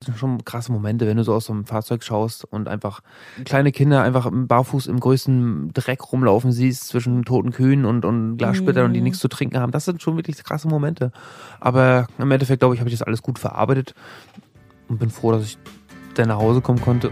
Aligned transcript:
Das 0.00 0.06
sind 0.06 0.18
schon 0.18 0.42
krasse 0.46 0.72
Momente, 0.72 1.06
wenn 1.06 1.18
du 1.18 1.24
so 1.24 1.34
aus 1.34 1.44
so 1.44 1.52
einem 1.52 1.66
Fahrzeug 1.66 2.02
schaust 2.02 2.46
und 2.46 2.68
einfach 2.68 3.02
kleine 3.44 3.70
Kinder 3.70 4.02
einfach 4.02 4.30
barfuß 4.32 4.86
im 4.86 4.98
größten 4.98 5.74
Dreck 5.74 6.10
rumlaufen 6.10 6.52
siehst 6.52 6.88
zwischen 6.88 7.26
toten 7.26 7.50
Kühen 7.50 7.84
und, 7.84 8.06
und 8.06 8.38
Glassplittern 8.38 8.86
und 8.86 8.94
die 8.94 9.02
nichts 9.02 9.18
zu 9.18 9.28
trinken 9.28 9.60
haben. 9.60 9.72
Das 9.72 9.84
sind 9.84 10.00
schon 10.00 10.16
wirklich 10.16 10.42
krasse 10.42 10.68
Momente. 10.68 11.12
Aber 11.60 12.06
im 12.16 12.30
Endeffekt, 12.30 12.60
glaube 12.60 12.74
ich, 12.74 12.80
habe 12.80 12.88
ich 12.88 12.98
das 12.98 13.06
alles 13.06 13.20
gut 13.20 13.38
verarbeitet 13.38 13.94
und 14.88 14.98
bin 14.98 15.10
froh, 15.10 15.32
dass 15.32 15.44
ich 15.44 15.58
dann 16.14 16.28
nach 16.28 16.38
Hause 16.38 16.62
kommen 16.62 16.80
konnte. 16.80 17.10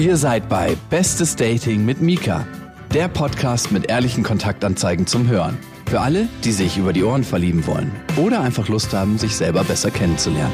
Ihr 0.00 0.16
seid 0.16 0.48
bei 0.48 0.76
Bestes 0.90 1.36
Dating 1.36 1.84
mit 1.84 2.00
Mika, 2.00 2.44
der 2.92 3.06
Podcast 3.06 3.70
mit 3.70 3.88
ehrlichen 3.88 4.24
Kontaktanzeigen 4.24 5.06
zum 5.06 5.28
Hören. 5.28 5.56
Für 5.88 6.02
alle, 6.02 6.28
die 6.44 6.52
sich 6.52 6.76
über 6.76 6.92
die 6.92 7.02
Ohren 7.02 7.24
verlieben 7.24 7.66
wollen 7.66 7.90
oder 8.18 8.42
einfach 8.42 8.68
Lust 8.68 8.92
haben, 8.92 9.16
sich 9.16 9.34
selber 9.34 9.64
besser 9.64 9.90
kennenzulernen. 9.90 10.52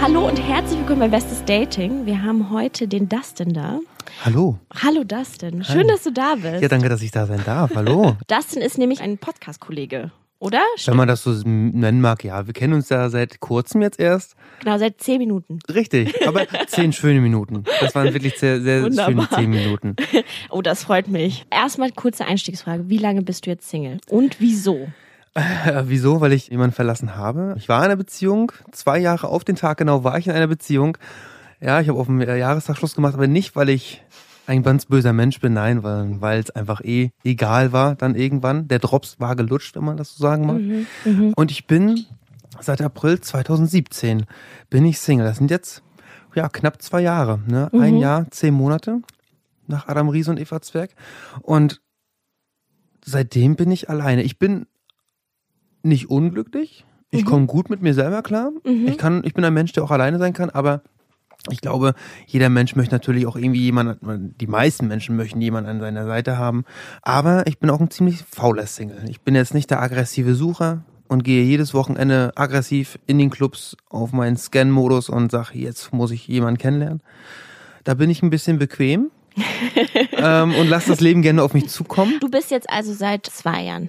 Hallo 0.00 0.28
und 0.28 0.36
herzlich 0.36 0.78
willkommen 0.78 1.00
bei 1.00 1.08
Bestes 1.08 1.44
Dating. 1.44 2.06
Wir 2.06 2.22
haben 2.22 2.48
heute 2.48 2.86
den 2.86 3.08
Dustin 3.08 3.54
da. 3.54 3.80
Hallo. 4.24 4.60
Hallo 4.80 5.02
Dustin, 5.02 5.64
schön, 5.64 5.88
dass 5.88 6.04
du 6.04 6.12
da 6.12 6.36
bist. 6.36 6.62
Ja, 6.62 6.68
danke, 6.68 6.88
dass 6.88 7.02
ich 7.02 7.10
da 7.10 7.26
sein 7.26 7.42
darf. 7.44 7.74
Hallo. 7.74 8.16
Dustin 8.28 8.62
ist 8.62 8.78
nämlich 8.78 9.00
ein 9.00 9.18
Podcast-Kollege, 9.18 10.12
oder? 10.42 10.60
Wenn 10.86 10.96
man 10.96 11.06
das 11.06 11.22
so 11.22 11.30
nennen 11.44 12.00
mag, 12.00 12.24
ja. 12.24 12.48
Wir 12.48 12.52
kennen 12.52 12.72
uns 12.74 12.88
ja 12.88 13.08
seit 13.10 13.38
kurzem 13.38 13.80
jetzt 13.80 14.00
erst. 14.00 14.34
Genau, 14.58 14.76
seit 14.76 15.00
zehn 15.00 15.18
Minuten. 15.18 15.60
Richtig, 15.72 16.26
aber 16.26 16.46
zehn 16.66 16.92
schöne 16.92 17.20
Minuten. 17.20 17.62
Das 17.80 17.94
waren 17.94 18.12
wirklich 18.12 18.36
sehr, 18.38 18.60
sehr 18.60 18.92
schöne 18.92 19.28
zehn 19.30 19.50
Minuten. 19.50 19.94
Oh, 20.50 20.60
das 20.60 20.84
freut 20.84 21.08
mich. 21.08 21.46
Erstmal 21.50 21.90
kurze 21.92 22.24
Einstiegsfrage. 22.26 22.88
Wie 22.88 22.98
lange 22.98 23.22
bist 23.22 23.46
du 23.46 23.50
jetzt 23.50 23.68
Single? 23.68 23.98
Und 24.08 24.40
wieso? 24.40 24.88
Äh, 25.34 25.84
wieso? 25.84 26.20
Weil 26.20 26.32
ich 26.32 26.48
jemanden 26.48 26.74
verlassen 26.74 27.16
habe. 27.16 27.54
Ich 27.56 27.68
war 27.68 27.78
in 27.78 27.86
einer 27.86 27.96
Beziehung. 27.96 28.52
Zwei 28.72 28.98
Jahre 28.98 29.28
auf 29.28 29.44
den 29.44 29.56
Tag 29.56 29.78
genau 29.78 30.04
war 30.04 30.18
ich 30.18 30.26
in 30.26 30.32
einer 30.32 30.48
Beziehung. 30.48 30.98
Ja, 31.60 31.80
ich 31.80 31.88
habe 31.88 31.98
auf 31.98 32.06
dem 32.06 32.20
äh, 32.20 32.36
Jahrestag 32.36 32.76
Schluss 32.76 32.94
gemacht, 32.94 33.14
aber 33.14 33.28
nicht, 33.28 33.54
weil 33.54 33.68
ich 33.68 34.02
ein 34.52 34.62
ganz 34.62 34.84
böser 34.86 35.12
Mensch 35.14 35.40
bin, 35.40 35.54
nein, 35.54 35.82
weil 35.82 36.38
es 36.40 36.50
einfach 36.50 36.82
eh 36.82 37.10
egal 37.24 37.72
war 37.72 37.94
dann 37.94 38.14
irgendwann. 38.14 38.68
Der 38.68 38.78
Drops 38.80 39.18
war 39.18 39.34
gelutscht, 39.34 39.74
wenn 39.76 39.84
man 39.84 39.96
das 39.96 40.14
so 40.14 40.22
sagen 40.22 40.46
mag. 40.46 40.60
Mhm, 41.06 41.32
Und 41.34 41.50
ich 41.50 41.66
bin 41.66 42.04
seit 42.60 42.82
April 42.82 43.18
2017 43.20 44.26
bin 44.68 44.84
ich 44.84 44.98
Single. 45.00 45.26
Das 45.26 45.38
sind 45.38 45.50
jetzt 45.50 45.82
ja 46.34 46.48
knapp 46.50 46.82
zwei 46.82 47.00
Jahre, 47.00 47.40
ne? 47.48 47.70
Ein 47.72 47.96
Jahr, 47.98 48.30
zehn 48.30 48.52
Monate 48.54 49.00
nach 49.66 49.88
Adam 49.88 50.10
Riese 50.10 50.30
und 50.30 50.38
Eva 50.38 50.60
Zwerg. 50.60 50.90
Und 51.40 51.80
seitdem 53.04 53.56
bin 53.56 53.70
ich 53.70 53.88
alleine. 53.88 54.22
Ich 54.22 54.38
bin 54.38 54.66
nicht 55.82 56.10
unglücklich. 56.10 56.84
Ich 57.10 57.24
komme 57.24 57.46
gut 57.46 57.68
mit 57.70 57.82
mir 57.82 57.94
selber 57.94 58.22
klar. 58.22 58.52
Ich 58.86 58.96
kann, 58.98 59.22
ich 59.24 59.34
bin 59.34 59.44
ein 59.44 59.52
Mensch, 59.54 59.72
der 59.72 59.82
auch 59.84 59.90
alleine 59.90 60.18
sein 60.18 60.32
kann, 60.32 60.48
aber 60.50 60.82
ich 61.50 61.60
glaube, 61.60 61.94
jeder 62.26 62.48
Mensch 62.48 62.76
möchte 62.76 62.94
natürlich 62.94 63.26
auch 63.26 63.36
irgendwie 63.36 63.62
jemanden, 63.62 64.34
die 64.40 64.46
meisten 64.46 64.86
Menschen 64.86 65.16
möchten 65.16 65.40
jemanden 65.40 65.70
an 65.70 65.80
seiner 65.80 66.06
Seite 66.06 66.38
haben. 66.38 66.64
Aber 67.02 67.46
ich 67.46 67.58
bin 67.58 67.68
auch 67.70 67.80
ein 67.80 67.90
ziemlich 67.90 68.24
fauler 68.30 68.66
Single. 68.66 69.02
Ich 69.08 69.22
bin 69.22 69.34
jetzt 69.34 69.52
nicht 69.52 69.70
der 69.70 69.82
aggressive 69.82 70.34
Sucher 70.34 70.84
und 71.08 71.24
gehe 71.24 71.42
jedes 71.42 71.74
Wochenende 71.74 72.32
aggressiv 72.36 72.98
in 73.06 73.18
den 73.18 73.30
Clubs 73.30 73.76
auf 73.88 74.12
meinen 74.12 74.36
Scan-Modus 74.36 75.08
und 75.08 75.32
sage, 75.32 75.58
jetzt 75.58 75.92
muss 75.92 76.12
ich 76.12 76.28
jemanden 76.28 76.58
kennenlernen. 76.58 77.02
Da 77.82 77.94
bin 77.94 78.08
ich 78.08 78.22
ein 78.22 78.30
bisschen 78.30 78.58
bequem 78.58 79.10
ähm, 80.12 80.54
und 80.54 80.68
lasse 80.68 80.90
das 80.90 81.00
Leben 81.00 81.22
gerne 81.22 81.42
auf 81.42 81.54
mich 81.54 81.68
zukommen. 81.68 82.18
Du 82.20 82.28
bist 82.28 82.52
jetzt 82.52 82.70
also 82.70 82.92
seit 82.92 83.26
zwei 83.26 83.64
Jahren. 83.64 83.88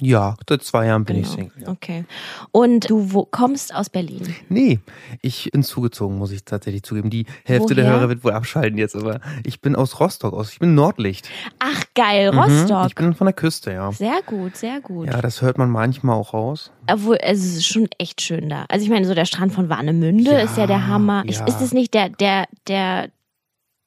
Ja, 0.00 0.36
seit 0.48 0.62
zwei 0.64 0.86
Jahren 0.86 1.04
bin 1.04 1.16
ich 1.16 1.22
Genau. 1.24 1.34
Single. 1.50 1.62
Ja. 1.62 1.68
Okay. 1.68 2.04
Und 2.50 2.90
du 2.90 3.12
wo, 3.12 3.24
kommst 3.24 3.72
aus 3.74 3.88
Berlin. 3.90 4.34
Nee, 4.48 4.80
ich 5.22 5.50
bin 5.52 5.62
zugezogen, 5.62 6.18
muss 6.18 6.32
ich 6.32 6.44
tatsächlich 6.44 6.82
zugeben. 6.82 7.10
Die 7.10 7.26
Hälfte 7.44 7.74
der 7.76 7.84
Woher? 7.84 7.96
Hörer 8.00 8.08
wird 8.08 8.24
wohl 8.24 8.32
abschalten 8.32 8.76
jetzt, 8.76 8.96
aber 8.96 9.20
ich 9.44 9.60
bin 9.60 9.76
aus 9.76 10.00
Rostock 10.00 10.34
aus. 10.34 10.50
Ich 10.52 10.58
bin 10.58 10.74
Nordlicht. 10.74 11.28
Ach 11.60 11.84
geil, 11.94 12.32
Mhm, 12.32 12.38
Rostock. 12.38 12.86
Ich 12.88 12.94
bin 12.96 13.14
von 13.14 13.26
der 13.26 13.34
Küste, 13.34 13.72
ja. 13.72 13.92
sehr 13.92 14.20
gut, 14.26 14.56
sehr 14.56 14.80
gut. 14.80 15.06
Ja, 15.06 15.22
das 15.22 15.42
hört 15.42 15.58
man 15.58 15.70
manchmal 15.70 16.16
auch 16.16 16.34
raus. 16.34 16.72
Obwohl, 16.90 17.18
es 17.20 17.38
ist 17.44 17.66
schon 17.66 17.88
echt 17.98 18.20
schön 18.20 18.48
da. 18.48 18.64
Also 18.68 18.84
ich 18.84 18.90
meine, 18.90 19.06
so 19.06 19.14
der 19.14 19.26
Strand 19.26 19.52
von 19.52 19.68
Warnemünde 19.68 20.32
Ja, 20.32 20.38
ist 20.40 20.56
ja 20.56 20.66
der 20.66 20.88
Hammer. 20.88 21.22
Ich, 21.26 21.36
ja. 21.38 21.46
Ist 21.46 21.60
es 21.60 21.72
nicht 21.72 21.94
der, 21.94 22.08
der, 22.08 22.46
der, 22.66 23.10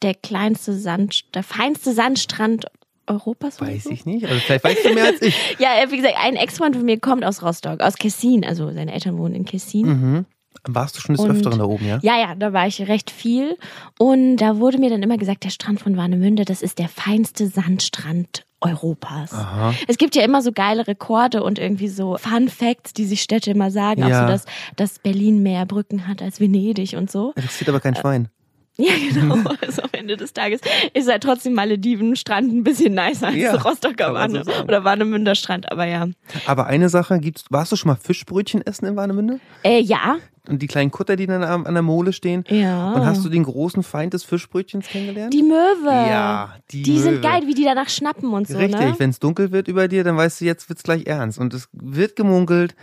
der 0.03 0.13
kleinste 0.13 0.73
Sand, 0.73 1.35
der 1.35 1.43
feinste 1.43 1.91
Sandstrand 1.93 2.65
Europas? 3.07 3.59
Weiß 3.61 3.85
so? 3.85 3.89
ich 3.91 4.05
nicht. 4.05 4.25
Also 4.25 4.39
vielleicht 4.39 4.63
weißt 4.63 4.85
du 4.85 4.93
mehr 4.93 5.05
als 5.05 5.21
ich. 5.21 5.35
Ja, 5.59 5.69
äh, 5.81 5.91
wie 5.91 5.97
gesagt, 5.97 6.15
ein 6.21 6.35
Ex-Freund 6.35 6.75
von 6.75 6.85
mir 6.85 6.99
kommt 6.99 7.23
aus 7.25 7.41
Rostock, 7.41 7.81
aus 7.81 7.95
Kessin. 7.95 8.45
Also 8.45 8.71
seine 8.71 8.93
Eltern 8.93 9.17
wohnen 9.17 9.35
in 9.35 9.45
Kessin. 9.45 9.87
Mhm. 9.87 10.25
Warst 10.67 10.97
du 10.97 11.01
schon 11.01 11.15
des 11.15 11.23
Und- 11.23 11.31
Öfteren 11.31 11.59
da 11.59 11.65
oben, 11.65 11.85
ja? 11.87 11.99
Ja, 12.01 12.19
ja, 12.19 12.35
da 12.35 12.51
war 12.51 12.67
ich 12.67 12.87
recht 12.87 13.09
viel. 13.11 13.57
Und 13.99 14.37
da 14.37 14.57
wurde 14.59 14.77
mir 14.79 14.89
dann 14.89 15.01
immer 15.03 15.17
gesagt, 15.17 15.43
der 15.43 15.49
Strand 15.51 15.79
von 15.79 15.95
Warnemünde, 15.97 16.45
das 16.45 16.61
ist 16.61 16.79
der 16.79 16.89
feinste 16.89 17.47
Sandstrand 17.47 18.43
Europas. 18.59 19.33
Aha. 19.33 19.73
Es 19.87 19.97
gibt 19.99 20.15
ja 20.15 20.23
immer 20.23 20.41
so 20.41 20.51
geile 20.51 20.87
Rekorde 20.87 21.43
und 21.43 21.59
irgendwie 21.59 21.87
so 21.89 22.17
Fun 22.17 22.49
Facts, 22.49 22.91
die 22.93 23.05
sich 23.05 23.21
Städte 23.21 23.51
immer 23.51 23.69
sagen. 23.69 24.03
Auch 24.03 24.09
Ja. 24.09 24.21
so, 24.21 24.27
dass, 24.27 24.45
dass 24.75 24.99
Berlin 24.99 25.43
mehr 25.43 25.65
Brücken 25.67 26.07
hat 26.07 26.23
als 26.23 26.39
Venedig 26.39 26.95
und 26.97 27.11
so. 27.11 27.33
Interessiert 27.35 27.69
aber 27.69 27.79
kein 27.79 27.95
Schwein. 27.95 28.29
Ja, 28.87 28.93
genau. 29.11 29.37
Also 29.61 29.81
am 29.81 29.89
Ende 29.91 30.17
des 30.17 30.33
Tages 30.33 30.61
ist 30.93 31.09
halt 31.09 31.23
trotzdem 31.23 31.53
Malediven-Strand 31.53 32.53
ein 32.53 32.63
bisschen 32.63 32.93
nicer 32.93 33.27
als 33.27 33.35
Ja, 33.37 33.55
Rostocker 33.63 34.09
so 34.09 34.13
Warne 34.13 34.43
sagen. 34.43 34.63
oder 34.67 34.83
Warnemünder 34.83 35.33
Strand. 35.35 35.71
Aber 35.71 35.85
ja. 35.85 36.07
Aber 36.45 36.67
eine 36.67 36.89
Sache 36.89 37.19
gibt's. 37.19 37.45
Warst 37.49 37.71
du 37.71 37.75
schon 37.75 37.89
mal 37.89 37.95
Fischbrötchen 37.95 38.61
essen 38.65 38.85
in 38.85 38.95
Warnemünde? 38.95 39.39
Äh, 39.63 39.79
ja. 39.81 40.17
Und 40.47 40.61
die 40.61 40.67
kleinen 40.67 40.91
Kutter, 40.91 41.15
die 41.17 41.25
dann 41.27 41.43
an 41.43 41.73
der 41.73 41.81
Mole 41.83 42.13
stehen? 42.13 42.45
Ja. 42.49 42.93
Und 42.93 43.05
hast 43.05 43.25
du 43.25 43.29
den 43.29 43.43
großen 43.43 43.83
Feind 43.83 44.13
des 44.13 44.23
Fischbrötchens 44.23 44.87
kennengelernt? 44.87 45.33
Die 45.33 45.43
Möwe. 45.43 45.89
Ja, 45.89 46.55
die 46.71 46.83
Die 46.83 46.99
sind 46.99 47.15
Möwe. 47.15 47.21
geil, 47.21 47.41
wie 47.47 47.53
die 47.53 47.65
danach 47.65 47.89
schnappen 47.89 48.31
und 48.31 48.47
so, 48.47 48.57
Richtig, 48.57 48.79
ne? 48.79 48.95
wenn 48.97 49.09
es 49.09 49.19
dunkel 49.19 49.51
wird 49.51 49.67
über 49.67 49.87
dir, 49.89 50.05
dann 50.05 50.15
weißt 50.15 50.39
du, 50.39 50.45
jetzt 50.45 50.69
wird's 50.69 50.83
gleich 50.83 51.05
ernst. 51.05 51.37
Und 51.37 51.53
es 51.53 51.67
wird 51.73 52.15
gemunkelt, 52.15 52.75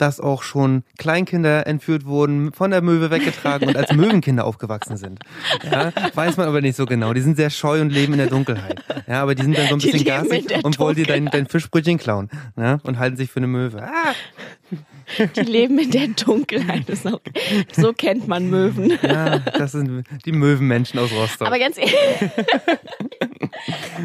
dass 0.00 0.20
auch 0.20 0.42
schon 0.42 0.82
Kleinkinder 0.98 1.66
entführt 1.66 2.04
wurden, 2.04 2.52
von 2.52 2.70
der 2.70 2.82
Möwe 2.82 3.10
weggetragen 3.10 3.68
und 3.68 3.76
als 3.76 3.92
Möwenkinder 3.92 4.44
aufgewachsen 4.44 4.96
sind. 4.96 5.20
Ja, 5.70 5.92
weiß 6.14 6.36
man 6.36 6.48
aber 6.48 6.60
nicht 6.60 6.76
so 6.76 6.86
genau. 6.86 7.12
Die 7.12 7.20
sind 7.20 7.36
sehr 7.36 7.50
scheu 7.50 7.80
und 7.80 7.90
leben 7.90 8.12
in 8.14 8.18
der 8.18 8.28
Dunkelheit. 8.28 8.82
Ja, 9.06 9.22
aber 9.22 9.34
die 9.34 9.42
sind 9.42 9.58
dann 9.58 9.68
so 9.68 9.74
ein 9.74 9.78
bisschen 9.78 10.04
der 10.04 10.24
und 10.64 10.78
wollen 10.78 10.96
dir 10.96 11.06
dein, 11.06 11.26
dein 11.26 11.46
Fischbrötchen 11.46 11.98
klauen. 11.98 12.30
Ja, 12.56 12.78
und 12.82 12.98
halten 12.98 13.16
sich 13.16 13.30
für 13.30 13.38
eine 13.38 13.46
Möwe. 13.46 13.82
Ah, 13.82 14.14
Die 15.36 15.40
leben 15.40 15.78
in 15.78 15.90
der 15.90 16.08
Dunkelheit. 16.08 16.84
Auch, 17.06 17.20
so 17.72 17.92
kennt 17.92 18.28
man 18.28 18.48
Möwen. 18.50 18.98
ja, 19.02 19.38
das 19.38 19.72
sind 19.72 20.04
die 20.24 20.32
Möwenmenschen 20.32 20.98
aus 21.00 21.10
Rostock. 21.12 21.46
Aber 21.46 21.58
ganz 21.58 21.76
ehrlich, 21.78 21.94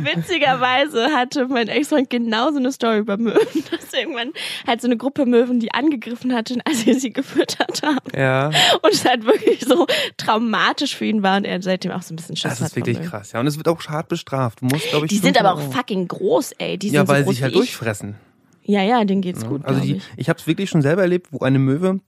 witzigerweise 0.04 1.08
hatte 1.16 1.48
mein 1.48 1.68
Ex-Freund 1.68 2.10
genauso 2.10 2.58
eine 2.58 2.72
Story 2.72 3.00
über 3.00 3.18
Möwen, 3.18 3.64
dass 3.72 3.94
irgendwann 3.94 4.32
halt 4.68 4.82
so 4.82 4.88
eine 4.88 4.98
Gruppe 4.98 5.26
Möwen 5.26 5.60
die 5.60 5.74
angegriffen 5.74 6.34
hatten, 6.34 6.62
als 6.66 6.86
wir 6.86 7.00
sie 7.00 7.12
gefüttert 7.14 7.82
haben. 7.84 7.98
ja, 8.16 8.48
Und 8.82 8.94
es 8.94 9.06
halt 9.06 9.26
wirklich 9.26 9.62
so 9.66 9.88
traumatisch 10.18 10.96
für 10.96 11.06
ihn 11.06 11.24
war 11.24 11.38
und 11.38 11.46
er 11.46 11.62
seitdem 11.62 11.92
auch 11.92 12.02
so 12.02 12.14
ein 12.14 12.18
bisschen 12.18 12.36
Schiss 12.36 12.52
das 12.60 12.62
ist 12.62 12.76
wirklich 12.76 13.02
krass. 13.02 13.32
Ja, 13.32 13.40
und 13.40 13.48
es 13.48 13.58
wird 13.58 13.68
auch 13.68 13.82
hart 13.88 14.08
bestraft. 14.08 14.62
Du 14.62 14.66
musst, 14.66 14.90
glaube 14.90 15.06
ich, 15.06 15.10
Die 15.10 15.18
sind 15.18 15.38
500 15.38 15.46
aber 15.46 15.62
auch 15.62 15.74
fucking 15.74 16.08
groß, 16.08 16.54
ey. 16.58 16.78
Die 16.78 16.88
sind 16.90 16.96
Ja, 16.96 17.06
so 17.06 17.08
weil 17.10 17.24
groß 17.24 17.32
sie 17.32 17.36
sich 17.36 17.44
halt 17.44 17.56
durchfressen. 17.56 18.16
Ja, 18.66 18.81
ja, 18.84 19.03
denen 19.06 19.22
geht's 19.22 19.46
gut, 19.46 19.64
Also 19.66 19.80
die, 19.81 19.96
ich. 19.98 20.03
ich 20.18 20.30
habe 20.30 20.40
es 20.40 20.48
wirklich 20.48 20.70
schon 20.70 20.81
selber 20.81 21.02
erlebt, 21.03 21.28
wo 21.31 21.40
eine 21.40 21.59
Möwe 21.59 22.00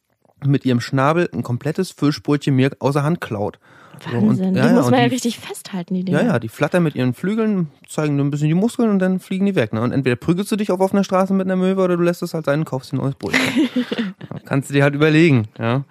mit 0.46 0.66
ihrem 0.66 0.82
Schnabel 0.82 1.30
ein 1.34 1.44
komplettes 1.44 1.92
Fischbrötchen 1.92 2.56
mir 2.56 2.72
außer 2.80 3.04
Hand 3.04 3.22
klaut. 3.22 3.60
So, 4.00 4.16
und- 4.18 4.28
Wahnsinn. 4.30 4.56
ja, 4.56 4.62
die 4.64 4.68
ja, 4.70 4.74
muss 4.76 4.92
man 4.92 5.00
ja 5.00 5.08
die- 5.08 5.14
richtig 5.16 5.40
festhalten, 5.40 5.94
die 5.96 6.04
Dinger. 6.06 6.22
Ja, 6.22 6.28
ja, 6.28 6.40
die 6.40 6.50
flattern 6.50 6.84
mit 6.84 6.94
ihren 6.96 7.14
Flügeln, 7.16 7.70
zeigen 7.88 8.16
nur 8.16 8.26
ein 8.26 8.30
bisschen 8.30 8.48
die 8.48 8.54
Muskeln 8.54 8.90
und 8.92 9.00
dann 9.00 9.20
fliegen 9.20 9.46
die 9.48 9.56
weg. 9.56 9.74
Ne? 9.74 9.82
Und 9.82 9.92
entweder 9.92 10.16
prügelst 10.16 10.52
du 10.52 10.56
dich 10.56 10.72
auf 10.72 10.80
offener 10.80 11.04
Straße 11.04 11.34
mit 11.34 11.48
einer 11.48 11.56
Möwe 11.56 11.82
oder 11.82 11.98
du 11.98 12.04
lässt 12.04 12.22
es 12.22 12.34
halt 12.36 12.46
sein 12.46 12.60
und 12.60 12.66
kaufst 12.66 12.92
dir 12.92 12.98
ein 12.98 13.02
neues 13.02 13.16
Brötchen. 13.16 13.42
ja, 14.32 14.40
kannst 14.46 14.70
du 14.70 14.74
dir 14.76 14.84
halt 14.84 14.94
überlegen. 14.94 15.48
Ja. 15.58 15.84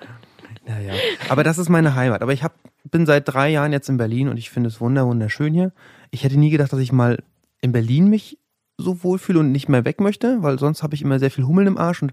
Ja, 0.68 0.78
ja. 0.80 0.92
Aber 1.28 1.42
das 1.44 1.58
ist 1.58 1.68
meine 1.68 1.94
Heimat. 1.96 2.22
Aber 2.22 2.32
ich 2.32 2.42
hab, 2.44 2.54
bin 2.84 3.06
seit 3.06 3.26
drei 3.28 3.50
Jahren 3.50 3.72
jetzt 3.72 3.88
in 3.88 3.96
Berlin 3.96 4.28
und 4.28 4.36
ich 4.36 4.50
finde 4.50 4.68
es 4.68 4.80
wunder, 4.80 5.06
wunderschön 5.06 5.52
hier. 5.54 5.72
Ich 6.12 6.22
hätte 6.24 6.38
nie 6.38 6.50
gedacht, 6.50 6.72
dass 6.72 6.80
ich 6.80 6.92
mal 6.92 7.18
in 7.60 7.72
Berlin 7.72 8.08
mich 8.08 8.38
so 8.78 9.02
wohlfühle 9.02 9.40
und 9.40 9.52
nicht 9.52 9.68
mehr 9.68 9.84
weg 9.84 10.00
möchte, 10.00 10.42
weil 10.42 10.58
sonst 10.58 10.82
habe 10.82 10.94
ich 10.94 11.02
immer 11.02 11.18
sehr 11.18 11.30
viel 11.30 11.44
Hummeln 11.44 11.66
im 11.66 11.78
Arsch 11.78 12.02
und 12.02 12.12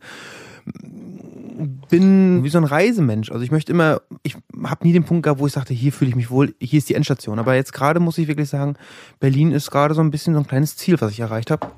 bin 1.90 2.44
wie 2.44 2.50
so 2.50 2.58
ein 2.58 2.64
Reisemensch. 2.64 3.32
Also 3.32 3.44
ich 3.44 3.52
möchte 3.52 3.72
immer, 3.72 4.02
ich 4.24 4.36
habe 4.64 4.88
nie 4.88 4.94
den 4.94 5.04
Punkt 5.04 5.24
gehabt, 5.24 5.40
wo 5.40 5.48
ich 5.48 5.54
sagte, 5.54 5.74
hier 5.74 5.92
fühle 5.92 6.10
ich 6.10 6.16
mich 6.16 6.30
wohl, 6.30 6.56
hier 6.60 6.78
ist 6.78 6.90
die 6.90 6.96
Endstation. 6.96 7.40
Aber 7.40 7.56
jetzt 7.56 7.74
gerade 7.74 8.00
muss 8.00 8.18
ich 8.18 8.28
wirklich 8.28 8.50
sagen, 8.50 8.76
Berlin 9.20 9.52
ist 9.52 9.72
gerade 9.72 9.94
so 9.94 10.02
ein 10.02 10.12
bisschen 10.12 10.34
so 10.34 10.40
ein 10.40 10.48
kleines 10.48 10.76
Ziel, 10.78 11.00
was 11.00 11.12
ich 11.12 11.20
erreicht 11.20 11.52
habe. 11.52 11.72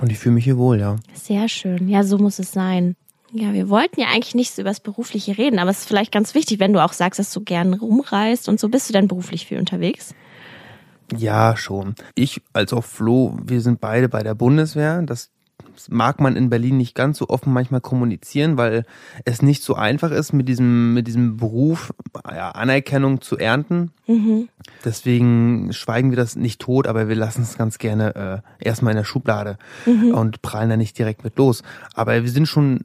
Und 0.00 0.10
ich 0.10 0.18
fühle 0.18 0.34
mich 0.34 0.44
hier 0.44 0.56
wohl, 0.56 0.80
ja. 0.80 0.96
Sehr 1.14 1.48
schön. 1.48 1.88
Ja, 1.88 2.02
so 2.02 2.18
muss 2.18 2.38
es 2.38 2.52
sein. 2.52 2.96
Ja, 3.34 3.52
wir 3.52 3.68
wollten 3.68 4.00
ja 4.00 4.08
eigentlich 4.12 4.34
nicht 4.34 4.54
so 4.54 4.62
über 4.62 4.70
das 4.70 4.80
Berufliche 4.80 5.38
reden, 5.38 5.58
aber 5.58 5.70
es 5.70 5.80
ist 5.80 5.88
vielleicht 5.88 6.12
ganz 6.12 6.34
wichtig, 6.34 6.60
wenn 6.60 6.72
du 6.72 6.82
auch 6.82 6.92
sagst, 6.92 7.18
dass 7.18 7.32
du 7.32 7.40
gern 7.40 7.74
rumreist 7.74 8.48
und 8.48 8.60
so. 8.60 8.68
Bist 8.68 8.88
du 8.88 8.92
denn 8.92 9.08
beruflich 9.08 9.46
viel 9.46 9.58
unterwegs? 9.58 10.14
Ja, 11.16 11.56
schon. 11.56 11.94
Ich 12.14 12.42
als 12.52 12.72
auch 12.72 12.84
Flo, 12.84 13.36
wir 13.42 13.60
sind 13.60 13.80
beide 13.80 14.08
bei 14.08 14.22
der 14.22 14.34
Bundeswehr. 14.34 15.02
Das 15.02 15.30
mag 15.88 16.20
man 16.20 16.36
in 16.36 16.50
Berlin 16.50 16.76
nicht 16.76 16.94
ganz 16.94 17.18
so 17.18 17.28
offen 17.28 17.52
manchmal 17.52 17.80
kommunizieren, 17.80 18.56
weil 18.56 18.84
es 19.24 19.42
nicht 19.42 19.62
so 19.62 19.74
einfach 19.74 20.10
ist, 20.10 20.32
mit 20.32 20.48
diesem, 20.48 20.92
mit 20.94 21.06
diesem 21.06 21.38
Beruf 21.38 21.92
ja, 22.28 22.50
Anerkennung 22.50 23.20
zu 23.20 23.38
ernten. 23.38 23.90
Mhm. 24.06 24.48
Deswegen 24.84 25.72
schweigen 25.72 26.10
wir 26.10 26.16
das 26.16 26.36
nicht 26.36 26.60
tot, 26.60 26.86
aber 26.86 27.08
wir 27.08 27.16
lassen 27.16 27.42
es 27.42 27.56
ganz 27.56 27.78
gerne 27.78 28.42
äh, 28.60 28.64
erstmal 28.64 28.92
in 28.92 28.98
der 28.98 29.04
Schublade 29.04 29.56
Mhm. 29.86 30.14
und 30.14 30.42
prallen 30.42 30.70
da 30.70 30.76
nicht 30.76 30.98
direkt 30.98 31.24
mit 31.24 31.36
los. 31.38 31.62
Aber 31.94 32.22
wir 32.22 32.30
sind 32.30 32.46
schon 32.46 32.80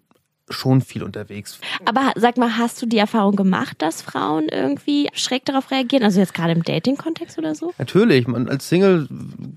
schon 0.49 0.81
viel 0.81 1.03
unterwegs. 1.03 1.59
Aber 1.85 2.13
sag 2.15 2.37
mal, 2.37 2.57
hast 2.57 2.81
du 2.81 2.85
die 2.85 2.97
Erfahrung 2.97 3.35
gemacht, 3.35 3.81
dass 3.81 4.01
Frauen 4.01 4.47
irgendwie 4.49 5.09
schräg 5.13 5.45
darauf 5.45 5.71
reagieren? 5.71 6.03
Also 6.03 6.19
jetzt 6.19 6.33
gerade 6.33 6.53
im 6.53 6.63
Dating-Kontext 6.63 7.37
oder 7.37 7.53
so? 7.53 7.73
Natürlich, 7.77 8.27
man, 8.27 8.47
als 8.47 8.69
Single 8.69 9.07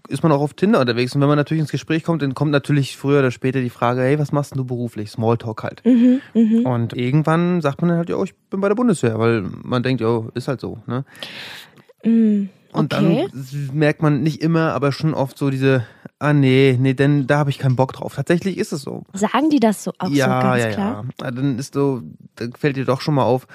ist 0.08 0.22
man 0.22 0.32
auch 0.32 0.40
auf 0.40 0.54
Tinder 0.54 0.80
unterwegs 0.80 1.14
und 1.14 1.20
wenn 1.20 1.28
man 1.28 1.38
natürlich 1.38 1.60
ins 1.60 1.70
Gespräch 1.70 2.02
kommt, 2.02 2.22
dann 2.22 2.34
kommt 2.34 2.50
natürlich 2.50 2.96
früher 2.96 3.20
oder 3.20 3.30
später 3.30 3.60
die 3.60 3.70
Frage, 3.70 4.02
hey, 4.02 4.18
was 4.18 4.32
machst 4.32 4.52
denn 4.52 4.58
du 4.58 4.64
beruflich? 4.64 5.10
Smalltalk 5.10 5.62
halt. 5.62 5.84
Mhm, 5.84 6.20
mhm. 6.34 6.66
Und 6.66 6.92
irgendwann 6.94 7.60
sagt 7.60 7.80
man 7.82 7.90
dann 7.90 7.98
halt, 7.98 8.08
ja, 8.08 8.20
ich 8.22 8.34
bin 8.50 8.60
bei 8.60 8.68
der 8.68 8.74
Bundeswehr, 8.74 9.18
weil 9.18 9.42
man 9.62 9.82
denkt, 9.82 10.00
ja, 10.00 10.24
ist 10.34 10.48
halt 10.48 10.60
so. 10.60 10.78
Ne? 10.86 11.04
Mm, 12.04 12.48
Und 12.72 12.94
okay. 12.94 13.28
dann 13.32 13.70
merkt 13.72 14.02
man 14.02 14.22
nicht 14.22 14.42
immer, 14.42 14.72
aber 14.72 14.92
schon 14.92 15.14
oft 15.14 15.36
so 15.36 15.50
diese, 15.50 15.84
ah 16.18 16.32
nee, 16.32 16.76
nee, 16.80 16.94
denn 16.94 17.26
da 17.26 17.38
habe 17.38 17.50
ich 17.50 17.58
keinen 17.58 17.76
Bock 17.76 17.92
drauf. 17.92 18.14
Tatsächlich 18.14 18.58
ist 18.58 18.72
es 18.72 18.82
so. 18.82 19.04
Sagen 19.12 19.50
die 19.50 19.60
das 19.60 19.84
so 19.84 19.92
auch 19.98 20.08
ja, 20.08 20.26
so 20.26 20.46
ganz 20.48 20.62
ja, 20.62 20.70
klar? 20.70 21.04
ja. 21.04 21.26
Ah, 21.26 21.30
Dann 21.30 21.58
ist 21.58 21.74
so, 21.74 22.02
dann 22.36 22.52
fällt 22.52 22.76
dir 22.76 22.84
doch 22.84 23.00
schon 23.00 23.14
mal 23.14 23.24
auf, 23.24 23.46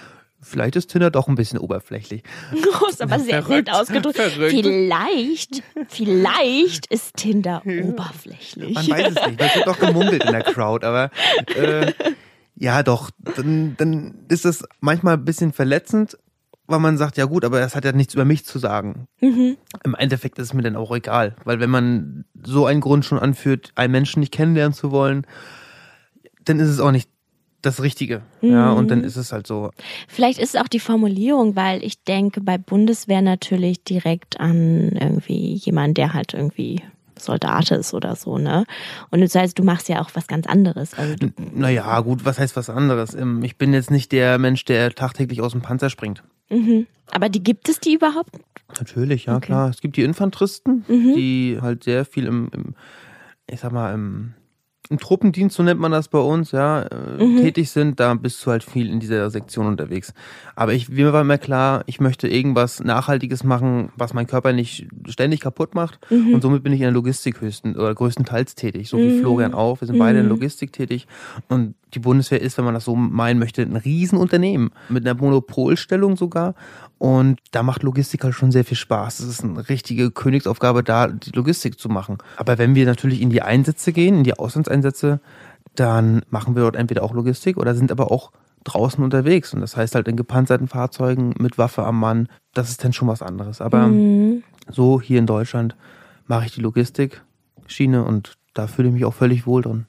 vielleicht 0.42 0.76
ist 0.76 0.90
Tinder 0.90 1.12
doch 1.12 1.28
ein 1.28 1.36
bisschen 1.36 1.60
oberflächlich. 1.60 2.24
Groß, 2.52 3.02
aber 3.02 3.20
sehr 3.20 3.42
Verrückt, 3.44 3.68
nett 3.68 3.76
ausgedrückt. 3.76 4.18
verrückt. 4.18 4.52
Vielleicht, 4.52 5.64
vielleicht 5.88 6.88
ist 6.88 7.16
Tinder 7.16 7.62
oberflächlich. 7.84 8.74
Man 8.74 8.88
weiß 8.90 9.14
es 9.16 9.28
nicht, 9.28 9.42
das 9.42 9.56
wird 9.56 9.68
doch 9.68 9.80
gemunkelt 9.80 10.24
in 10.26 10.32
der 10.32 10.44
Crowd, 10.44 10.86
aber 10.86 11.10
äh, 11.56 11.94
ja 12.56 12.84
doch, 12.84 13.12
dann, 13.36 13.76
dann 13.78 14.16
ist 14.30 14.46
es 14.46 14.64
manchmal 14.82 15.16
ein 15.16 15.26
bisschen 15.26 15.52
verletzend, 15.52 16.18
weil 16.68 16.80
man 16.80 16.98
sagt, 16.98 17.18
ja 17.18 17.26
gut, 17.26 17.46
aber 17.46 17.60
das 17.60 17.76
hat 17.76 17.86
ja 17.86 17.92
nichts 17.92 18.14
über 18.14 18.26
mich 18.26 18.46
zu 18.46 18.58
sagen. 18.60 19.08
Mhm. 19.22 19.58
Im 19.84 19.96
Endeffekt 19.96 20.40
ist 20.40 20.48
es 20.48 20.54
mir 20.54 20.64
dann 20.64 20.76
auch 20.76 20.96
egal, 20.96 21.36
weil 21.46 21.60
wenn 21.60 21.70
man 21.70 22.26
so 22.44 22.66
einen 22.66 22.82
Grund 22.82 23.06
schon 23.06 23.20
anführt, 23.20 23.72
einen 23.76 23.92
Menschen 23.92 24.20
nicht 24.20 24.32
kennenlernen 24.34 24.74
zu 24.74 24.92
wollen, 24.92 25.26
dann 26.44 26.60
ist 26.60 26.70
es 26.70 26.80
auch 26.80 26.92
nicht 26.92 27.10
das 27.62 27.82
Richtige. 27.82 28.22
Ja, 28.42 28.72
Mhm. 28.72 28.78
und 28.78 28.92
dann 28.92 29.04
ist 29.04 29.16
es 29.16 29.32
halt 29.32 29.48
so. 29.48 29.72
Vielleicht 30.08 30.38
ist 30.40 30.54
es 30.56 30.62
auch 30.62 30.68
die 30.68 30.80
Formulierung, 30.80 31.56
weil 31.56 31.84
ich 31.84 32.04
denke, 32.04 32.42
bei 32.42 32.58
Bundeswehr 32.60 33.22
natürlich 33.24 33.84
direkt 33.84 34.40
an 34.40 34.90
irgendwie 34.92 35.56
jemanden, 35.56 35.96
der 35.96 36.14
halt 36.14 36.34
irgendwie 36.36 36.82
Soldat 37.20 37.72
ist 37.72 37.94
oder 37.94 38.16
so, 38.16 38.38
ne? 38.38 38.66
Und 39.12 39.22
das 39.22 39.36
heißt, 39.36 39.58
du 39.58 39.64
machst 39.64 39.90
ja 39.90 40.02
auch 40.02 40.10
was 40.14 40.28
ganz 40.28 40.48
anderes. 40.48 40.94
Also 40.96 41.16
Naja, 41.54 42.00
gut, 42.02 42.26
was 42.26 42.40
heißt 42.40 42.56
was 42.56 42.70
anderes? 42.70 43.14
Ähm, 43.14 43.44
Ich 43.44 43.58
bin 43.58 43.74
jetzt 43.74 43.92
nicht 43.92 44.12
der 44.12 44.38
Mensch, 44.38 44.66
der 44.66 44.94
tagtäglich 44.94 45.42
aus 45.42 45.54
dem 45.54 45.62
Panzer 45.62 45.90
springt. 45.90 46.24
mhm. 46.50 46.88
Aber 47.12 47.30
die 47.30 47.44
gibt 47.44 47.70
es 47.70 47.80
die 47.80 47.94
überhaupt? 47.94 48.32
Natürlich, 48.80 49.26
ja 49.26 49.36
Okay. 49.38 49.46
klar. 49.46 49.70
Es 49.70 49.80
gibt 49.80 49.96
die 49.96 50.02
Infanteristen, 50.04 50.84
Mhm. 50.88 51.14
die 51.16 51.60
halt 51.62 51.84
sehr 51.84 52.04
viel 52.04 52.26
im, 52.26 52.50
im 52.52 52.74
ich 53.48 53.60
sag 53.60 53.72
mal, 53.72 53.94
im, 53.94 54.34
im 54.90 55.00
Truppendienst, 55.00 55.56
so 55.56 55.64
nennt 55.64 55.80
man 55.80 55.92
das 55.92 56.08
bei 56.08 56.20
uns, 56.20 56.52
ja, 56.52 56.84
äh, 56.84 57.24
Mhm. 57.24 57.38
tätig 57.42 57.72
sind, 57.72 58.00
da 58.00 58.14
bist 58.14 58.46
du 58.46 58.52
halt 58.52 58.64
viel 58.64 58.90
in 58.90 59.00
dieser 59.00 59.30
Sektion 59.30 59.66
unterwegs. 59.66 60.14
Aber 60.56 60.74
ich, 60.74 60.90
mir 60.90 61.12
war 61.12 61.22
immer 61.22 61.38
klar, 61.38 61.84
ich 61.88 62.00
möchte 62.00 62.28
irgendwas 62.28 62.84
Nachhaltiges 62.84 63.44
machen, 63.44 63.90
was 63.96 64.14
mein 64.14 64.28
Körper 64.28 64.54
nicht 64.54 64.88
ständig 65.08 65.40
kaputt 65.42 65.74
macht. 65.76 66.00
Mhm. 66.12 66.34
Und 66.36 66.42
somit 66.42 66.64
bin 66.64 66.72
ich 66.74 66.80
in 66.80 66.86
der 66.86 66.92
Logistik 66.92 67.42
höchsten 67.42 67.76
oder 67.76 67.94
größtenteils 67.96 68.56
tätig, 68.56 68.90
so 68.90 68.98
wie 68.98 69.10
Mhm. 69.16 69.20
Florian 69.22 69.54
auch. 69.54 69.82
Wir 69.82 69.88
sind 69.88 69.98
beide 69.98 70.20
in 70.20 70.26
Mhm. 70.26 70.30
der 70.30 70.38
Logistik 70.38 70.72
tätig. 70.74 71.08
Und 71.50 71.76
die 71.94 72.00
Bundeswehr 72.00 72.42
ist, 72.42 72.58
wenn 72.58 72.66
man 72.66 72.74
das 72.74 72.84
so 72.86 72.96
meinen 72.96 73.40
möchte, 73.40 73.62
ein 73.62 73.76
Riesenunternehmen 73.76 74.72
mit 74.90 75.06
einer 75.08 75.20
Monopolstellung 75.20 76.18
sogar. 76.18 76.56
Und 76.98 77.40
da 77.52 77.64
macht 77.64 77.84
Logistik 77.84 78.24
halt 78.24 78.34
schon 78.36 78.52
sehr 78.52 78.66
viel 78.66 78.78
Spaß. 78.78 79.20
Es 79.20 79.28
ist 79.28 79.44
eine 79.44 79.70
richtige 79.70 80.12
Königsaufgabe, 80.12 80.84
da 80.84 81.08
die 81.08 81.32
Logistik 81.32 81.80
zu 81.80 81.88
machen. 81.88 82.18
Aber 82.38 82.58
wenn 82.58 82.76
wir 82.76 82.86
natürlich 82.86 83.22
in 83.22 83.30
die 83.30 83.42
Einsätze 83.42 83.94
gehen, 83.94 84.18
in 84.18 84.24
die 84.24 84.38
Auslandseinsätze, 84.38 85.20
dann 85.76 86.24
machen 86.30 86.56
wir 86.56 86.64
dort 86.64 86.76
entweder 86.76 87.04
auch 87.04 87.14
Logistik 87.14 87.58
oder 87.58 87.76
sind 87.76 87.92
aber 87.92 88.12
auch 88.12 88.32
draußen 88.64 89.04
unterwegs. 89.04 89.54
Und 89.54 89.62
das 89.62 89.78
heißt 89.78 89.96
halt 89.96 90.08
in 90.08 90.18
gepanzerten 90.18 90.68
Fahrzeugen 90.68 91.34
mit 91.38 91.58
Waffe 91.58 91.86
am 91.86 92.00
Mann. 92.00 92.28
Das 92.54 92.70
ist 92.70 92.84
dann 92.84 92.94
schon 92.94 93.08
was 93.08 93.22
anderes. 93.22 93.62
Aber 93.62 93.88
Mhm. 93.88 94.44
so 94.70 95.00
hier 95.00 95.20
in 95.20 95.28
Deutschland 95.28 95.76
mache 96.28 96.48
ich 96.48 96.56
die 96.56 96.62
Logistikschiene 96.62 98.04
und 98.04 98.34
da 98.54 98.68
fühle 98.68 98.88
ich 98.90 98.94
mich 98.94 99.06
auch 99.06 99.14
völlig 99.14 99.46
wohl 99.46 99.62
drin. 99.62 99.86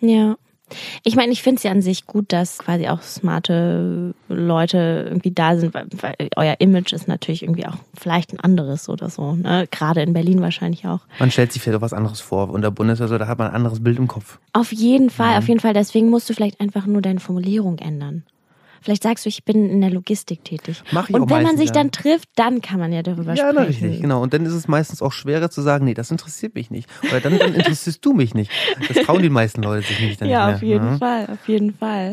Ja. 0.00 0.36
Ja. 0.74 1.00
Ich 1.04 1.16
meine, 1.16 1.32
ich 1.32 1.42
finde 1.42 1.58
es 1.58 1.62
ja 1.62 1.70
an 1.70 1.82
sich 1.82 2.06
gut, 2.06 2.32
dass 2.32 2.58
quasi 2.58 2.88
auch 2.88 3.02
smarte 3.02 4.14
Leute 4.28 5.04
irgendwie 5.06 5.30
da 5.30 5.56
sind, 5.56 5.74
weil, 5.74 5.86
weil 6.00 6.14
euer 6.36 6.56
Image 6.58 6.92
ist 6.92 7.08
natürlich 7.08 7.42
irgendwie 7.42 7.66
auch 7.66 7.76
vielleicht 7.94 8.32
ein 8.32 8.40
anderes 8.40 8.88
oder 8.88 9.10
so. 9.10 9.34
Ne? 9.34 9.66
Gerade 9.70 10.02
in 10.02 10.12
Berlin 10.12 10.40
wahrscheinlich 10.40 10.86
auch. 10.86 11.00
Man 11.18 11.30
stellt 11.30 11.52
sich 11.52 11.62
vielleicht 11.62 11.78
auch 11.78 11.82
was 11.82 11.92
anderes 11.92 12.20
vor. 12.20 12.50
Unter 12.50 12.70
Bundeswehr, 12.70 13.08
so, 13.08 13.18
da 13.18 13.26
hat 13.26 13.38
man 13.38 13.48
ein 13.48 13.54
anderes 13.54 13.82
Bild 13.82 13.98
im 13.98 14.08
Kopf. 14.08 14.38
Auf 14.52 14.72
jeden 14.72 15.10
Fall, 15.10 15.38
auf 15.38 15.48
jeden 15.48 15.60
Fall. 15.60 15.74
Deswegen 15.74 16.10
musst 16.10 16.28
du 16.28 16.34
vielleicht 16.34 16.60
einfach 16.60 16.86
nur 16.86 17.02
deine 17.02 17.20
Formulierung 17.20 17.78
ändern. 17.78 18.24
Vielleicht 18.84 19.02
sagst 19.02 19.24
du, 19.24 19.30
ich 19.30 19.44
bin 19.44 19.70
in 19.70 19.80
der 19.80 19.88
Logistik 19.88 20.44
tätig. 20.44 20.82
Mach 20.92 21.08
ich 21.08 21.14
Und 21.14 21.22
auch 21.22 21.26
wenn 21.28 21.36
man 21.36 21.42
meistens, 21.44 21.60
sich 21.60 21.68
ja. 21.68 21.72
dann 21.72 21.90
trifft, 21.90 22.28
dann 22.36 22.60
kann 22.60 22.78
man 22.78 22.92
ja 22.92 23.02
darüber 23.02 23.32
Ja, 23.32 23.36
sprechen. 23.48 23.54
na, 23.54 23.62
richtig, 23.62 24.00
genau. 24.02 24.22
Und 24.22 24.34
dann 24.34 24.44
ist 24.44 24.52
es 24.52 24.68
meistens 24.68 25.00
auch 25.00 25.10
schwerer 25.12 25.48
zu 25.50 25.62
sagen, 25.62 25.86
nee, 25.86 25.94
das 25.94 26.10
interessiert 26.10 26.54
mich 26.54 26.70
nicht. 26.70 26.86
Weil 27.10 27.22
dann, 27.22 27.38
dann 27.38 27.54
interessierst 27.54 28.04
du 28.04 28.12
mich 28.12 28.34
nicht. 28.34 28.50
Das 28.86 28.98
trauen 29.06 29.22
die 29.22 29.30
meisten 29.30 29.62
Leute 29.62 29.86
sich 29.86 30.00
nicht 30.00 30.20
dann 30.20 30.28
Ja, 30.34 30.48
nicht 30.48 30.56
auf 30.56 30.62
jeden 30.62 30.90
ne? 30.92 30.98
Fall, 30.98 31.26
auf 31.32 31.48
jeden 31.48 31.72
Fall. 31.74 32.12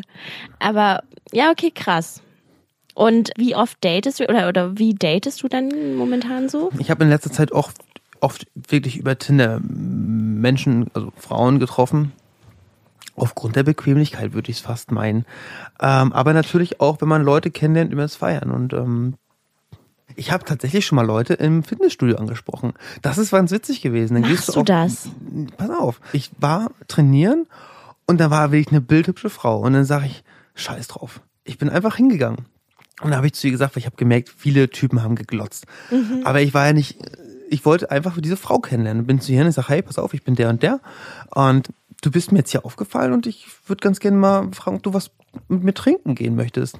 Aber 0.60 1.04
ja, 1.34 1.52
okay, 1.52 1.72
krass. 1.76 2.22
Und 2.94 3.32
wie 3.38 3.54
oft 3.54 3.78
datest 3.84 4.22
du 4.22 4.30
oder, 4.30 4.48
oder 4.48 4.78
wie 4.78 4.94
datest 4.94 5.44
du 5.44 5.50
dann 5.50 5.96
momentan 5.96 6.48
so? 6.48 6.72
Ich 6.80 6.90
habe 6.90 7.04
in 7.04 7.10
letzter 7.10 7.32
Zeit 7.32 7.52
oft, 7.52 7.78
oft 8.22 8.48
wirklich 8.54 8.96
über 8.98 9.18
Tinder 9.20 9.60
Menschen, 9.62 10.88
also 10.94 11.12
Frauen 11.18 11.60
getroffen. 11.60 12.14
Aufgrund 13.16 13.56
der 13.56 13.64
Bequemlichkeit 13.64 14.34
würde 14.34 14.52
ich 14.52 14.58
es 14.58 14.64
fast 14.64 14.92
meinen. 14.92 15.26
Ähm, 15.80 16.14
aber 16.14 16.34
natürlich 16.34 16.80
auch, 16.80 17.02
wenn 17.02 17.10
man 17.10 17.24
Leute 17.24 17.52
kennenlernt, 17.52 17.92
über 17.92 18.04
das 18.04 18.16
Feiern. 18.16 18.52
Und 18.52 18.74
ähm, 18.74 19.16
ich 20.16 20.32
habe 20.32 20.46
tatsächlich 20.46 20.86
schon 20.86 20.96
mal 20.96 21.06
Leute 21.06 21.34
im 21.36 21.64
Fitnessstudio 21.64 22.18
angesprochen. 22.18 22.74
Das 23.02 23.18
ist 23.18 23.32
ganz 23.32 23.52
witzig 23.52 23.82
gewesen. 23.82 24.16
Dann 24.16 24.24
Machst 24.24 24.36
gehst 24.36 24.56
du 24.56 24.62
auch, 24.62 24.66
das? 24.66 25.10
Pass 25.58 25.70
auf. 25.70 26.00
Ich 26.14 26.32
war 26.40 26.72
trainieren 26.88 27.48
und 28.08 28.20
da 28.20 28.30
war 28.30 28.52
wirklich 28.52 28.70
eine 28.70 28.82
bildhübsche 28.82 29.30
Frau. 29.30 29.60
Und 29.60 29.74
dann 29.74 29.86
sage 29.86 30.06
ich, 30.06 30.24
scheiß 30.56 30.88
drauf. 30.88 31.22
Ich 31.44 31.58
bin 31.58 31.70
einfach 31.70 31.96
hingegangen. 31.96 32.46
Und 33.02 33.12
da 33.12 33.18
habe 33.18 33.28
ich 33.28 33.34
zu 33.34 33.48
ihr 33.48 33.52
gesagt, 33.52 33.76
weil 33.76 33.80
ich 33.80 33.86
habe 33.86 33.96
gemerkt, 33.96 34.30
viele 34.30 34.70
Typen 34.70 35.02
haben 35.02 35.16
geglotzt. 35.16 35.66
Aber 36.24 36.42
ich 36.42 36.54
war 36.54 36.68
ja 36.68 36.74
nicht, 36.74 36.98
ich 37.50 37.66
wollte 37.66 37.90
einfach 37.90 38.20
diese 38.20 38.38
Frau 38.38 38.60
kennenlernen. 38.60 39.08
Bin 39.08 39.20
zu 39.20 39.32
ihr 39.32 39.44
und 39.44 39.52
sage, 39.52 39.70
hey, 39.70 39.82
pass 39.82 39.98
auf, 39.98 40.14
ich 40.14 40.24
bin 40.24 40.36
der 40.36 40.50
und 40.50 40.62
der. 40.62 40.80
Und 41.34 41.70
du 42.02 42.12
bist 42.12 42.32
mir 42.32 42.40
jetzt 42.40 42.52
hier 42.52 42.66
aufgefallen 42.66 43.14
und 43.14 43.28
ich 43.28 43.48
würde 43.68 43.82
ganz 43.82 44.00
gerne 44.00 44.18
mal 44.18 44.52
fragen, 44.52 44.78
ob 44.78 44.84
du 44.84 44.94
was 44.94 45.12
mit 45.48 45.64
mir 45.64 45.74
trinken 45.74 46.16
gehen 46.16 46.36
möchtest. 46.36 46.80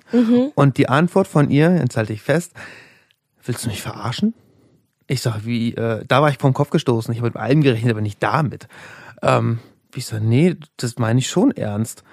Und 0.56 0.78
die 0.78 0.90
Antwort 0.90 1.28
von 1.28 1.50
ihr, 1.50 1.76
jetzt 1.78 1.96
halte 1.96 2.14
ich 2.14 2.22
fest, 2.22 2.54
willst 3.44 3.66
du 3.66 3.70
mich 3.70 3.82
verarschen? 3.82 4.34
Ich 5.08 5.22
sag, 5.22 5.46
wie, 5.46 5.74
äh, 5.76 6.04
da 6.08 6.22
war 6.22 6.30
ich 6.30 6.38
vom 6.38 6.54
Kopf 6.54 6.70
gestoßen. 6.70 7.14
Ich 7.14 7.20
habe 7.20 7.30
mit 7.30 7.38
allem 7.38 7.62
gerechnet, 7.62 7.92
aber 7.92 8.02
nicht 8.02 8.22
damit. 8.24 8.68
Ähm, 9.22 9.60
ich 9.96 10.06
sag, 10.06 10.22
nee, 10.22 10.56
das 10.78 10.98
meine 10.98 11.20
ich 11.20 11.30
schon 11.30 11.52
ernst. 11.52 12.04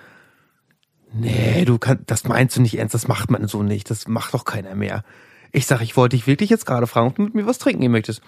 Nee, 1.12 1.64
du 1.64 1.78
kannst, 1.78 2.10
das 2.10 2.24
meinst 2.24 2.56
du 2.56 2.62
nicht 2.62 2.76
ernst, 2.78 2.94
das 2.94 3.08
macht 3.08 3.30
man 3.30 3.46
so 3.48 3.62
nicht, 3.62 3.90
das 3.90 4.08
macht 4.08 4.34
doch 4.34 4.44
keiner 4.44 4.74
mehr. 4.74 5.04
Ich 5.52 5.66
sag, 5.66 5.80
ich 5.80 5.96
wollte 5.96 6.16
dich 6.16 6.26
wirklich 6.26 6.50
jetzt 6.50 6.66
gerade 6.66 6.86
fragen, 6.86 7.06
ob 7.06 7.16
du 7.16 7.22
mit 7.22 7.34
mir 7.34 7.46
was 7.46 7.58
trinken 7.58 7.80
gehen 7.80 7.92
möchtest. 7.92 8.20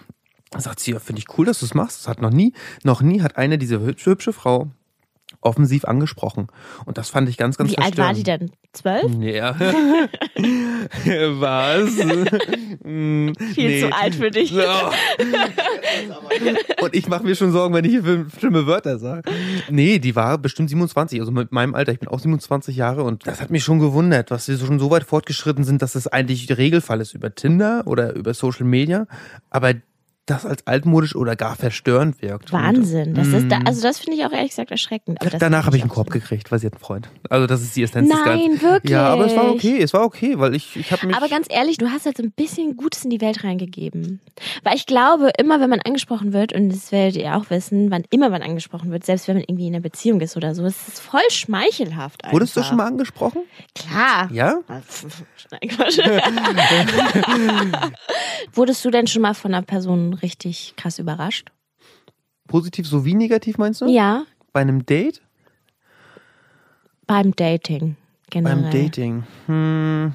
Sagt 0.57 0.81
sie, 0.81 0.93
ja, 0.93 0.99
finde 0.99 1.21
ich 1.21 1.39
cool, 1.39 1.47
dass 1.47 1.61
du 1.61 1.67
es 1.67 1.75
machst. 1.75 2.01
Das 2.01 2.09
hat 2.09 2.21
noch 2.21 2.31
nie, 2.31 2.53
noch 2.83 3.03
nie 3.03 3.23
hat 3.23 3.37
eine 3.37 3.57
diese 3.57 3.81
hübsche, 3.81 4.11
hübsche 4.11 4.33
Frau 4.33 4.71
offensiv 5.43 5.85
angesprochen. 5.85 6.49
Und 6.85 6.99
das 6.99 7.09
fand 7.09 7.29
ich 7.29 7.37
ganz, 7.37 7.57
ganz 7.57 7.71
Wie 7.71 7.79
alt 7.79 7.97
war 7.97 8.13
die 8.13 8.25
denn? 8.25 8.51
Zwölf? 8.73 9.11
Ja. 9.21 9.57
Was? 11.41 11.91
Hm, 12.83 13.33
Viel 13.55 13.81
zu 13.81 13.93
alt 13.93 14.15
für 14.15 14.31
dich. 14.31 14.51
So. 14.51 14.61
Und 16.83 16.95
ich 16.95 17.09
mache 17.09 17.25
mir 17.25 17.35
schon 17.35 17.53
Sorgen, 17.53 17.75
wenn 17.75 17.85
ich 17.85 17.93
hier 17.93 18.27
schlimme 18.39 18.67
Wörter 18.67 18.99
sage. 18.99 19.31
Nee, 19.71 19.99
die 19.99 20.15
war 20.15 20.39
bestimmt 20.39 20.69
27, 20.69 21.19
also 21.21 21.33
mit 21.33 21.53
meinem 21.53 21.75
Alter. 21.75 21.93
Ich 21.93 22.01
bin 22.01 22.09
auch 22.09 22.21
27 22.21 22.77
Jahre 22.77 23.03
und 23.05 23.27
das 23.27 23.41
hat 23.41 23.51
mich 23.51 23.65
schon 23.65 23.79
gewundert, 23.79 24.31
was 24.31 24.47
wir 24.49 24.59
schon 24.59 24.79
so 24.79 24.91
weit 24.91 25.05
fortgeschritten 25.05 25.65
sind, 25.65 25.83
dass 25.83 25.93
das 25.93 26.07
eigentlich 26.07 26.47
der 26.47 26.59
Regelfall 26.59 27.01
ist 27.01 27.15
über 27.15 27.35
Tinder 27.35 27.83
oder 27.87 28.15
über 28.15 28.35
Social 28.35 28.67
Media. 28.67 29.07
Aber 29.49 29.75
das 30.31 30.47
als 30.47 30.67
altmodisch 30.67 31.15
oder 31.17 31.37
gar 31.37 31.57
verstörend 31.57 32.21
wirkt. 32.23 32.53
Wahnsinn. 32.53 33.15
Das 33.15 33.29
ist 33.29 33.51
da, 33.51 33.59
Mm. 33.61 33.67
also 33.67 33.83
das 33.83 33.99
finde 33.99 34.19
ich 34.19 34.25
auch 34.25 34.33
ehrlich 34.33 34.51
gesagt 34.51 34.71
erschreckend. 34.71 35.19
Danach 35.39 35.67
habe 35.67 35.77
ich 35.77 35.83
einen 35.83 35.91
Korb 35.91 36.09
so. 36.09 36.13
gekriegt, 36.15 36.51
weil 36.53 36.59
sie 36.59 36.67
hat 36.67 36.75
einen 36.75 36.81
Freund. 36.81 37.09
Also 37.29 37.47
das 37.47 37.63
ist 37.63 37.77
die 37.77 37.83
Essenz 37.83 38.09
des 38.11 38.19
Nein, 38.25 38.49
Ganzen. 38.51 38.63
wirklich? 38.63 38.91
Ja, 38.93 39.09
aber 39.09 39.27
es 39.27 39.37
war 39.37 39.51
okay, 39.51 39.83
es 39.83 39.93
war 39.93 40.05
okay, 40.05 40.39
weil 40.39 40.55
ich, 40.55 40.77
ich 40.77 40.93
habe 40.93 41.07
mich... 41.07 41.17
Aber 41.17 41.29
ganz 41.29 41.47
ehrlich, 41.51 41.79
du 41.79 41.91
hast 41.91 42.07
jetzt 42.07 42.21
ein 42.21 42.33
bisschen 42.33 42.77
Gutes 42.77 43.05
in 43.05 43.11
die 43.11 43.21
Welt 43.21 43.45
reingegeben. 43.45 44.21
Weil 44.63 44.77
ich 44.77 44.87
glaube, 44.87 45.31
immer 45.39 45.61
wenn 45.61 45.71
man 45.71 45.81
angesprochen 45.81 46.33
wird, 46.33 46.53
und 46.53 46.71
das 46.71 46.93
werdet 46.93 47.17
ihr 47.17 47.37
auch 47.37 47.51
wissen, 47.51 47.91
wann 47.91 48.05
immer 48.11 48.31
man 48.31 48.43
angesprochen 48.43 48.91
wird, 48.91 49.05
selbst 49.05 49.29
wenn 49.29 49.37
man 49.37 49.45
irgendwie 49.47 49.67
in 49.67 49.75
einer 49.75 49.83
Beziehung 49.83 50.21
ist 50.21 50.37
oder 50.37 50.55
so, 50.55 50.65
es 50.65 50.89
ist 50.89 51.01
voll 51.01 51.21
schmeichelhaft 51.31 52.25
einfach. 52.25 52.33
Wurdest 52.33 52.57
du 52.57 52.63
schon 52.63 52.77
mal 52.77 52.87
angesprochen? 52.87 53.43
Klar. 53.75 54.29
Ja? 54.33 54.59
Wurdest 58.53 58.85
du 58.85 58.91
denn 58.91 59.07
schon 59.07 59.23
mal 59.23 59.35
von 59.35 59.55
einer 59.55 59.65
Person 59.65 60.15
richtig 60.23 60.75
krass 60.77 60.99
überrascht? 60.99 61.51
Positiv 62.49 62.87
sowie 62.87 63.15
negativ 63.15 63.59
meinst 63.59 63.81
du? 63.81 63.87
Ja, 63.87 64.25
Bei 64.53 64.61
einem 64.61 64.85
Date? 64.87 65.23
beim 67.07 67.35
Dating 67.35 67.97
generell. 68.31 68.63
Beim 68.63 68.71
Dating. 68.71 69.25
Hm. 69.47 70.13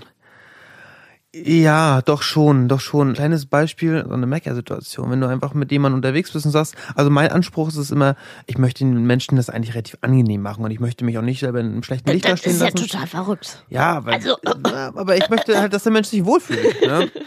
Ja, 1.33 2.01
doch 2.01 2.21
schon, 2.21 2.69
doch 2.69 2.79
schon. 2.79 3.11
Kleines 3.13 3.45
Beispiel, 3.45 4.05
so 4.07 4.13
eine 4.13 4.25
Mecker-Situation. 4.25 5.11
Wenn 5.11 5.19
du 5.19 5.27
einfach 5.27 5.53
mit 5.53 5.69
jemandem 5.69 5.97
unterwegs 5.97 6.31
bist 6.31 6.45
und 6.45 6.53
sagst, 6.53 6.75
also 6.95 7.09
mein 7.09 7.29
Anspruch 7.29 7.67
ist 7.67 7.75
es 7.75 7.91
immer, 7.91 8.15
ich 8.45 8.57
möchte 8.57 8.85
den 8.85 9.05
Menschen 9.05 9.35
das 9.35 9.49
eigentlich 9.49 9.73
relativ 9.73 9.97
angenehm 9.99 10.41
machen 10.41 10.63
und 10.63 10.71
ich 10.71 10.79
möchte 10.79 11.03
mich 11.03 11.17
auch 11.17 11.21
nicht 11.21 11.41
selber 11.41 11.59
in 11.59 11.65
einem 11.73 11.83
schlechten 11.83 12.09
Licht 12.09 12.23
Das 12.23 12.31
dastehen 12.41 12.53
ist 12.53 12.59
ja 12.61 12.65
lassen. 12.67 12.87
total 12.87 13.07
verrückt. 13.07 13.65
Ja, 13.67 13.97
aber, 13.97 14.13
Also- 14.13 14.37
aber 14.63 15.17
ich 15.17 15.29
möchte 15.29 15.59
halt, 15.59 15.73
dass 15.73 15.83
der 15.83 15.91
Mensch 15.91 16.07
sich 16.07 16.23
wohlfühlt. 16.23 16.81
Ne? 16.81 17.11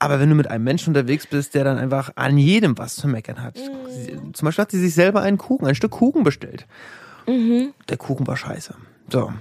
Aber 0.00 0.20
wenn 0.20 0.28
du 0.28 0.34
mit 0.36 0.48
einem 0.50 0.64
Menschen 0.64 0.90
unterwegs 0.90 1.26
bist, 1.26 1.54
der 1.54 1.64
dann 1.64 1.76
einfach 1.78 2.10
an 2.14 2.38
jedem 2.38 2.78
was 2.78 2.94
zu 2.96 3.08
meckern 3.08 3.42
hat. 3.42 3.58
Sie, 3.90 4.16
zum 4.32 4.46
Beispiel 4.46 4.62
hat 4.62 4.70
sie 4.70 4.78
sich 4.80 4.94
selber 4.94 5.22
einen 5.22 5.38
Kuchen, 5.38 5.66
ein 5.66 5.74
Stück 5.74 5.90
Kuchen 5.92 6.22
bestellt. 6.22 6.66
Der 7.26 7.96
Kuchen 7.96 8.26
war 8.26 8.36
scheiße. 8.36 8.74
So. 9.12 9.32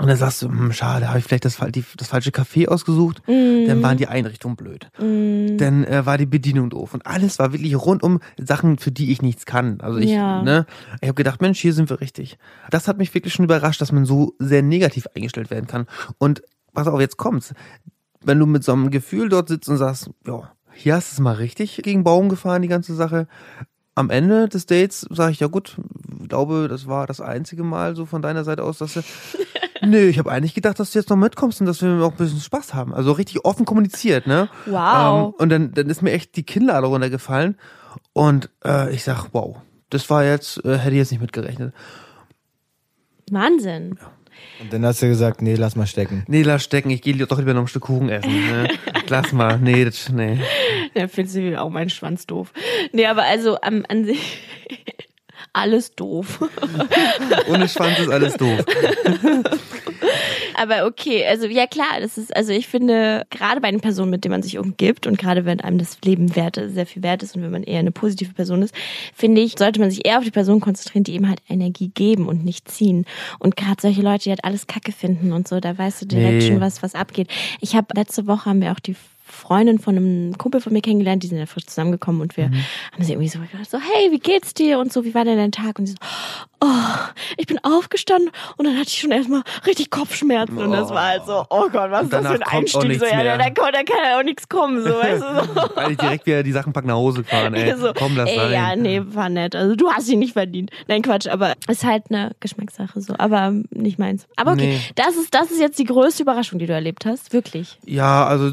Und 0.00 0.06
dann 0.06 0.16
sagst 0.16 0.40
du, 0.42 0.48
hm, 0.48 0.72
schade, 0.72 1.08
habe 1.08 1.18
ich 1.18 1.24
vielleicht 1.24 1.44
das, 1.44 1.58
die, 1.70 1.84
das 1.96 2.08
falsche 2.08 2.30
Café 2.30 2.68
ausgesucht. 2.68 3.22
Dann 3.26 3.82
waren 3.82 3.96
die 3.98 4.06
Einrichtungen 4.06 4.56
blöd. 4.56 4.88
Dann 4.98 5.84
äh, 5.84 6.06
war 6.06 6.16
die 6.16 6.26
Bedienung 6.26 6.70
doof. 6.70 6.94
Und 6.94 7.06
alles 7.06 7.38
war 7.38 7.52
wirklich 7.52 7.74
rundum 7.76 8.20
Sachen, 8.38 8.78
für 8.78 8.92
die 8.92 9.10
ich 9.12 9.20
nichts 9.20 9.46
kann. 9.46 9.80
Also 9.80 9.98
ich, 9.98 10.10
Ja. 10.10 10.42
ne, 10.42 10.66
ich 11.00 11.08
habe 11.08 11.16
gedacht, 11.16 11.40
Mensch, 11.42 11.60
hier 11.60 11.72
sind 11.72 11.90
wir 11.90 12.00
richtig. 12.00 12.38
Das 12.70 12.88
hat 12.88 12.98
mich 12.98 13.12
wirklich 13.14 13.34
schon 13.34 13.44
überrascht, 13.44 13.80
dass 13.80 13.92
man 13.92 14.04
so 14.06 14.34
sehr 14.38 14.62
negativ 14.62 15.06
eingestellt 15.14 15.50
werden 15.50 15.66
kann. 15.66 15.86
Und 16.18 16.42
pass 16.72 16.86
auf, 16.86 17.00
jetzt 17.00 17.16
kommt's. 17.16 17.52
Wenn 18.24 18.38
du 18.38 18.46
mit 18.46 18.64
so 18.64 18.72
einem 18.72 18.90
Gefühl 18.90 19.28
dort 19.28 19.48
sitzt 19.48 19.68
und 19.68 19.76
sagst, 19.76 20.10
ja, 20.26 20.52
hier 20.72 20.94
hast 20.94 21.10
du 21.10 21.14
es 21.14 21.20
mal 21.20 21.34
richtig 21.34 21.80
gegen 21.82 22.04
Baum 22.04 22.28
gefahren, 22.28 22.62
die 22.62 22.68
ganze 22.68 22.94
Sache. 22.94 23.26
Am 23.94 24.10
Ende 24.10 24.48
des 24.48 24.66
Dates 24.66 25.06
sage 25.10 25.32
ich, 25.32 25.40
ja 25.40 25.48
gut, 25.48 25.76
glaube, 26.30 26.68
das 26.68 26.86
war 26.86 27.06
das 27.06 27.20
einzige 27.20 27.62
Mal 27.62 27.94
so 27.94 28.06
von 28.06 28.22
deiner 28.22 28.44
Seite 28.44 28.62
aus, 28.62 28.78
dass 28.78 28.94
du. 28.94 29.02
Nö, 29.82 29.98
ich 30.08 30.18
habe 30.18 30.30
eigentlich 30.30 30.54
gedacht, 30.54 30.78
dass 30.78 30.92
du 30.92 30.98
jetzt 30.98 31.10
noch 31.10 31.16
mitkommst 31.16 31.60
und 31.60 31.66
dass 31.66 31.82
wir 31.82 32.02
auch 32.02 32.12
ein 32.12 32.16
bisschen 32.16 32.40
Spaß 32.40 32.74
haben. 32.74 32.94
Also 32.94 33.12
richtig 33.12 33.44
offen 33.44 33.66
kommuniziert, 33.66 34.26
ne? 34.26 34.48
Wow. 34.66 35.28
Ähm, 35.28 35.34
und 35.38 35.48
dann, 35.48 35.72
dann 35.72 35.88
ist 35.88 36.02
mir 36.02 36.12
echt 36.12 36.36
die 36.36 36.42
Kinnlade 36.42 36.86
runtergefallen. 36.86 37.56
Und 38.12 38.50
äh, 38.64 38.94
ich 38.94 39.04
sag, 39.04 39.28
wow, 39.32 39.56
das 39.88 40.08
war 40.10 40.24
jetzt, 40.24 40.64
äh, 40.64 40.76
hätte 40.78 40.90
ich 40.92 40.98
jetzt 40.98 41.12
nicht 41.12 41.20
mitgerechnet. 41.20 41.74
Wahnsinn. 43.30 43.98
Und 44.60 44.72
dann 44.72 44.84
hast 44.84 45.00
du 45.00 45.08
gesagt, 45.08 45.40
nee, 45.40 45.54
lass 45.54 45.74
mal 45.74 45.86
stecken. 45.86 46.24
Nee, 46.28 46.42
lass 46.42 46.64
stecken, 46.64 46.90
ich 46.90 47.00
gehe 47.00 47.16
doch 47.16 47.38
lieber 47.38 47.54
noch 47.54 47.62
ein 47.62 47.68
Stück 47.68 47.84
Kuchen 47.84 48.10
essen. 48.10 48.30
Ne? 48.30 48.68
Lass 49.08 49.32
mal, 49.32 49.58
nee, 49.58 49.84
das, 49.84 50.08
nee. 50.10 50.38
Da 50.94 51.08
findest 51.08 51.36
du 51.36 51.60
auch 51.60 51.70
meinen 51.70 51.90
Schwanz 51.90 52.26
doof. 52.26 52.52
Nee, 52.92 53.06
aber 53.06 53.24
also 53.24 53.60
am, 53.60 53.84
an 53.88 54.04
sich 54.04 54.38
alles 55.52 55.94
doof. 55.96 56.38
Ohne 57.48 57.68
Schwanz 57.68 57.98
ist 57.98 58.08
alles 58.08 58.34
doof. 58.34 58.64
Aber 60.60 60.84
okay, 60.84 61.24
also 61.26 61.46
ja 61.46 61.66
klar, 61.66 62.00
das 62.00 62.18
ist, 62.18 62.36
also 62.36 62.52
ich 62.52 62.68
finde, 62.68 63.26
gerade 63.30 63.62
bei 63.62 63.70
den 63.70 63.80
Personen, 63.80 64.10
mit 64.10 64.24
denen 64.24 64.32
man 64.32 64.42
sich 64.42 64.58
umgibt 64.58 65.06
und 65.06 65.16
gerade 65.16 65.46
wenn 65.46 65.58
einem 65.62 65.78
das 65.78 65.96
Leben 66.04 66.36
wert, 66.36 66.60
sehr 66.62 66.84
viel 66.84 67.02
wert 67.02 67.22
ist 67.22 67.34
und 67.34 67.42
wenn 67.42 67.50
man 67.50 67.62
eher 67.62 67.78
eine 67.78 67.92
positive 67.92 68.34
Person 68.34 68.60
ist, 68.60 68.74
finde 69.14 69.40
ich, 69.40 69.54
sollte 69.58 69.80
man 69.80 69.90
sich 69.90 70.06
eher 70.06 70.18
auf 70.18 70.24
die 70.24 70.30
Personen 70.30 70.60
konzentrieren, 70.60 71.04
die 71.04 71.14
eben 71.14 71.30
halt 71.30 71.40
Energie 71.48 71.88
geben 71.94 72.28
und 72.28 72.44
nicht 72.44 72.70
ziehen. 72.70 73.06
Und 73.38 73.56
gerade 73.56 73.80
solche 73.80 74.02
Leute, 74.02 74.24
die 74.24 74.30
halt 74.30 74.44
alles 74.44 74.66
Kacke 74.66 74.92
finden 74.92 75.32
und 75.32 75.48
so, 75.48 75.60
da 75.60 75.78
weißt 75.78 76.02
du 76.02 76.06
direkt 76.06 76.42
Nee. 76.42 76.48
schon 76.48 76.60
was, 76.60 76.82
was 76.82 76.94
abgeht. 76.94 77.28
Ich 77.62 77.74
habe 77.74 77.86
letzte 77.94 78.26
Woche 78.26 78.50
haben 78.50 78.60
wir 78.60 78.72
auch 78.72 78.80
die 78.80 78.96
Freundin 79.40 79.78
von 79.78 79.96
einem 79.96 80.38
Kumpel 80.38 80.60
von 80.60 80.72
mir 80.72 80.82
kennengelernt, 80.82 81.22
die 81.22 81.26
sind 81.26 81.38
ja 81.38 81.46
frisch 81.46 81.66
zusammengekommen 81.66 82.20
und 82.20 82.36
wir 82.36 82.48
Mhm. 82.48 82.64
haben 82.92 83.02
sie 83.04 83.12
irgendwie 83.12 83.28
so 83.28 83.38
gedacht, 83.40 83.70
so, 83.70 83.78
hey, 83.78 84.10
wie 84.12 84.18
geht's 84.18 84.54
dir? 84.54 84.78
Und 84.78 84.92
so, 84.92 85.04
wie 85.04 85.14
war 85.14 85.24
denn 85.24 85.36
dein 85.38 85.52
Tag? 85.52 85.78
Und 85.78 85.86
sie 85.86 85.92
so, 85.92 85.98
oh, 86.62 86.66
ich 87.36 87.46
bin 87.46 87.58
aufgestanden 87.62 88.30
und 88.56 88.66
dann 88.66 88.74
hatte 88.76 88.88
ich 88.88 88.98
schon 89.00 89.10
erstmal 89.10 89.42
richtig 89.66 89.90
Kopfschmerzen 89.90 90.58
und 90.58 90.72
das 90.72 90.90
war 90.90 91.06
halt 91.08 91.22
so, 91.26 91.44
oh 91.50 91.68
Gott, 91.70 91.90
was 91.90 92.04
ist 92.04 92.12
das 92.12 92.26
für 92.26 92.34
ein 92.34 92.42
Einstieg? 92.42 92.98
So, 92.98 93.06
ja, 93.06 93.16
mehr. 93.16 93.38
da, 93.38 93.50
kann, 93.50 93.72
da 93.72 93.82
kann 93.82 93.96
ja 94.04 94.18
auch 94.18 94.22
nichts 94.22 94.48
kommen, 94.48 94.82
so, 94.82 94.90
weißt 94.90 95.22
du, 95.22 95.44
so. 95.54 95.70
Weil 95.76 95.92
ich 95.92 95.96
direkt 95.98 96.26
wieder 96.26 96.42
die 96.42 96.52
Sachen 96.52 96.72
packen 96.72 96.88
nach 96.88 96.94
Hause 96.94 97.22
gefahren, 97.22 97.54
ey. 97.54 97.74
so, 97.78 97.92
Komm, 97.94 98.16
lass 98.16 98.28
ey, 98.30 98.36
sein. 98.36 98.52
Ja, 98.52 98.76
nee, 98.76 99.00
war 99.04 99.28
nett. 99.30 99.54
Also 99.56 99.74
du 99.74 99.90
hast 99.90 100.08
ihn 100.08 100.18
nicht 100.18 100.34
verdient. 100.34 100.70
Nein, 100.86 101.02
Quatsch, 101.02 101.26
aber 101.28 101.54
ist 101.68 101.84
halt 101.84 102.04
eine 102.10 102.32
Geschmackssache 102.40 103.00
so, 103.00 103.14
aber 103.18 103.52
nicht 103.70 103.98
meins. 103.98 104.26
Aber 104.36 104.52
okay, 104.52 104.66
Nee. 104.66 104.80
das 104.96 105.16
ist 105.16 105.34
das 105.34 105.50
ist 105.50 105.60
jetzt 105.60 105.78
die 105.78 105.84
größte 105.84 106.22
Überraschung, 106.22 106.58
die 106.58 106.66
du 106.66 106.72
erlebt 106.74 107.06
hast, 107.06 107.32
wirklich. 107.32 107.78
Ja, 107.86 108.26
also, 108.26 108.50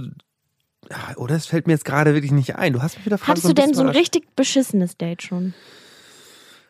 ja, 0.90 1.18
oder 1.18 1.36
es 1.36 1.46
fällt 1.46 1.68
mir 1.68 1.74
jetzt 1.74 1.86
gerade 1.86 2.14
wirklich 2.14 2.32
nicht 2.32 2.56
ein. 2.56 2.74
Du 2.74 2.82
hast 2.82 2.98
mich 2.98 3.06
wieder 3.06 3.20
Hattest 3.20 3.48
du 3.48 3.54
denn 3.54 3.74
so 3.74 3.82
ein 3.82 3.90
richtig 3.90 4.36
beschissenes 4.36 4.98
Date 4.98 5.22
schon? 5.22 5.54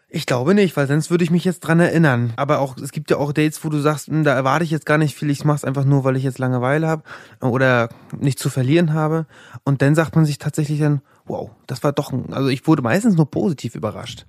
Ich 0.09 0.25
glaube 0.25 0.53
nicht, 0.53 0.77
weil 0.77 0.87
sonst 0.87 1.11
würde 1.11 1.25
ich 1.25 1.31
mich 1.31 1.43
jetzt 1.43 1.59
dran 1.59 1.81
erinnern. 1.81 2.31
Aber 2.37 2.59
auch, 2.59 2.77
es 2.77 2.93
gibt 2.93 3.11
ja 3.11 3.17
auch 3.17 3.33
Dates, 3.33 3.63
wo 3.65 3.69
du 3.69 3.79
sagst, 3.79 4.07
hm, 4.07 4.23
da 4.23 4.33
erwarte 4.33 4.63
ich 4.63 4.71
jetzt 4.71 4.85
gar 4.85 4.97
nicht 4.97 5.15
viel, 5.15 5.29
ich 5.29 5.43
mach's 5.43 5.65
einfach 5.65 5.83
nur, 5.83 6.05
weil 6.05 6.15
ich 6.15 6.23
jetzt 6.23 6.39
Langeweile 6.39 6.87
habe 6.87 7.03
oder 7.41 7.89
nicht 8.17 8.39
zu 8.39 8.49
verlieren 8.49 8.93
habe. 8.93 9.25
Und 9.65 9.81
dann 9.81 9.95
sagt 9.95 10.15
man 10.15 10.25
sich 10.25 10.37
tatsächlich 10.37 10.79
dann, 10.79 11.01
wow, 11.27 11.49
das 11.67 11.83
war 11.83 11.91
doch 11.91 12.11
ein, 12.11 12.33
also 12.33 12.49
ich 12.49 12.65
wurde 12.67 12.81
meistens 12.81 13.15
nur 13.15 13.29
positiv 13.29 13.75
überrascht. 13.75 14.25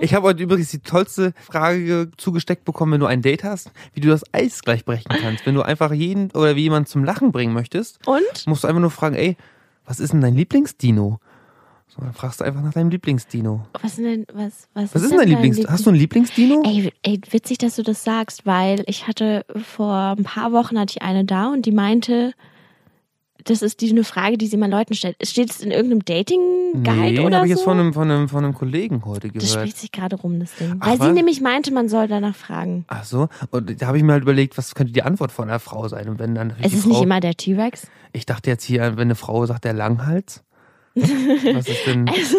Ich 0.00 0.14
habe 0.14 0.26
heute 0.26 0.42
übrigens 0.42 0.70
die 0.70 0.80
tollste 0.80 1.32
Frage 1.40 2.10
zugesteckt 2.16 2.64
bekommen, 2.64 2.92
wenn 2.92 3.00
du 3.00 3.06
ein 3.06 3.22
Date 3.22 3.44
hast, 3.44 3.70
wie 3.94 4.00
du 4.00 4.08
das 4.08 4.22
Eis 4.32 4.62
gleich 4.62 4.84
brechen 4.84 5.08
kannst. 5.08 5.46
Wenn 5.46 5.54
du 5.54 5.62
einfach 5.62 5.92
jeden 5.92 6.30
oder 6.32 6.56
wie 6.56 6.62
jemanden 6.62 6.86
zum 6.86 7.04
Lachen 7.04 7.32
bringen 7.32 7.54
möchtest, 7.54 8.06
Und? 8.06 8.46
musst 8.46 8.64
du 8.64 8.68
einfach 8.68 8.80
nur 8.80 8.90
fragen, 8.90 9.16
ey, 9.16 9.36
was 9.84 10.00
ist 10.00 10.12
denn 10.12 10.20
dein 10.20 10.34
Lieblingsdino? 10.34 11.20
So, 11.88 12.02
dann 12.02 12.12
fragst 12.12 12.40
du 12.40 12.44
einfach 12.44 12.62
nach 12.62 12.72
deinem 12.72 12.90
Lieblingsdino. 12.90 13.64
Was 13.80 13.92
ist 13.92 14.04
denn 14.04 14.26
was 14.34 14.68
was, 14.74 14.94
Was 14.94 15.02
ist 15.02 15.10
denn 15.10 15.18
dein 15.18 15.28
Lieblings? 15.28 15.66
Hast 15.68 15.86
du 15.86 15.90
ein 15.90 15.96
Lieblingsdino? 15.96 16.62
Ey, 16.66 16.92
ey, 17.02 17.20
witzig, 17.30 17.58
dass 17.58 17.76
du 17.76 17.82
das 17.82 18.04
sagst, 18.04 18.44
weil 18.44 18.82
ich 18.86 19.06
hatte 19.06 19.46
vor 19.64 20.16
ein 20.18 20.24
paar 20.24 20.52
Wochen 20.52 20.78
hatte 20.78 20.94
ich 20.96 21.02
eine 21.02 21.24
da 21.24 21.48
und 21.52 21.64
die 21.64 21.72
meinte, 21.72 22.34
das 23.46 23.62
ist 23.62 23.80
die 23.80 23.90
eine 23.90 24.04
Frage, 24.04 24.38
die 24.38 24.46
sie 24.46 24.56
mal 24.56 24.70
Leuten 24.70 24.94
stellt. 24.94 25.16
Steht 25.22 25.50
es 25.50 25.60
in 25.60 25.70
irgendeinem 25.70 26.04
Dating-Guide 26.04 27.12
nee, 27.12 27.20
oder 27.20 27.38
habe 27.38 27.46
ich 27.46 27.52
so? 27.54 27.58
jetzt 27.58 27.64
von 27.64 27.78
einem, 27.78 27.92
von, 27.92 28.10
einem, 28.10 28.28
von 28.28 28.44
einem 28.44 28.54
Kollegen 28.54 29.04
heute 29.04 29.28
das 29.28 29.44
gehört. 29.44 29.60
spricht 29.60 29.78
sich 29.78 29.92
gerade 29.92 30.16
rum, 30.16 30.40
das 30.40 30.54
Ding. 30.56 30.76
Ach, 30.80 30.86
Weil 30.88 30.94
sie 30.96 31.00
was? 31.00 31.12
nämlich 31.14 31.40
meinte, 31.40 31.72
man 31.72 31.88
soll 31.88 32.08
danach 32.08 32.34
fragen. 32.36 32.84
Ach 32.88 33.04
so, 33.04 33.28
und 33.50 33.80
da 33.80 33.86
habe 33.86 33.96
ich 33.98 34.04
mir 34.04 34.12
halt 34.12 34.22
überlegt, 34.22 34.58
was 34.58 34.74
könnte 34.74 34.92
die 34.92 35.02
Antwort 35.02 35.32
von 35.32 35.48
einer 35.48 35.60
Frau 35.60 35.88
sein? 35.88 36.08
Und 36.08 36.18
wenn 36.18 36.34
dann 36.34 36.54
Es 36.62 36.72
ist 36.72 36.82
Frau, 36.82 36.90
nicht 36.90 37.02
immer 37.02 37.20
der 37.20 37.34
T-Rex. 37.34 37.86
Ich 38.12 38.26
dachte 38.26 38.50
jetzt 38.50 38.64
hier, 38.64 38.96
wenn 38.96 39.02
eine 39.08 39.14
Frau 39.14 39.44
sagt, 39.46 39.64
der 39.64 39.72
Langhals. 39.72 40.42
Was 40.96 41.68
ist 41.68 41.86
denn? 41.86 42.08
Also, 42.08 42.38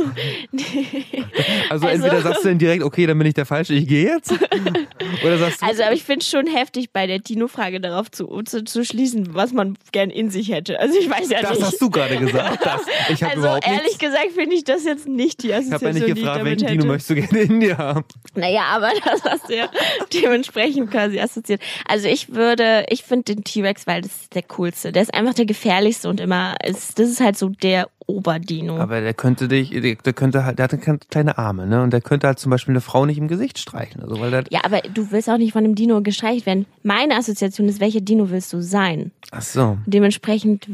Also, 1.69 1.87
also- 1.87 1.87
entweder 1.87 2.21
sagst 2.21 2.43
du 2.43 2.49
dann 2.49 2.57
direkt, 2.57 2.83
okay, 2.83 3.05
dann 3.05 3.17
bin 3.17 3.27
ich 3.27 3.33
der 3.33 3.45
Falsche, 3.45 3.73
ich 3.73 3.87
gehe 3.87 4.05
jetzt. 4.05 4.31
Oder 5.23 5.37
sagst 5.37 5.61
du, 5.61 5.65
also 5.65 5.83
aber 5.83 5.93
ich 5.93 6.03
finde 6.03 6.21
es 6.21 6.29
schon 6.29 6.47
heftig, 6.47 6.91
bei 6.91 7.07
der 7.07 7.21
Tino-Frage 7.21 7.79
darauf 7.79 8.09
zu, 8.11 8.25
zu, 8.43 8.63
zu 8.63 8.83
schließen, 8.83 9.33
was 9.35 9.53
man 9.53 9.77
gern 9.91 10.09
in 10.09 10.29
sich 10.29 10.49
hätte. 10.51 10.79
Also 10.79 10.97
ich 10.99 11.09
weiß 11.09 11.29
ja 11.29 11.41
das 11.41 11.51
nicht. 11.51 11.63
hast 11.63 11.81
du 11.81 11.89
gerade 11.89 12.17
gesagt. 12.17 12.65
Das. 12.65 12.81
Ich 13.09 13.23
also 13.23 13.39
überhaupt 13.39 13.65
ehrlich 13.67 13.83
nichts. 13.83 13.99
gesagt 13.99 14.31
finde 14.35 14.55
ich 14.55 14.63
das 14.63 14.83
jetzt 14.85 15.07
nicht 15.07 15.43
die 15.43 15.47
Ich 15.49 15.53
Assoziation, 15.55 15.89
habe 15.89 15.99
ja 15.99 16.05
nicht 16.05 16.15
gefragt, 16.15 16.39
ich 16.39 16.45
welchen 16.45 16.67
Dino 16.67 16.85
möchtest 16.85 17.09
du 17.09 17.15
gerne 17.15 17.39
in 17.39 17.59
dir 17.59 17.77
haben. 17.77 18.05
Naja, 18.35 18.63
aber 18.69 18.89
das 19.05 19.23
hast 19.23 19.49
du 19.49 19.55
ja 19.55 19.69
dementsprechend 20.13 20.91
quasi 20.91 21.19
assoziiert. 21.19 21.61
Also 21.87 22.07
ich 22.07 22.33
würde, 22.33 22.85
ich 22.89 23.03
finde 23.03 23.35
den 23.35 23.43
T-Rex, 23.43 23.87
weil 23.87 24.01
das 24.01 24.11
ist 24.21 24.35
der 24.35 24.43
coolste. 24.43 24.91
Der 24.91 25.03
ist 25.03 25.13
einfach 25.13 25.33
der 25.33 25.45
gefährlichste 25.45 26.09
und 26.09 26.19
immer, 26.19 26.55
ist, 26.65 26.99
das 26.99 27.09
ist 27.09 27.19
halt 27.21 27.37
so 27.37 27.49
der 27.49 27.87
Oberdino. 28.07 28.77
Aber 28.77 29.01
der 29.01 29.13
könnte 29.13 29.47
dich, 29.47 29.69
der, 29.69 30.13
könnte 30.13 30.45
halt, 30.45 30.59
der 30.59 30.69
hat 30.69 31.09
kleine 31.09 31.37
Arme, 31.37 31.67
ne? 31.67 31.83
Und 31.83 31.91
der 31.91 32.01
könnte 32.01 32.27
halt 32.27 32.39
zum 32.39 32.49
Beispiel 32.49 32.71
eine 32.71 32.81
Frau 32.81 33.05
nicht 33.05 33.17
im 33.17 33.27
Gesicht 33.27 33.59
streichen. 33.59 34.01
Also, 34.01 34.19
weil 34.19 34.31
der, 34.31 34.45
ja, 34.49 34.61
aber 34.63 34.81
du 34.81 35.11
willst 35.11 35.29
auch 35.29 35.37
nicht 35.37 35.53
von 35.53 35.63
einem 35.63 35.75
Dino 35.75 36.01
gestreichelt 36.01 36.45
werden. 36.45 36.65
Meine 36.83 37.15
Assoziation 37.15 37.67
ist, 37.67 37.79
welcher 37.79 38.01
Dino 38.01 38.29
willst 38.29 38.51
du 38.53 38.61
sein? 38.61 39.11
ach 39.31 39.41
so. 39.41 39.77
Dementsprechend, 39.85 40.67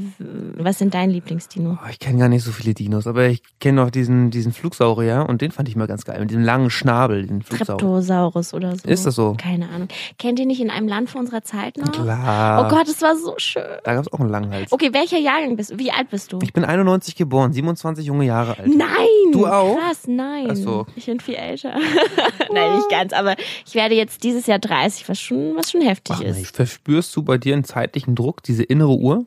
was 0.57 0.77
sind 0.77 0.93
dein 0.93 1.09
Lieblingsdino? 1.09 1.77
Oh, 1.81 1.89
ich 1.89 1.99
kenne 1.99 2.19
gar 2.19 2.29
nicht 2.29 2.43
so 2.43 2.51
viele 2.51 2.73
Dinos, 2.73 3.07
aber 3.07 3.27
ich 3.27 3.41
kenne 3.59 3.81
noch 3.81 3.89
diesen, 3.89 4.31
diesen 4.31 4.53
Flugsaurier 4.53 5.25
und 5.27 5.41
den 5.41 5.51
fand 5.51 5.69
ich 5.69 5.75
mal 5.75 5.87
ganz 5.87 6.05
geil. 6.05 6.19
Mit 6.19 6.29
diesem 6.29 6.43
langen 6.43 6.69
Schnabel, 6.69 7.25
den 7.25 7.41
Flugsaurier. 7.41 7.77
Triptosaurus 7.77 8.53
oder 8.53 8.75
so. 8.75 8.87
Ist 8.87 9.05
das 9.05 9.15
so? 9.15 9.35
Keine 9.37 9.69
Ahnung. 9.69 9.87
Kennt 10.19 10.39
ihr 10.39 10.45
nicht 10.45 10.61
in 10.61 10.69
einem 10.69 10.87
Land 10.87 11.09
vor 11.09 11.21
unserer 11.21 11.43
Zeit 11.43 11.77
noch? 11.77 11.91
Klar. 11.91 12.65
Oh 12.65 12.69
Gott, 12.69 12.87
das 12.87 13.01
war 13.01 13.15
so 13.15 13.33
schön. 13.37 13.63
Da 13.83 13.95
gab's 13.95 14.11
auch 14.11 14.19
einen 14.19 14.29
Langhals. 14.29 14.71
Okay, 14.71 14.89
welcher 14.93 15.19
Jahrgang 15.19 15.55
bist 15.55 15.71
du? 15.71 15.79
Wie 15.79 15.91
alt 15.91 16.09
bist 16.09 16.31
du? 16.31 16.39
Ich 16.43 16.53
bin 16.53 16.63
91 16.63 17.15
geboren, 17.23 17.53
27 17.53 18.05
junge 18.05 18.25
Jahre 18.25 18.57
alt. 18.59 18.67
Nein! 18.75 18.87
Du 19.31 19.47
auch? 19.47 19.77
Krass, 19.79 20.01
nein. 20.07 20.47
Ach 20.51 20.55
so. 20.55 20.85
Ich 20.95 21.05
bin 21.07 21.19
viel 21.19 21.35
älter. 21.35 21.73
nein, 22.53 22.75
nicht 22.75 22.89
ganz, 22.89 23.13
aber 23.13 23.35
ich 23.65 23.73
werde 23.73 23.95
jetzt 23.95 24.23
dieses 24.23 24.45
Jahr 24.45 24.59
30, 24.59 25.09
was 25.09 25.19
schon, 25.19 25.55
was 25.55 25.71
schon 25.71 25.81
heftig 25.81 26.15
Ach, 26.17 26.21
ist. 26.21 26.37
nee, 26.37 26.43
verspürst 26.45 27.15
du 27.15 27.23
bei 27.23 27.37
dir 27.37 27.53
einen 27.53 27.63
zeitlichen 27.63 28.13
Druck, 28.15 28.43
diese 28.43 28.63
innere 28.63 28.95
Uhr? 28.95 29.25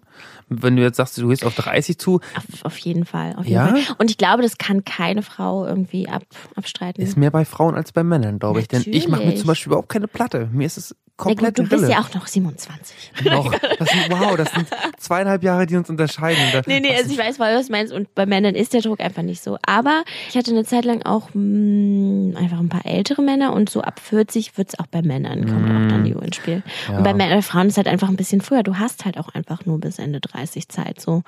Wenn 0.48 0.76
du 0.76 0.82
jetzt 0.82 0.96
sagst, 0.98 1.18
du 1.18 1.26
gehst 1.28 1.44
auf 1.44 1.56
30 1.56 1.98
zu, 1.98 2.20
Auf, 2.36 2.44
auf 2.64 2.78
jeden 2.78 3.04
Fall. 3.04 3.34
Auf 3.36 3.44
jeden 3.46 3.56
Ja? 3.56 3.66
Fall. 3.68 3.96
Und 3.98 4.10
ich 4.12 4.16
glaube, 4.18 4.42
das 4.42 4.58
kann 4.58 4.84
keine 4.84 5.22
Frau 5.22 5.66
irgendwie 5.66 6.08
ab, 6.08 6.22
abstreiten. 6.54 7.02
ist 7.02 7.16
mehr 7.16 7.32
bei 7.32 7.44
Frauen 7.44 7.74
als 7.74 7.90
bei 7.90 8.04
Männern, 8.04 8.38
glaube 8.38 8.60
ich. 8.60 8.68
Denn 8.68 8.82
ich 8.86 9.08
mache 9.08 9.20
mir 9.20 9.24
Natürlich. 9.26 9.40
zum 9.40 9.48
Beispiel 9.48 9.70
überhaupt 9.70 9.88
keine 9.88 10.06
Platte. 10.06 10.48
Mir 10.52 10.66
ist 10.66 10.76
es 10.78 10.94
ja, 11.18 11.24
komplett 11.24 11.56
gut, 11.56 11.66
du 11.66 11.76
bist 11.76 11.88
ja 11.90 12.00
auch 12.00 12.12
noch 12.14 12.26
27. 12.26 12.94
noch. 13.24 13.50
Das 13.78 13.88
sind, 13.90 14.10
wow, 14.10 14.36
das 14.36 14.50
sind 14.52 14.66
zweieinhalb 14.98 15.42
Jahre, 15.42 15.66
die 15.66 15.76
uns 15.76 15.88
unterscheiden. 15.88 16.42
Da, 16.52 16.62
Nee, 16.66 16.80
nee, 16.80 16.94
also 16.94 17.10
ich 17.10 17.18
weiß, 17.18 17.38
was 17.38 17.66
du 17.66 17.72
meinst. 17.72 17.92
Und 17.92 18.14
bei 18.14 18.26
Männern 18.26 18.54
ist 18.54 18.74
der 18.74 18.82
Druck 18.82 19.00
einfach 19.00 19.22
nicht 19.22 19.42
so. 19.42 19.56
Aber 19.66 20.02
ich 20.28 20.36
hatte 20.36 20.50
eine 20.50 20.64
Zeit 20.64 20.84
lang 20.84 21.02
auch 21.04 21.30
mh, 21.32 22.38
einfach 22.38 22.58
ein 22.58 22.68
paar 22.68 22.84
ältere 22.84 23.22
Männer 23.22 23.52
und 23.54 23.70
so 23.70 23.80
ab 23.80 23.98
40 24.00 24.56
wird's 24.58 24.78
auch 24.78 24.86
bei 24.86 25.02
Männern, 25.02 25.46
kommt 25.46 25.64
auch 25.64 25.88
dann 25.90 26.04
die 26.04 26.14
Uhr 26.14 26.22
ins 26.22 26.36
Spiel. 26.36 26.62
Ja. 26.88 26.98
Und 26.98 27.04
bei 27.04 27.14
Männern, 27.14 27.42
Frauen 27.42 27.68
ist 27.68 27.76
halt 27.76 27.88
einfach 27.88 28.08
ein 28.08 28.16
bisschen 28.16 28.40
früher. 28.40 28.62
Du 28.62 28.78
hast 28.78 29.04
halt 29.04 29.18
auch 29.18 29.28
einfach 29.30 29.64
nur 29.64 29.80
bis 29.80 29.98
Ende 29.98 30.20
30 30.20 30.68
Zeit 30.68 31.00
so. 31.00 31.22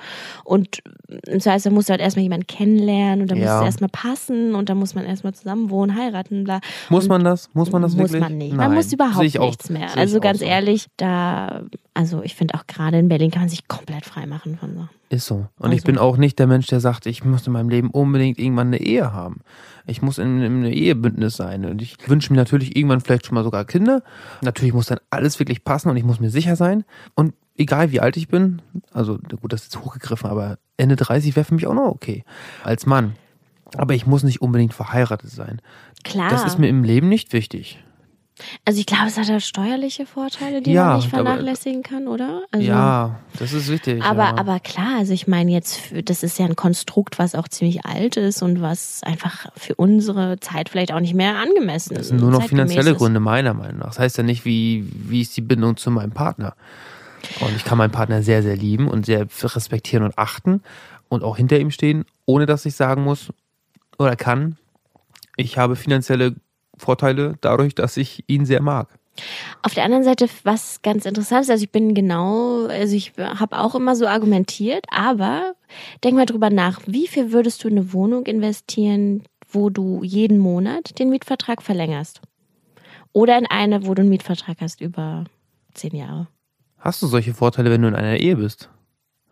Und 0.44 0.80
das 1.24 1.46
heißt, 1.46 1.66
da 1.66 1.70
musst 1.70 1.88
du 1.88 1.92
halt 1.92 2.00
erstmal 2.00 2.22
jemanden 2.24 2.46
kennenlernen 2.46 3.22
und 3.22 3.30
dann 3.30 3.38
Ja. 3.38 3.54
muss 3.54 3.60
es 3.60 3.66
erstmal 3.66 3.88
passen 3.90 4.54
und 4.54 4.68
dann 4.68 4.76
muss 4.78 4.94
man 4.94 5.04
erstmal 5.06 5.34
zusammen 5.34 5.70
wohnen, 5.70 5.96
heiraten, 5.96 6.44
bla. 6.44 6.60
Muss 6.90 7.08
man 7.08 7.24
das? 7.24 7.48
Muss 7.54 7.70
man 7.72 7.82
das 7.82 7.92
muss 7.92 8.10
wirklich? 8.10 8.20
man 8.20 8.36
nicht. 8.36 8.50
Nein. 8.50 8.68
Man 8.68 8.74
muss 8.74 8.92
überhaupt 8.92 9.22
nichts 9.22 9.70
mehr. 9.70 9.77
Sehe 9.78 9.86
ich 9.94 9.96
Also 9.96 10.20
ganz 10.20 10.38
so. 10.40 10.44
ehrlich, 10.44 10.86
da, 10.96 11.62
also 11.94 12.22
ich 12.22 12.34
finde 12.34 12.54
auch 12.54 12.66
gerade 12.66 12.98
in 12.98 13.08
Berlin 13.08 13.30
kann 13.30 13.42
man 13.42 13.48
sich 13.48 13.68
komplett 13.68 14.04
frei 14.04 14.26
machen 14.26 14.56
von 14.58 14.74
so. 14.74 14.88
Ist 15.10 15.26
so. 15.26 15.46
Und 15.58 15.72
ich 15.72 15.78
Also. 15.80 15.86
bin 15.86 15.98
auch 15.98 16.16
nicht 16.18 16.38
der 16.38 16.46
Mensch, 16.46 16.66
der 16.66 16.80
sagt, 16.80 17.06
ich 17.06 17.24
muss 17.24 17.46
in 17.46 17.52
meinem 17.54 17.68
Leben 17.70 17.90
unbedingt 17.90 18.38
irgendwann 18.38 18.66
eine 18.68 18.80
Ehe 18.80 19.12
haben. 19.12 19.40
Ich 19.86 20.02
muss 20.02 20.18
in, 20.18 20.38
in 20.38 20.44
einem 20.44 20.64
Ehebündnis 20.66 21.36
sein. 21.36 21.64
Und 21.64 21.80
ich 21.80 21.96
wünsche 22.08 22.30
mir 22.32 22.36
natürlich 22.38 22.76
irgendwann 22.76 23.00
vielleicht 23.00 23.24
schon 23.26 23.34
mal 23.34 23.44
sogar 23.44 23.64
Kinder. 23.64 24.02
Natürlich 24.42 24.74
muss 24.74 24.86
dann 24.86 24.98
alles 25.10 25.38
wirklich 25.38 25.64
passen 25.64 25.88
und 25.88 25.96
ich 25.96 26.04
muss 26.04 26.20
mir 26.20 26.28
sicher 26.30 26.56
sein. 26.56 26.84
Und 27.14 27.32
egal 27.56 27.90
wie 27.90 28.00
alt 28.00 28.16
ich 28.18 28.28
bin, 28.28 28.60
also 28.92 29.18
gut, 29.40 29.52
das 29.52 29.62
ist 29.62 29.74
jetzt 29.74 29.84
hochgegriffen, 29.84 30.28
aber 30.28 30.58
Ende 30.76 30.96
30 30.96 31.34
wäre 31.36 31.44
für 31.44 31.54
mich 31.54 31.66
auch 31.66 31.74
noch 31.74 31.86
okay. 31.88 32.24
Als 32.62 32.84
Mann. 32.84 33.14
Aber 33.76 33.94
ich 33.94 34.06
muss 34.06 34.22
nicht 34.24 34.42
unbedingt 34.42 34.74
verheiratet 34.74 35.30
sein. 35.30 35.60
Klar. 36.04 36.30
Das 36.30 36.44
ist 36.44 36.58
mir 36.58 36.68
im 36.68 36.84
Leben 36.84 37.08
nicht 37.08 37.32
wichtig. 37.32 37.82
Also 38.64 38.78
ich 38.80 38.86
glaube, 38.86 39.06
es 39.06 39.16
hat 39.18 39.28
halt 39.28 39.42
steuerliche 39.42 40.06
Vorteile, 40.06 40.62
die 40.62 40.72
Ja, 40.72 40.86
man 40.86 40.96
nicht 40.96 41.12
aber- 41.12 41.24
vernachlässigen 41.24 41.82
kann, 41.82 42.06
oder? 42.06 42.42
Also, 42.52 42.66
ja, 42.66 43.18
das 43.38 43.52
ist 43.52 43.68
wichtig. 43.68 44.02
Aber, 44.02 44.24
ja. 44.24 44.36
aber 44.36 44.60
klar, 44.60 44.98
also 44.98 45.12
ich 45.12 45.26
meine 45.26 45.50
jetzt, 45.50 45.80
das 46.04 46.22
ist 46.22 46.38
ja 46.38 46.46
ein 46.46 46.56
Konstrukt, 46.56 47.18
was 47.18 47.34
auch 47.34 47.48
ziemlich 47.48 47.84
alt 47.84 48.16
ist 48.16 48.42
und 48.42 48.60
was 48.60 49.02
einfach 49.02 49.46
für 49.56 49.74
unsere 49.74 50.38
Zeit 50.40 50.68
vielleicht 50.68 50.92
auch 50.92 51.00
nicht 51.00 51.14
mehr 51.14 51.36
angemessen 51.36 51.94
ist. 51.94 51.98
Das 52.00 52.08
sind 52.08 52.20
nur 52.20 52.30
noch 52.30 52.44
finanzielle 52.44 52.90
ist. 52.92 52.98
Gründe, 52.98 53.20
meiner 53.20 53.54
Meinung 53.54 53.78
nach. 53.78 53.86
Das 53.88 53.98
heißt 53.98 54.18
ja 54.18 54.22
nicht, 54.22 54.44
wie, 54.44 54.88
wie 54.92 55.20
ist 55.22 55.36
die 55.36 55.40
Bindung 55.42 55.76
zu 55.76 55.90
meinem 55.90 56.12
Partner. 56.12 56.54
Und 57.40 57.54
ich 57.56 57.64
kann 57.64 57.78
meinen 57.78 57.90
Partner 57.90 58.22
sehr, 58.22 58.42
sehr 58.42 58.56
lieben 58.56 58.88
und 58.88 59.04
sehr 59.06 59.26
respektieren 59.42 60.04
und 60.04 60.16
achten 60.16 60.62
und 61.08 61.24
auch 61.24 61.36
hinter 61.36 61.58
ihm 61.58 61.70
stehen, 61.72 62.04
ohne 62.26 62.46
dass 62.46 62.64
ich 62.66 62.76
sagen 62.76 63.02
muss 63.02 63.32
oder 63.98 64.14
kann, 64.14 64.56
ich 65.36 65.58
habe 65.58 65.74
finanzielle 65.76 66.36
Vorteile 66.78 67.34
dadurch, 67.40 67.74
dass 67.74 67.96
ich 67.96 68.24
ihn 68.26 68.46
sehr 68.46 68.62
mag. 68.62 68.88
Auf 69.62 69.74
der 69.74 69.84
anderen 69.84 70.04
Seite, 70.04 70.28
was 70.44 70.80
ganz 70.82 71.04
interessant 71.04 71.42
ist, 71.42 71.50
also 71.50 71.64
ich 71.64 71.72
bin 71.72 71.94
genau, 71.94 72.66
also 72.66 72.94
ich 72.94 73.12
habe 73.18 73.58
auch 73.58 73.74
immer 73.74 73.96
so 73.96 74.06
argumentiert, 74.06 74.84
aber 74.90 75.54
denk 76.04 76.16
mal 76.16 76.26
drüber 76.26 76.50
nach, 76.50 76.80
wie 76.86 77.08
viel 77.08 77.32
würdest 77.32 77.64
du 77.64 77.68
in 77.68 77.78
eine 77.78 77.92
Wohnung 77.92 78.26
investieren, 78.26 79.24
wo 79.48 79.70
du 79.70 80.02
jeden 80.04 80.38
Monat 80.38 80.98
den 80.98 81.10
Mietvertrag 81.10 81.62
verlängerst? 81.62 82.20
Oder 83.12 83.38
in 83.38 83.46
eine, 83.46 83.86
wo 83.86 83.94
du 83.94 84.02
einen 84.02 84.10
Mietvertrag 84.10 84.58
hast 84.60 84.80
über 84.80 85.24
zehn 85.74 85.96
Jahre? 85.96 86.28
Hast 86.78 87.02
du 87.02 87.06
solche 87.06 87.34
Vorteile, 87.34 87.70
wenn 87.70 87.82
du 87.82 87.88
in 87.88 87.94
einer 87.94 88.18
Ehe 88.18 88.36
bist? 88.36 88.70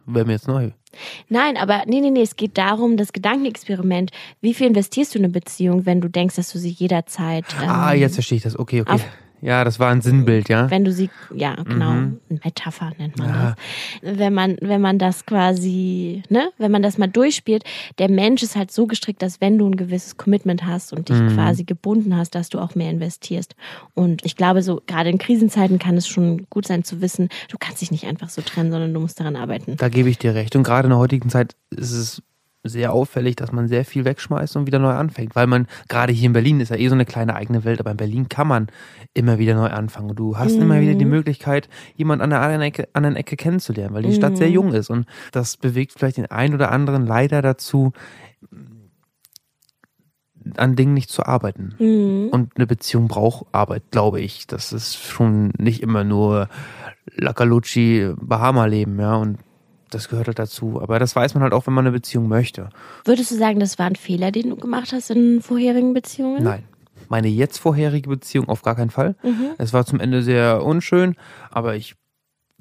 Wäre 0.06 0.24
mir 0.24 0.32
jetzt 0.32 0.48
neu. 0.48 0.72
Nein, 1.28 1.56
aber 1.56 1.82
nee, 1.86 2.00
nee, 2.00 2.10
nee, 2.10 2.22
es 2.22 2.36
geht 2.36 2.56
darum, 2.58 2.96
das 2.96 3.12
Gedankenexperiment. 3.12 4.10
Wie 4.40 4.54
viel 4.54 4.66
investierst 4.66 5.14
du 5.14 5.18
in 5.18 5.24
eine 5.24 5.32
Beziehung, 5.32 5.86
wenn 5.86 6.00
du 6.00 6.08
denkst, 6.08 6.36
dass 6.36 6.52
du 6.52 6.58
sie 6.58 6.70
jederzeit. 6.70 7.44
Ähm, 7.62 7.68
ah, 7.68 7.92
jetzt 7.92 8.14
verstehe 8.14 8.36
ich 8.36 8.42
das. 8.42 8.58
Okay, 8.58 8.80
okay. 8.82 8.92
auf- 8.92 9.04
Ja, 9.42 9.64
das 9.64 9.78
war 9.78 9.90
ein 9.90 10.00
Sinnbild, 10.00 10.48
ja. 10.48 10.70
Wenn 10.70 10.84
du 10.84 10.92
sie, 10.92 11.10
ja, 11.34 11.54
genau, 11.62 11.90
Mhm. 11.92 12.20
Metapher 12.42 12.92
nennt 12.98 13.18
man 13.18 13.28
Ja. 13.28 13.54
das. 14.02 14.18
Wenn 14.18 14.32
man, 14.34 14.56
wenn 14.60 14.80
man 14.80 14.98
das 14.98 15.26
quasi, 15.26 16.22
ne, 16.28 16.50
wenn 16.58 16.70
man 16.70 16.82
das 16.82 16.98
mal 16.98 17.06
durchspielt, 17.06 17.62
der 17.98 18.10
Mensch 18.10 18.42
ist 18.42 18.56
halt 18.56 18.70
so 18.72 18.86
gestrickt, 18.86 19.22
dass 19.22 19.40
wenn 19.40 19.58
du 19.58 19.66
ein 19.68 19.76
gewisses 19.76 20.16
Commitment 20.16 20.64
hast 20.64 20.92
und 20.92 21.08
dich 21.08 21.18
Mhm. 21.20 21.34
quasi 21.34 21.64
gebunden 21.64 22.16
hast, 22.16 22.34
dass 22.34 22.48
du 22.48 22.58
auch 22.58 22.74
mehr 22.74 22.90
investierst. 22.90 23.54
Und 23.94 24.24
ich 24.24 24.36
glaube, 24.36 24.62
so 24.62 24.80
gerade 24.86 25.10
in 25.10 25.18
Krisenzeiten 25.18 25.78
kann 25.78 25.96
es 25.96 26.08
schon 26.08 26.46
gut 26.50 26.66
sein 26.66 26.82
zu 26.84 27.00
wissen, 27.00 27.28
du 27.50 27.56
kannst 27.58 27.82
dich 27.82 27.90
nicht 27.90 28.06
einfach 28.06 28.30
so 28.30 28.42
trennen, 28.42 28.70
sondern 28.72 28.92
du 28.94 29.00
musst 29.00 29.20
daran 29.20 29.36
arbeiten. 29.36 29.76
Da 29.76 29.88
gebe 29.88 30.08
ich 30.08 30.18
dir 30.18 30.34
recht. 30.34 30.56
Und 30.56 30.62
gerade 30.62 30.86
in 30.86 30.90
der 30.90 30.98
heutigen 30.98 31.28
Zeit 31.28 31.56
ist 31.70 31.92
es 31.92 32.22
sehr 32.68 32.92
auffällig, 32.92 33.36
dass 33.36 33.52
man 33.52 33.68
sehr 33.68 33.84
viel 33.84 34.04
wegschmeißt 34.04 34.56
und 34.56 34.66
wieder 34.66 34.78
neu 34.78 34.92
anfängt. 34.92 35.34
Weil 35.34 35.46
man, 35.46 35.66
gerade 35.88 36.12
hier 36.12 36.26
in 36.26 36.32
Berlin 36.32 36.60
ist 36.60 36.70
ja 36.70 36.76
eh 36.76 36.88
so 36.88 36.94
eine 36.94 37.04
kleine 37.04 37.34
eigene 37.34 37.64
Welt, 37.64 37.80
aber 37.80 37.90
in 37.90 37.96
Berlin 37.96 38.28
kann 38.28 38.48
man 38.48 38.68
immer 39.14 39.38
wieder 39.38 39.54
neu 39.54 39.68
anfangen. 39.68 40.10
Und 40.10 40.18
du 40.18 40.36
hast 40.36 40.56
immer 40.56 40.80
wieder 40.80 40.94
die 40.94 41.04
Möglichkeit, 41.04 41.68
jemand 41.94 42.22
an 42.22 42.30
der 42.30 42.40
anderen 42.40 42.62
Ecke, 42.62 42.88
anderen 42.92 43.16
Ecke 43.16 43.36
kennenzulernen, 43.36 43.94
weil 43.94 44.02
die 44.02 44.14
Stadt 44.14 44.36
sehr 44.36 44.50
jung 44.50 44.72
ist. 44.72 44.90
Und 44.90 45.06
das 45.32 45.56
bewegt 45.56 45.92
vielleicht 45.96 46.16
den 46.16 46.30
einen 46.30 46.54
oder 46.54 46.70
anderen 46.70 47.06
leider 47.06 47.42
dazu, 47.42 47.92
an 50.56 50.76
Dingen 50.76 50.94
nicht 50.94 51.10
zu 51.10 51.24
arbeiten. 51.24 51.74
Mhm. 51.78 52.28
Und 52.30 52.56
eine 52.56 52.66
Beziehung 52.66 53.08
braucht 53.08 53.46
Arbeit, 53.52 53.84
glaube 53.90 54.20
ich. 54.20 54.46
Das 54.46 54.72
ist 54.72 54.96
schon 54.96 55.52
nicht 55.58 55.82
immer 55.82 56.04
nur 56.04 56.48
Lakalucci 57.16 58.12
Bahama-Leben, 58.20 58.98
ja. 59.00 59.16
Und 59.16 59.38
das 59.90 60.08
gehört 60.08 60.26
halt 60.28 60.38
dazu. 60.38 60.80
Aber 60.80 60.98
das 60.98 61.14
weiß 61.16 61.34
man 61.34 61.42
halt 61.42 61.52
auch, 61.52 61.66
wenn 61.66 61.74
man 61.74 61.84
eine 61.86 61.92
Beziehung 61.92 62.28
möchte. 62.28 62.70
Würdest 63.04 63.30
du 63.30 63.36
sagen, 63.36 63.60
das 63.60 63.78
war 63.78 63.86
ein 63.86 63.96
Fehler, 63.96 64.32
den 64.32 64.50
du 64.50 64.56
gemacht 64.56 64.92
hast 64.92 65.10
in 65.10 65.40
vorherigen 65.42 65.94
Beziehungen? 65.94 66.42
Nein. 66.42 66.64
Meine 67.08 67.28
jetzt 67.28 67.58
vorherige 67.58 68.08
Beziehung 68.08 68.48
auf 68.48 68.62
gar 68.62 68.74
keinen 68.74 68.90
Fall. 68.90 69.14
Mhm. 69.22 69.50
Es 69.58 69.72
war 69.72 69.86
zum 69.86 70.00
Ende 70.00 70.22
sehr 70.22 70.64
unschön, 70.64 71.14
aber 71.50 71.76
ich 71.76 71.94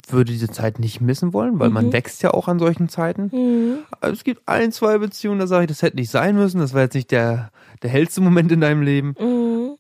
würde 0.08 0.32
diese 0.32 0.50
Zeit 0.50 0.78
nicht 0.78 1.02
missen 1.02 1.34
wollen, 1.34 1.58
weil 1.58 1.72
man 1.72 1.88
Mhm. 1.88 1.94
wächst 1.94 2.22
ja 2.22 2.32
auch 2.32 2.48
an 2.48 2.60
solchen 2.60 2.90
Zeiten. 2.90 3.32
Mhm. 3.34 3.78
Also 4.02 4.14
es 4.14 4.24
gibt 4.24 4.48
ein, 4.48 4.72
zwei 4.72 5.00
Beziehungen, 5.00 5.40
da 5.40 5.48
sage 5.48 5.64
ich, 5.64 5.68
das 5.70 5.82
hätte 5.82 5.96
nicht 5.96 6.12
sein 6.12 6.36
müssen. 6.36 6.60
Das 6.60 6.76
war 6.76 6.82
jetzt 6.82 6.94
nicht 6.94 7.10
der, 7.10 7.50
der 7.82 7.90
hellste 7.90 8.22
Moment 8.22 8.52
in 8.52 8.62
deinem 8.62 8.84
Leben. 8.84 9.16
Mhm. 9.20 9.78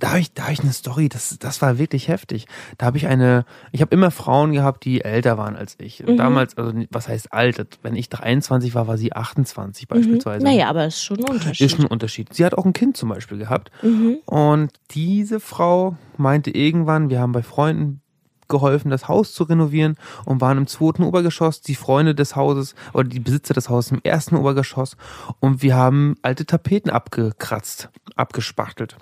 Da 0.00 0.10
habe 0.10 0.20
ich, 0.20 0.32
da 0.34 0.44
hab 0.44 0.50
ich 0.50 0.60
eine 0.60 0.72
Story, 0.72 1.08
das, 1.08 1.38
das 1.38 1.62
war 1.62 1.78
wirklich 1.78 2.08
heftig. 2.08 2.46
Da 2.78 2.86
habe 2.86 2.96
ich 2.96 3.06
eine, 3.06 3.44
ich 3.70 3.80
habe 3.80 3.94
immer 3.94 4.10
Frauen 4.10 4.52
gehabt, 4.52 4.84
die 4.84 5.02
älter 5.02 5.38
waren 5.38 5.54
als 5.54 5.76
ich. 5.78 6.04
Mhm. 6.04 6.16
Damals, 6.16 6.58
also 6.58 6.72
was 6.90 7.06
heißt 7.06 7.32
alt? 7.32 7.78
Wenn 7.82 7.94
ich 7.94 8.08
23 8.08 8.74
war, 8.74 8.88
war 8.88 8.98
sie 8.98 9.12
28 9.12 9.88
Mhm. 9.88 9.94
beispielsweise. 9.94 10.44
Naja, 10.44 10.68
aber 10.68 10.84
es 10.84 10.96
ist 10.96 11.04
schon 11.04 11.18
ein 11.18 11.30
Unterschied. 11.30 11.66
Ist 11.66 11.76
schon 11.76 11.84
ein 11.84 11.90
Unterschied. 11.90 12.34
Sie 12.34 12.44
hat 12.44 12.54
auch 12.54 12.64
ein 12.64 12.72
Kind 12.72 12.96
zum 12.96 13.08
Beispiel 13.08 13.38
gehabt. 13.38 13.70
Mhm. 13.82 14.18
Und 14.26 14.72
diese 14.90 15.38
Frau 15.38 15.96
meinte 16.16 16.50
irgendwann, 16.50 17.08
wir 17.08 17.20
haben 17.20 17.32
bei 17.32 17.42
Freunden 17.44 18.00
geholfen, 18.48 18.90
das 18.90 19.08
Haus 19.08 19.32
zu 19.32 19.44
renovieren 19.44 19.96
und 20.26 20.40
waren 20.40 20.58
im 20.58 20.66
zweiten 20.66 21.02
Obergeschoss, 21.04 21.60
die 21.62 21.74
Freunde 21.74 22.14
des 22.14 22.36
Hauses 22.36 22.74
oder 22.92 23.04
die 23.08 23.20
Besitzer 23.20 23.54
des 23.54 23.68
Hauses 23.70 23.92
im 23.92 24.00
ersten 24.02 24.36
Obergeschoss 24.36 24.96
und 25.40 25.62
wir 25.62 25.76
haben 25.76 26.16
alte 26.20 26.44
Tapeten 26.44 26.90
abgekratzt, 26.90 27.88
abgespachtelt. 28.16 28.96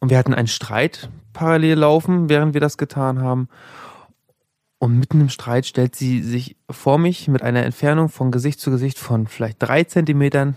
Und 0.00 0.10
wir 0.10 0.18
hatten 0.18 0.34
einen 0.34 0.48
Streit 0.48 1.08
parallel 1.32 1.78
laufen, 1.78 2.28
während 2.28 2.54
wir 2.54 2.60
das 2.60 2.78
getan 2.78 3.20
haben. 3.20 3.48
Und 4.78 4.98
mitten 4.98 5.20
im 5.20 5.28
Streit 5.28 5.66
stellt 5.66 5.96
sie 5.96 6.22
sich 6.22 6.56
vor 6.70 6.98
mich 6.98 7.26
mit 7.28 7.42
einer 7.42 7.64
Entfernung 7.64 8.08
von 8.08 8.30
Gesicht 8.30 8.60
zu 8.60 8.70
Gesicht 8.70 8.98
von 8.98 9.26
vielleicht 9.26 9.56
drei 9.60 9.84
Zentimetern 9.84 10.56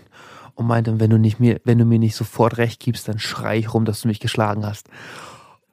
und 0.54 0.66
meinte, 0.66 1.00
wenn 1.00 1.10
du 1.10 1.18
nicht 1.18 1.40
mir, 1.40 1.60
wenn 1.64 1.78
du 1.78 1.84
mir 1.84 1.98
nicht 1.98 2.14
sofort 2.14 2.58
recht 2.58 2.80
gibst, 2.80 3.08
dann 3.08 3.18
schrei 3.18 3.58
ich 3.58 3.74
rum, 3.74 3.84
dass 3.84 4.02
du 4.02 4.08
mich 4.08 4.20
geschlagen 4.20 4.64
hast. 4.64 4.88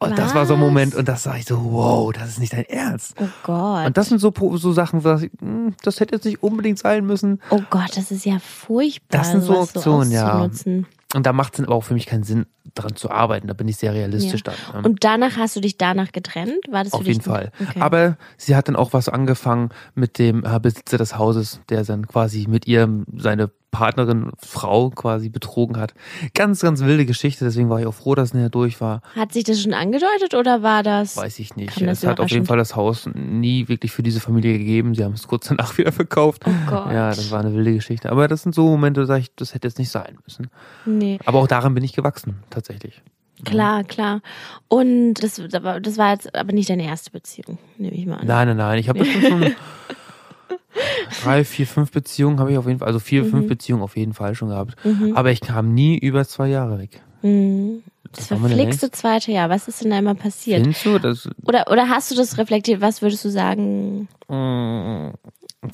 Und 0.01 0.17
das 0.17 0.33
war 0.33 0.45
so 0.45 0.53
ein 0.53 0.61
Was? 0.61 0.67
Moment 0.67 0.95
und 0.95 1.09
das 1.09 1.23
sah 1.23 1.35
ich 1.35 1.45
so, 1.45 1.61
wow, 1.73 2.13
das 2.13 2.29
ist 2.29 2.39
nicht 2.39 2.53
dein 2.53 2.63
Ernst. 2.63 3.15
Oh 3.19 3.27
Gott. 3.43 3.85
Und 3.85 3.97
das 3.97 4.07
sind 4.07 4.19
so, 4.19 4.33
so 4.55 4.71
Sachen, 4.71 5.03
wo 5.03 5.15
ich, 5.15 5.29
hm, 5.41 5.75
das 5.83 5.99
hätte 5.99 6.15
jetzt 6.15 6.23
nicht 6.23 6.41
unbedingt 6.41 6.79
sein 6.79 7.05
müssen. 7.05 7.41
oh 7.49 7.61
Gott, 7.69 7.97
das 7.97 8.09
ist 8.09 8.25
ja 8.25 8.39
furchtbar. 8.39 9.19
Das 9.19 9.31
sind 9.31 9.41
so 9.41 9.59
Optionen, 9.59 10.11
ja. 10.11 10.31
auszunutzen. 10.31 10.87
Und 11.13 11.25
da 11.25 11.33
macht 11.33 11.59
es 11.59 11.65
aber 11.65 11.75
auch 11.75 11.83
für 11.83 11.95
mich 11.95 12.05
keinen 12.05 12.23
Sinn, 12.23 12.45
daran 12.75 12.95
zu 12.95 13.09
arbeiten. 13.11 13.47
Da 13.47 13.53
bin 13.53 13.67
ich 13.67 13.77
sehr 13.77 13.93
realistisch 13.93 14.41
Ja. 14.45 14.53
dann. 14.73 14.85
Und 14.85 15.03
danach 15.03 15.37
hast 15.37 15.55
du 15.55 15.59
dich 15.61 15.77
danach 15.77 16.11
getrennt? 16.11 16.65
War 16.69 16.83
das 16.83 16.93
Auf 16.93 16.99
für 16.99 17.05
dich 17.05 17.15
jeden 17.17 17.25
Fall. 17.25 17.51
Okay. 17.59 17.79
Aber 17.79 18.17
sie 18.37 18.55
hat 18.55 18.67
dann 18.67 18.75
auch 18.75 18.93
was 18.93 19.09
angefangen 19.09 19.69
mit 19.95 20.19
dem 20.19 20.43
äh, 20.45 20.59
Besitzer 20.59 20.97
des 20.97 21.17
Hauses, 21.17 21.61
der 21.69 21.83
dann 21.83 22.07
quasi 22.07 22.45
mit 22.47 22.67
ihr 22.67 22.87
seine 23.15 23.49
Partnerin, 23.71 24.31
Frau 24.39 24.89
quasi 24.89 25.29
betrogen 25.29 25.77
hat. 25.77 25.93
Ganz, 26.33 26.61
ganz 26.61 26.81
wilde 26.81 27.05
Geschichte, 27.05 27.45
deswegen 27.45 27.69
war 27.69 27.79
ich 27.79 27.85
auch 27.85 27.93
froh, 27.93 28.15
dass 28.15 28.29
es 28.29 28.33
näher 28.33 28.49
durch 28.49 28.81
war. 28.81 29.01
Hat 29.15 29.31
sich 29.33 29.43
das 29.43 29.61
schon 29.61 29.75
angedeutet 29.75 30.33
oder 30.33 30.63
war 30.63 30.81
das? 30.81 31.15
Weiß 31.15 31.37
ich 31.37 31.55
nicht. 31.55 31.79
Es 31.79 32.03
hat 32.03 32.19
auf 32.19 32.31
jeden? 32.31 32.47
Fall 32.47 32.57
das 32.57 32.75
Haus 32.75 33.07
nie 33.13 33.67
wirklich 33.67 33.91
für 33.91 34.01
diese 34.01 34.19
Familie 34.19 34.57
gegeben. 34.57 34.95
Sie 34.95 35.03
haben 35.03 35.13
es 35.13 35.27
kurz 35.27 35.47
danach 35.49 35.77
wieder 35.77 35.91
verkauft. 35.91 36.45
Oh 36.47 36.51
Gott. 36.67 36.91
Ja, 36.91 37.09
das 37.09 37.29
war 37.29 37.41
eine 37.41 37.53
wilde 37.53 37.73
Geschichte. 37.75 38.11
Aber 38.11 38.27
das 38.27 38.41
sind 38.41 38.55
so 38.55 38.65
Momente, 38.67 39.01
da 39.01 39.05
sag 39.05 39.19
ich, 39.19 39.35
das 39.35 39.53
hätte 39.53 39.67
jetzt 39.67 39.77
nicht 39.77 39.91
sein 39.91 40.17
müssen. 40.25 40.47
Nee. 40.87 41.19
Aber 41.25 41.37
auch 41.37 41.47
daran 41.47 41.75
bin 41.75 41.83
ich 41.83 41.93
gewachsen, 41.93 42.37
tatsächlich. 42.59 43.01
Klar, 43.45 43.83
klar. 43.85 44.21
Und 44.67 45.13
das, 45.15 45.41
das 45.49 45.97
war 45.97 46.11
jetzt 46.11 46.35
aber 46.35 46.51
nicht 46.51 46.69
deine 46.69 46.83
erste 46.85 47.09
Beziehung, 47.11 47.57
nehme 47.77 47.95
ich 47.95 48.05
mal 48.05 48.17
an. 48.17 48.27
Nein, 48.27 48.47
nein, 48.49 48.57
nein. 48.57 48.79
Ich 48.79 48.89
habe 48.89 48.99
bestimmt 48.99 49.25
schon 49.25 49.51
drei, 51.23 51.43
vier, 51.45 51.65
fünf 51.67 51.91
Beziehungen 51.91 52.39
habe 52.39 52.51
ich 52.51 52.57
auf 52.57 52.67
jeden 52.67 52.79
Fall, 52.79 52.87
also 52.87 52.99
vier, 52.99 53.23
Mhm. 53.23 53.29
fünf 53.29 53.47
Beziehungen 53.47 53.81
auf 53.83 53.95
jeden 53.95 54.13
Fall 54.13 54.35
schon 54.35 54.49
gehabt. 54.49 54.75
Aber 55.15 55.31
ich 55.31 55.39
kam 55.41 55.73
nie 55.73 55.97
über 55.97 56.25
zwei 56.25 56.47
Jahre 56.47 56.79
weg. 56.79 57.01
Mhm. 57.21 57.83
Das 58.11 58.31
war 58.31 58.39
meine 58.39 58.55
verflixte 58.55 58.89
zweite 58.91 59.31
Jahr. 59.31 59.49
Was 59.49 59.67
ist 59.67 59.83
denn 59.83 59.91
da 59.91 59.99
immer 59.99 60.15
passiert? 60.15 60.61
Findest 60.61 60.85
du? 60.85 60.99
Das 60.99 61.29
Oder, 61.45 61.71
oder 61.71 61.89
hast 61.89 62.11
du 62.11 62.15
das 62.15 62.37
reflektiert? 62.37 62.81
Was 62.81 63.01
würdest 63.01 63.23
du 63.23 63.29
sagen? 63.29 64.07
mm, 64.27 65.11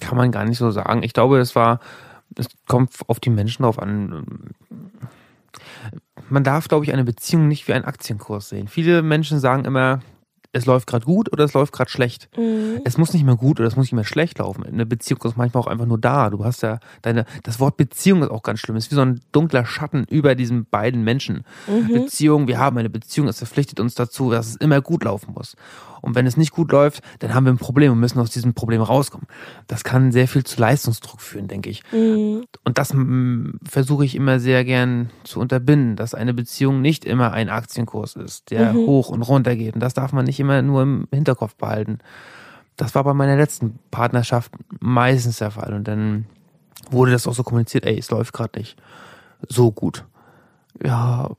kann 0.01 0.17
man 0.17 0.31
gar 0.31 0.43
nicht 0.45 0.57
so 0.57 0.69
sagen. 0.71 1.01
Ich 1.03 1.13
glaube, 1.13 1.37
das 1.37 1.55
war, 1.55 1.79
es 2.37 2.47
kommt 2.67 2.91
auf 3.07 3.19
die 3.19 3.29
Menschen 3.29 3.63
drauf 3.63 3.79
an. 3.79 4.53
Man 6.29 6.43
darf, 6.43 6.67
glaube 6.67 6.85
ich, 6.85 6.93
eine 6.93 7.03
Beziehung 7.03 7.47
nicht 7.47 7.67
wie 7.67 7.73
einen 7.73 7.85
Aktienkurs 7.85 8.49
sehen. 8.49 8.67
Viele 8.67 9.01
Menschen 9.01 9.39
sagen 9.39 9.65
immer, 9.65 10.01
es 10.55 10.65
läuft 10.65 10.87
gerade 10.87 11.05
gut 11.05 11.31
oder 11.33 11.43
es 11.43 11.53
läuft 11.53 11.73
gerade 11.73 11.89
schlecht. 11.89 12.29
Mhm. 12.37 12.79
Es 12.85 12.97
muss 12.97 13.13
nicht 13.13 13.25
mehr 13.25 13.35
gut 13.35 13.59
oder 13.59 13.67
es 13.67 13.75
muss 13.75 13.85
nicht 13.85 13.93
mehr 13.93 14.05
schlecht 14.05 14.39
laufen. 14.39 14.65
Eine 14.65 14.85
Beziehung 14.85 15.19
ist 15.23 15.35
manchmal 15.35 15.61
auch 15.61 15.67
einfach 15.67 15.85
nur 15.85 15.99
da. 15.99 16.29
Du 16.29 16.45
hast 16.45 16.63
ja 16.63 16.79
deine, 17.01 17.25
das 17.43 17.59
Wort 17.59 17.75
Beziehung 17.75 18.23
ist 18.23 18.31
auch 18.31 18.41
ganz 18.41 18.61
schlimm. 18.61 18.77
Es 18.77 18.85
ist 18.85 18.91
wie 18.91 18.95
so 18.95 19.01
ein 19.01 19.19
dunkler 19.33 19.65
Schatten 19.65 20.05
über 20.09 20.33
diesen 20.33 20.65
beiden 20.65 21.03
Menschen. 21.03 21.43
Beziehung, 21.91 22.47
wir 22.47 22.57
haben 22.57 22.77
eine 22.77 22.89
Beziehung, 22.89 23.27
es 23.27 23.39
verpflichtet 23.39 23.81
uns 23.81 23.95
dazu, 23.95 24.31
dass 24.31 24.47
es 24.47 24.55
immer 24.55 24.79
gut 24.81 25.03
laufen 25.03 25.33
muss. 25.33 25.57
Und 26.05 26.15
wenn 26.15 26.27
es 26.27 26.37
nicht 26.37 26.51
gut 26.51 26.71
läuft, 26.71 27.01
dann 27.19 27.33
haben 27.33 27.45
wir 27.45 27.51
ein 27.51 27.57
Problem 27.57 27.91
und 27.91 27.99
müssen 27.99 28.19
aus 28.19 28.29
diesem 28.29 28.53
Problem 28.53 28.81
rauskommen. 28.81 29.27
Das 29.67 29.83
kann 29.83 30.11
sehr 30.11 30.27
viel 30.27 30.43
zu 30.43 30.61
Leistungsdruck 30.61 31.19
führen, 31.19 31.47
denke 31.47 31.69
ich. 31.69 31.81
Mhm. 31.91 32.45
Und 32.63 32.77
das 32.77 32.93
mm, 32.93 33.57
versuche 33.67 34.05
ich 34.05 34.15
immer 34.15 34.39
sehr 34.39 34.63
gern 34.63 35.09
zu 35.23 35.39
unterbinden, 35.39 35.95
dass 35.95 36.13
eine 36.13 36.33
Beziehung 36.33 36.81
nicht 36.81 37.05
immer 37.05 37.31
ein 37.33 37.49
Aktienkurs 37.49 38.15
ist, 38.15 38.51
der 38.51 38.73
hoch 38.73 39.09
und 39.09 39.23
runter 39.23 39.55
geht. 39.55 39.73
Und 39.73 39.81
das 39.81 39.95
darf 39.95 40.13
man 40.13 40.25
nicht 40.25 40.39
immer 40.39 40.61
nur 40.61 40.83
im 40.83 41.07
Hinterkopf 41.11 41.55
behalten. 41.55 41.99
Das 42.77 42.93
war 42.93 43.03
bei 43.03 43.13
meiner 43.13 43.35
letzten 43.35 43.79
Partnerschaft 43.89 44.51
meistens 44.79 45.37
der 45.37 45.51
Fall. 45.51 45.73
Und 45.73 45.87
dann 45.87 46.25
wurde 46.91 47.11
das 47.11 47.27
auch 47.27 47.33
so 47.33 47.43
kommuniziert, 47.43 47.85
ey, 47.85 47.97
es 47.97 48.11
läuft 48.11 48.33
gerade 48.33 48.59
nicht 48.59 48.77
so 49.47 49.71
gut. 49.71 50.05
Ja, 50.83 51.31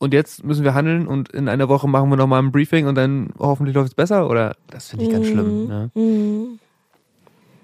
und 0.00 0.14
jetzt 0.14 0.42
müssen 0.44 0.64
wir 0.64 0.72
handeln 0.72 1.06
und 1.06 1.28
in 1.28 1.46
einer 1.46 1.68
Woche 1.68 1.86
machen 1.86 2.08
wir 2.08 2.16
nochmal 2.16 2.42
ein 2.42 2.50
Briefing 2.50 2.86
und 2.86 2.94
dann 2.94 3.28
hoffentlich 3.38 3.76
läuft 3.76 3.90
es 3.90 3.94
besser? 3.94 4.28
Oder 4.30 4.56
das 4.70 4.88
finde 4.88 5.04
ich 5.04 5.10
ganz 5.12 5.26
schlimm. 5.26 5.68
Ne? 5.68 5.90
Mhm. 5.94 6.58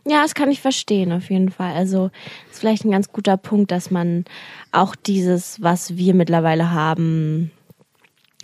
Ja, 0.07 0.23
das 0.23 0.35
kann 0.35 0.51
ich 0.51 0.61
verstehen, 0.61 1.13
auf 1.13 1.31
jeden 1.31 1.51
Fall. 1.51 1.75
Also, 1.75 2.11
ist 2.53 2.61
vielleicht 2.61 2.85
ein 2.85 2.93
ganz 2.93 3.11
guter 3.11 3.39
Punkt, 3.39 3.73
dass 3.73 3.91
man 3.91 4.27
auch 4.71 4.95
dieses, 4.95 5.63
was 5.63 5.97
wir 5.97 6.15
mittlerweile 6.15 6.71
haben, 6.71 7.51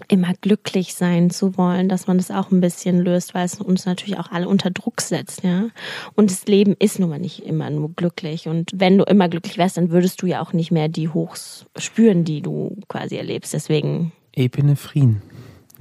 immer 0.09 0.33
glücklich 0.41 0.95
sein 0.95 1.31
zu 1.31 1.57
wollen, 1.57 1.89
dass 1.89 2.07
man 2.07 2.17
das 2.17 2.31
auch 2.31 2.51
ein 2.51 2.61
bisschen 2.61 2.99
löst, 2.99 3.35
weil 3.35 3.45
es 3.45 3.61
uns 3.61 3.87
natürlich 3.87 4.19
auch 4.19 4.31
alle 4.31 4.49
unter 4.49 4.71
Druck 4.71 5.01
setzt, 5.01 5.45
ja. 5.45 5.69
Und 6.15 6.31
das 6.31 6.47
Leben 6.47 6.75
ist 6.79 6.99
nun 6.99 7.11
mal 7.11 7.19
nicht 7.19 7.45
immer 7.45 7.71
nur 7.71 7.93
glücklich. 7.95 8.49
Und 8.49 8.71
wenn 8.75 8.99
du 8.99 9.05
immer 9.05 9.29
glücklich 9.29 9.59
wärst, 9.59 9.77
dann 9.77 9.91
würdest 9.91 10.23
du 10.23 10.27
ja 10.27 10.43
auch 10.43 10.53
nicht 10.53 10.71
mehr 10.71 10.89
die 10.89 11.09
Hochs 11.09 11.67
spüren, 11.77 12.25
die 12.25 12.43
du 12.43 12.77
quasi 12.89 13.17
erlebst. 13.17 13.53
Deswegen, 13.53 14.13
Epinephrin. 14.33 15.23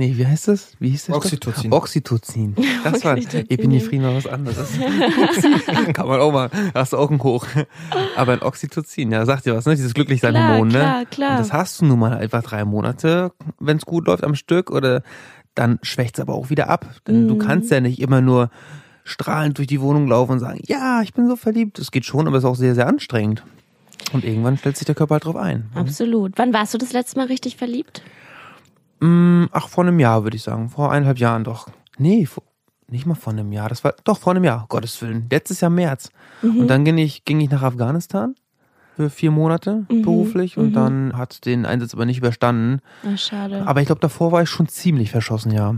Nee, 0.01 0.17
wie 0.17 0.25
heißt 0.25 0.47
das? 0.47 0.71
Wie 0.79 0.89
hieß 0.89 1.05
das? 1.05 1.15
Oxytocin. 1.15 1.71
Oxytocin. 1.71 2.55
Das 2.83 3.05
war 3.05 3.13
Oxytocin. 3.13 3.49
Epinephrin 3.51 4.01
war 4.01 4.15
was 4.15 4.25
anderes. 4.25 4.69
Kann 5.93 6.07
man 6.07 6.19
auch 6.19 6.31
mal, 6.31 6.49
hast 6.73 6.93
du 6.93 6.97
Augen 6.97 7.21
hoch. 7.21 7.45
Aber 8.15 8.33
ein 8.33 8.41
Oxytocin, 8.41 9.11
ja, 9.11 9.23
sagt 9.27 9.45
dir 9.45 9.55
was, 9.55 9.67
ne? 9.67 9.75
Dieses 9.75 9.93
Glücklichsein-Hormon, 9.93 10.69
ne? 10.69 10.73
klar, 10.79 11.05
klar. 11.05 11.31
Und 11.33 11.39
das 11.41 11.53
hast 11.53 11.81
du 11.81 11.85
nun 11.85 11.99
mal 11.99 12.13
einfach 12.17 12.41
drei 12.41 12.65
Monate, 12.65 13.31
wenn 13.59 13.77
es 13.77 13.85
gut 13.85 14.07
läuft 14.07 14.23
am 14.23 14.33
Stück, 14.33 14.71
oder 14.71 15.03
dann 15.53 15.77
schwächt 15.83 16.17
es 16.17 16.21
aber 16.21 16.33
auch 16.33 16.49
wieder 16.49 16.67
ab. 16.67 16.87
Denn 17.07 17.25
Mhm. 17.25 17.27
du 17.27 17.37
kannst 17.37 17.69
ja 17.69 17.79
nicht 17.79 17.99
immer 18.01 18.21
nur 18.21 18.49
strahlend 19.03 19.59
durch 19.59 19.67
die 19.67 19.81
Wohnung 19.81 20.07
laufen 20.07 20.31
und 20.31 20.39
sagen, 20.39 20.61
ja, 20.65 21.01
ich 21.03 21.13
bin 21.13 21.27
so 21.27 21.35
verliebt. 21.35 21.77
Das 21.77 21.91
geht 21.91 22.05
schon, 22.05 22.25
aber 22.27 22.37
es 22.37 22.43
ist 22.43 22.49
auch 22.49 22.55
sehr, 22.55 22.73
sehr 22.73 22.87
anstrengend. 22.87 23.43
Und 24.13 24.23
irgendwann 24.23 24.57
stellt 24.57 24.77
sich 24.77 24.85
der 24.87 24.95
Körper 24.95 25.13
halt 25.15 25.25
drauf 25.25 25.35
ein. 25.35 25.69
absolut. 25.75 26.33
Wann 26.37 26.53
warst 26.53 26.73
du 26.73 26.79
das 26.79 26.91
letzte 26.91 27.19
Mal 27.19 27.27
richtig 27.27 27.55
verliebt? 27.55 28.01
Mm, 29.01 29.45
Ach, 29.51 29.67
vor 29.67 29.83
einem 29.83 29.99
Jahr 29.99 30.23
würde 30.23 30.37
ich 30.37 30.43
sagen. 30.43 30.69
Vor 30.69 30.91
eineinhalb 30.91 31.17
Jahren 31.19 31.43
doch. 31.43 31.67
Nee, 31.97 32.25
vor, 32.25 32.43
nicht 32.87 33.05
mal 33.05 33.15
vor 33.15 33.33
einem 33.33 33.51
Jahr. 33.51 33.69
Das 33.69 33.83
war 33.83 33.93
doch 34.03 34.17
vor 34.17 34.31
einem 34.33 34.43
Jahr, 34.43 34.65
Gottes 34.69 35.01
Willen. 35.01 35.27
Letztes 35.29 35.61
Jahr 35.61 35.71
März. 35.71 36.09
Und 36.41 36.67
dann 36.67 36.85
ging 36.85 36.97
ich, 36.97 37.25
ging 37.25 37.39
ich 37.39 37.49
nach 37.49 37.63
Afghanistan 37.63 38.35
für 38.95 39.09
vier 39.09 39.31
Monate 39.31 39.85
beruflich 39.87 40.57
und 40.57 40.73
dann 40.73 41.17
hat 41.17 41.45
den 41.45 41.65
Einsatz 41.65 41.93
aber 41.93 42.05
nicht 42.05 42.17
überstanden. 42.17 42.81
Ach, 43.07 43.17
schade. 43.17 43.63
Aber 43.65 43.79
ich 43.81 43.85
glaube, 43.87 44.01
davor 44.01 44.31
war 44.31 44.43
ich 44.43 44.49
schon 44.49 44.67
ziemlich 44.67 45.11
verschossen, 45.11 45.51
ja. 45.51 45.75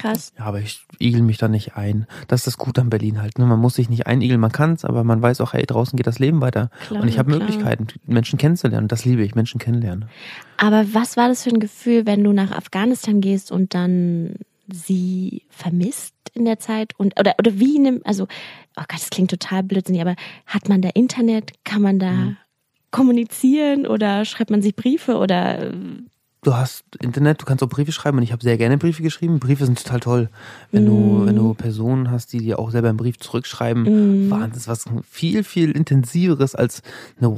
Krass. 0.00 0.32
Ja, 0.38 0.44
aber 0.44 0.60
ich 0.60 0.82
igel 0.98 1.22
mich 1.22 1.38
da 1.38 1.48
nicht 1.48 1.76
ein. 1.76 2.06
Das 2.28 2.40
ist 2.40 2.46
das 2.46 2.58
Gute 2.58 2.80
an 2.80 2.90
Berlin 2.90 3.20
halt. 3.20 3.38
Ne? 3.38 3.46
Man 3.46 3.58
muss 3.58 3.74
sich 3.74 3.88
nicht 3.90 4.06
einigeln, 4.06 4.40
man 4.40 4.52
kann's, 4.52 4.84
aber 4.84 5.04
man 5.04 5.20
weiß 5.22 5.40
auch, 5.40 5.52
hey, 5.52 5.64
draußen 5.66 5.96
geht 5.96 6.06
das 6.06 6.18
Leben 6.18 6.40
weiter. 6.40 6.70
Klar, 6.86 7.02
und 7.02 7.08
ich 7.08 7.18
habe. 7.18 7.30
Möglichkeiten, 7.30 7.86
Menschen 8.06 8.38
kennenzulernen. 8.38 8.88
Das 8.88 9.04
liebe 9.04 9.22
ich, 9.22 9.34
Menschen 9.34 9.58
kennenlernen. 9.60 10.06
Aber 10.56 10.92
was 10.94 11.16
war 11.16 11.28
das 11.28 11.44
für 11.44 11.50
ein 11.50 11.60
Gefühl, 11.60 12.06
wenn 12.06 12.24
du 12.24 12.32
nach 12.32 12.50
Afghanistan 12.50 13.20
gehst 13.20 13.52
und 13.52 13.74
dann 13.74 14.34
sie 14.72 15.42
vermisst 15.50 16.14
in 16.34 16.44
der 16.44 16.58
Zeit? 16.58 16.92
Und, 16.98 17.18
oder, 17.18 17.34
oder 17.38 17.58
wie 17.58 17.78
nimmt, 17.78 18.04
also, 18.06 18.24
oh 18.24 18.82
Gott, 18.88 18.92
das 18.92 19.10
klingt 19.10 19.30
total 19.30 19.62
blödsinnig, 19.62 20.00
aber 20.02 20.16
hat 20.46 20.68
man 20.68 20.82
da 20.82 20.88
Internet? 20.94 21.52
Kann 21.64 21.82
man 21.82 21.98
da 21.98 22.10
Mhm. 22.12 22.36
kommunizieren 22.90 23.86
oder 23.86 24.24
schreibt 24.24 24.50
man 24.50 24.62
sich 24.62 24.74
Briefe 24.76 25.16
oder 25.18 25.70
äh, 25.70 25.72
du 26.42 26.54
hast 26.54 26.84
Internet, 27.00 27.42
du 27.42 27.44
kannst 27.44 27.62
auch 27.62 27.68
Briefe 27.68 27.92
schreiben 27.92 28.18
und 28.18 28.22
ich 28.22 28.32
habe 28.32 28.42
sehr 28.42 28.56
gerne 28.56 28.78
Briefe 28.78 29.02
geschrieben. 29.02 29.40
Briefe 29.40 29.66
sind 29.66 29.82
total 29.82 30.00
toll. 30.00 30.28
Wenn 30.72 30.86
du, 30.86 31.26
wenn 31.26 31.36
du 31.36 31.54
Personen 31.54 32.10
hast, 32.10 32.32
die 32.32 32.38
dir 32.38 32.58
auch 32.58 32.70
selber 32.70 32.88
einen 32.88 32.96
Brief 32.96 33.18
zurückschreiben, 33.18 34.30
Wahnsinn, 34.30 34.50
das 34.50 34.58
ist 34.60 34.68
was 34.68 34.84
viel, 35.08 35.44
viel 35.44 35.70
intensiveres 35.70 36.54
als 36.54 36.82
eine 37.18 37.28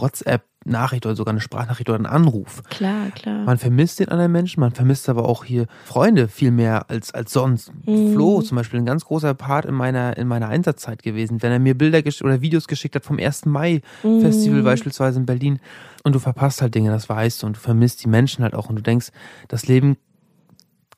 WhatsApp-Nachricht 0.62 1.07
oder 1.07 1.16
sogar 1.16 1.33
eine 1.33 1.40
Sprachnachricht 1.40 1.88
oder 1.88 1.98
ein 1.98 2.07
Anruf. 2.07 2.62
klar, 2.70 3.11
klar. 3.11 3.44
Man 3.44 3.59
vermisst 3.59 4.01
den 4.01 4.09
anderen 4.09 4.33
Menschen, 4.33 4.61
man 4.61 4.72
vermisst 4.72 5.09
aber 5.09 5.29
auch 5.29 5.44
hier 5.44 5.66
Freunde 5.85 6.29
viel 6.29 6.51
mehr 6.51 6.88
als, 6.90 7.12
als 7.12 7.33
sonst. 7.33 7.72
Flo 7.85 8.42
zum 8.42 8.57
Beispiel, 8.57 8.81
ein 8.81 8.87
ganz 8.87 9.05
großer 9.05 9.35
Part 9.35 9.66
in 9.66 9.75
meiner, 9.75 10.16
in 10.16 10.29
meiner 10.29 10.48
Einsatzzeit 10.48 11.03
gewesen. 11.03 11.42
Wenn 11.42 11.53
er 11.53 11.59
mir 11.59 11.77
Bilder 11.77 12.03
oder 12.25 12.40
Videos 12.40 12.68
geschickt 12.68 12.94
hat 12.94 13.05
vom 13.05 13.18
1. 13.18 13.46
Mai-Festival 13.46 14.62
beispielsweise 14.62 15.20
in 15.20 15.27
Berlin 15.27 15.61
und 16.05 16.14
du 16.14 16.18
verpasst 16.18 16.62
halt 16.62 16.75
Dinge, 16.75 16.90
das 16.90 17.09
weißt 17.09 17.42
du 17.42 17.46
und 17.46 17.57
du 17.57 17.61
vermisst 17.61 18.03
die 18.05 18.09
Menschen 18.09 18.42
halt 18.42 18.55
auch 18.55 18.68
und 18.68 18.77
du 18.77 18.83
denkst, 18.83 19.09
das 19.48 19.66
Leben 19.66 19.96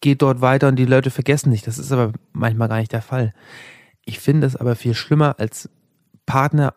geht 0.00 0.22
dort 0.22 0.40
weiter 0.40 0.68
und 0.68 0.76
die 0.76 0.84
Leute 0.84 1.10
vergessen 1.10 1.50
dich. 1.50 1.62
Das 1.62 1.78
ist 1.78 1.92
aber 1.92 2.12
manchmal 2.32 2.68
gar 2.68 2.78
nicht 2.78 2.92
der 2.92 3.02
Fall. 3.02 3.32
Ich 4.04 4.18
finde 4.18 4.46
es 4.46 4.56
aber 4.56 4.76
viel 4.76 4.94
schlimmer 4.94 5.36
als 5.38 5.70
Partner 6.26 6.74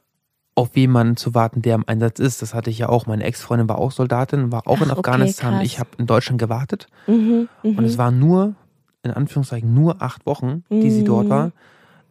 auf 0.57 0.75
jemanden 0.75 1.17
zu 1.17 1.35
warten, 1.35 1.61
der 1.61 1.75
im 1.75 1.83
Einsatz 1.87 2.19
ist. 2.19 2.41
Das 2.41 2.53
hatte 2.55 2.69
ich 2.71 2.79
ja 2.79 2.89
auch. 2.89 3.05
Meine 3.05 3.23
Ex-Freundin 3.23 3.69
war 3.69 3.77
auch 3.77 3.91
Soldatin, 3.91 4.51
war 4.51 4.67
auch 4.67 4.77
in 4.81 4.85
Ach, 4.85 4.97
okay, 4.97 5.11
Afghanistan. 5.11 5.53
krass. 5.55 5.63
ich 5.65 5.79
habe 5.79 5.89
in 5.99 6.07
Deutschland 6.07 6.39
gewartet 6.39 6.87
Mhm, 7.05 7.47
mhm. 7.61 7.77
und 7.77 7.83
es 7.85 7.97
waren 7.99 8.17
nur, 8.17 8.55
in 9.03 9.11
Anführungszeichen, 9.11 9.71
nur 9.73 10.01
acht 10.01 10.25
Wochen, 10.25 10.63
die 10.71 10.89
sie 10.89 11.03
dort 11.03 11.25
Mhm. 11.25 11.29
war. 11.29 11.51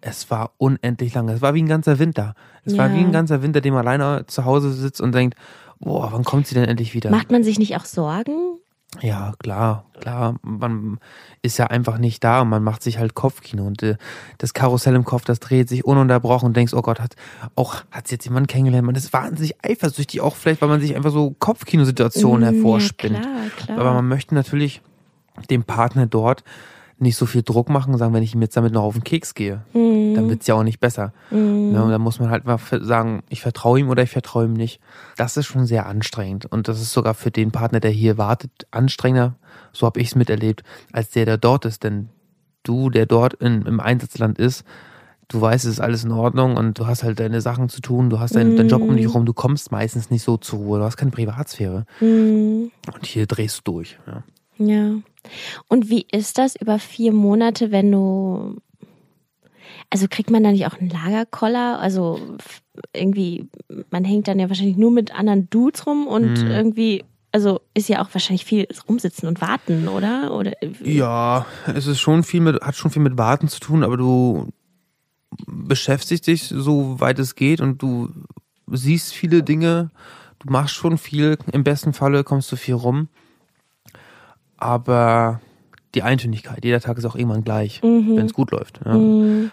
Es 0.01 0.31
war 0.31 0.53
unendlich 0.59 1.13
lange. 1.15 1.33
Es 1.33 1.43
war 1.43 1.55
wie 1.55 1.63
ein 1.63 1.67
ganzer 1.69 1.99
Winter. 1.99 2.35
Es 2.65 2.79
war 2.79 2.89
Ja. 2.89 2.95
wie 2.95 3.01
ein 3.01 3.11
ganzer 3.13 3.43
Winter, 3.43 3.61
dem 3.61 3.75
man 3.75 3.85
alleine 3.87 4.27
zu 4.27 4.45
Hause 4.45 4.73
sitzt 4.73 5.01
und 5.01 5.13
denkt, 5.13 5.37
boah, 5.81 6.11
wann 6.13 6.23
kommt 6.23 6.47
sie 6.47 6.55
denn 6.55 6.65
endlich 6.67 6.95
wieder? 6.95 7.11
Macht 7.11 7.33
man 7.33 7.43
sich 7.43 7.59
nicht 7.59 7.77
auch 7.77 7.85
Sorgen? 7.85 8.56
Ja, 9.03 9.33
klar, 9.39 9.85
klar. 10.01 10.37
Man 10.43 10.99
ist 11.43 11.59
ja 11.59 11.67
einfach 11.67 11.99
nicht 11.99 12.25
da 12.25 12.43
und 12.43 12.49
man 12.49 12.63
macht 12.63 12.83
sich 12.83 12.99
halt 12.99 13.15
Kopfkino 13.15 13.67
und 13.67 13.83
äh, 13.83 13.97
das 14.39 14.55
Karussell 14.55 14.95
im 14.95 15.05
Kopf, 15.05 15.25
das 15.25 15.41
dreht 15.41 15.69
sich 15.69 15.85
ununterbrochen 15.85 16.47
und 16.47 16.57
denkst, 16.57 16.75
oh 16.75 16.83
Gott, 16.83 17.01
hat 17.01 17.17
auch 17.55 17.83
hat 17.91 18.11
jetzt 18.11 18.25
jemand 18.25 18.49
kennengelernt. 18.49 18.87
Man 18.87 18.95
ist 18.95 19.13
wahnsinnig 19.13 19.55
eifersüchtig, 19.65 20.21
auch 20.21 20.37
vielleicht, 20.37 20.63
weil 20.63 20.69
man 20.69 20.81
sich 20.81 20.97
einfach 20.97 21.11
so 21.13 21.35
Kopfkinosituationen 21.39 22.49
Mm, 22.49 22.55
hervorspinnt. 22.55 23.17
Ja, 23.17 23.23
klar, 23.23 23.51
klar. 23.57 23.79
Aber 23.79 23.93
man 23.95 24.09
möchte 24.09 24.35
natürlich 24.35 24.81
dem 25.51 25.65
Partner 25.65 26.07
dort 26.07 26.45
nicht 26.99 27.17
so 27.17 27.27
viel 27.27 27.43
Druck 27.43 27.69
machen 27.69 27.93
und 27.93 27.99
sagen, 27.99 28.15
wenn 28.15 28.23
ich 28.23 28.35
ihm 28.35 28.41
jetzt 28.41 28.57
damit 28.57 28.73
noch 28.73 28.83
auf 28.85 28.95
den 28.95 29.05
Keks 29.05 29.35
gehe, 29.35 29.63
Mhm. 29.75 30.15
dann 30.15 30.29
wird's 30.31 30.47
ja 30.47 30.55
auch 30.55 30.63
nicht 30.63 30.81
besser. 30.81 31.13
Ne, 31.31 31.83
und 31.83 31.91
dann 31.91 32.01
muss 32.01 32.19
man 32.21 32.31
halt 32.31 32.47
mal 32.47 32.59
sagen, 32.81 33.23
ich 33.29 33.43
vertraue 33.43 33.79
ihm 33.81 33.91
oder 33.91 34.03
ich 34.03 34.11
vertraue 34.11 34.47
ihm 34.47 34.55
nicht. 34.55 34.81
Das 35.19 35.37
ist 35.37 35.45
schon 35.47 35.67
sehr 35.67 35.85
anstrengend. 35.87 36.47
Und 36.47 36.69
das 36.69 36.81
ist 36.81 36.93
sogar 36.93 37.13
für 37.15 37.31
den 37.31 37.51
Partner, 37.51 37.81
der 37.81 37.91
hier 37.91 38.17
wartet, 38.17 38.51
anstrengender, 38.71 39.35
so 39.73 39.85
habe 39.87 40.01
ich 40.01 40.09
es 40.09 40.15
miterlebt, 40.15 40.63
als 40.93 41.11
der, 41.11 41.27
der 41.27 41.37
dort 41.37 41.67
ist. 41.67 41.85
Denn 41.85 42.09
du, 42.63 42.89
der 42.89 43.05
dort 43.05 43.35
in, 43.35 43.63
im 43.67 43.79
Einsatzland 43.79 44.39
ist, 44.39 44.65
du 45.29 45.41
weißt, 45.41 45.67
es 45.67 45.73
ist 45.73 45.81
alles 45.81 46.03
in 46.05 46.13
Ordnung 46.13 46.57
und 46.57 46.79
du 46.79 46.87
hast 46.87 47.03
halt 47.03 47.21
deine 47.21 47.41
Sachen 47.43 47.69
zu 47.69 47.81
tun, 47.83 48.09
du 48.09 48.21
hast 48.21 48.37
deinen, 48.37 48.57
deinen 48.57 48.69
Job 48.71 48.81
um 48.81 48.97
dich 48.97 49.07
herum, 49.07 49.27
du 49.27 49.35
kommst 49.35 49.71
meistens 49.71 50.09
nicht 50.11 50.23
so 50.23 50.37
zur 50.39 50.61
Ruhe, 50.61 50.79
du 50.79 50.85
hast 50.85 50.97
keine 50.97 51.11
Privatsphäre. 51.11 51.85
Mhm. 52.01 52.71
Und 52.95 53.05
hier 53.05 53.27
drehst 53.27 53.59
du 53.59 53.73
durch. 53.73 53.99
Ja. 54.07 54.23
Ja. 54.59 54.95
Und 55.69 55.91
wie 55.91 56.07
ist 56.11 56.39
das 56.39 56.57
über 56.57 56.79
vier 56.79 57.13
Monate, 57.13 57.71
wenn 57.73 57.91
du. 57.91 58.57
Also 59.91 60.07
kriegt 60.09 60.31
man 60.31 60.43
da 60.43 60.53
nicht 60.53 60.67
auch 60.67 60.79
einen 60.79 60.91
Lagerkoller? 60.91 61.79
Also 61.79 62.21
irgendwie, 62.93 63.49
man 63.91 64.05
hängt 64.05 64.29
dann 64.29 64.39
ja 64.39 64.49
wahrscheinlich 64.49 64.77
nur 64.77 64.91
mit 64.91 65.15
anderen 65.17 65.49
Dudes 65.51 65.87
rum 65.87 66.07
und 66.07 66.45
Mhm. 66.45 66.51
irgendwie, 66.51 67.05
also 67.33 67.61
ist 67.75 67.89
ja 67.89 68.03
auch 68.03 68.09
wahrscheinlich 68.13 68.45
viel 68.45 68.67
rumsitzen 68.89 69.29
und 69.29 69.41
warten, 69.41 69.89
oder? 69.89 70.33
Oder 70.35 70.53
Ja, 70.83 71.47
es 71.67 71.87
ist 71.87 72.01
schon 72.01 72.23
viel 72.25 72.41
mit, 72.41 72.61
hat 72.63 72.77
schon 72.77 72.91
viel 72.91 73.03
mit 73.03 73.19
Warten 73.19 73.49
zu 73.49 73.61
tun, 73.61 73.83
aber 73.85 73.97
du 73.97 74.49
beschäftigst 75.47 76.27
dich 76.27 76.45
so 76.45 77.01
weit 77.01 77.19
es 77.19 77.35
geht 77.35 77.61
und 77.61 77.83
du 77.83 78.11
siehst 78.69 79.13
viele 79.13 79.43
Dinge, 79.43 79.91
du 80.39 80.51
machst 80.51 80.75
schon 80.75 80.99
viel, 80.99 81.39
im 81.53 81.65
besten 81.65 81.93
Falle 81.93 82.25
kommst 82.25 82.51
du 82.53 82.57
viel 82.57 82.75
rum, 82.75 83.09
aber 84.57 85.41
die 85.95 86.03
Eintönigkeit, 86.03 86.65
jeder 86.65 86.81
Tag 86.81 86.99
ist 86.99 87.05
auch 87.05 87.17
irgendwann 87.17 87.45
gleich, 87.45 87.83
Mhm. 87.83 88.17
wenn 88.17 88.27
es 88.27 88.35
gut 88.35 88.51
läuft. 88.51 88.81
Ja. 88.85 88.95
Mhm. 88.95 89.51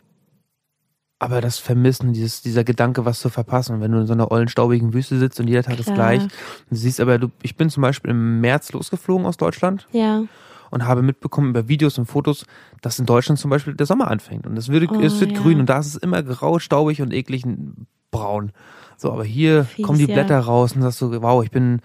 Aber 1.19 1.39
das 1.39 1.57
Vermissen, 1.57 2.11
dieses, 2.11 2.41
dieser 2.41 2.65
Gedanke, 2.65 3.05
was 3.05 3.19
zu 3.21 3.29
verpassen, 3.29 3.79
wenn 3.79 3.93
du 3.93 3.99
in 3.99 4.07
so 4.07 4.13
einer 4.13 4.29
ollen, 4.29 4.49
staubigen 4.49 4.93
Wüste 4.93 5.17
sitzt 5.17 5.39
und 5.39 5.47
jeder 5.47 5.63
Tag 5.63 5.79
ist 5.79 5.85
Klar. 5.85 5.95
gleich, 5.95 6.23
du 6.69 6.75
siehst 6.75 6.99
aber, 6.99 7.17
du, 7.17 7.29
ich 7.41 7.55
bin 7.55 7.69
zum 7.69 7.81
Beispiel 7.81 8.11
im 8.11 8.41
März 8.41 8.73
losgeflogen 8.73 9.25
aus 9.25 9.37
Deutschland 9.37 9.87
Ja. 9.93 10.23
und 10.69 10.85
habe 10.85 11.01
mitbekommen 11.01 11.51
über 11.51 11.69
Videos 11.69 11.97
und 11.97 12.07
Fotos, 12.07 12.45
dass 12.81 12.99
in 12.99 13.05
Deutschland 13.05 13.39
zum 13.39 13.49
Beispiel 13.51 13.73
der 13.73 13.85
Sommer 13.85 14.11
anfängt 14.11 14.45
und 14.45 14.57
es 14.57 14.67
wird, 14.67 14.91
Oh, 14.91 14.99
es 14.99 15.21
wird 15.21 15.31
ja. 15.31 15.39
grün 15.41 15.61
und 15.61 15.69
da 15.69 15.79
ist 15.79 15.87
es 15.87 15.95
immer 15.95 16.21
grau, 16.23 16.59
staubig 16.59 17.01
und 17.01 17.13
eklig 17.13 17.45
und 17.45 17.87
braun. 18.11 18.51
So, 18.97 19.09
aber 19.11 19.23
hier 19.23 19.63
Fies, 19.63 19.85
kommen 19.85 19.99
die 19.99 20.05
ja. 20.07 20.13
Blätter 20.13 20.39
raus 20.39 20.75
und 20.75 20.81
sagst 20.81 20.99
so, 20.99 21.21
wow, 21.21 21.41
ich 21.43 21.51
bin 21.51 21.79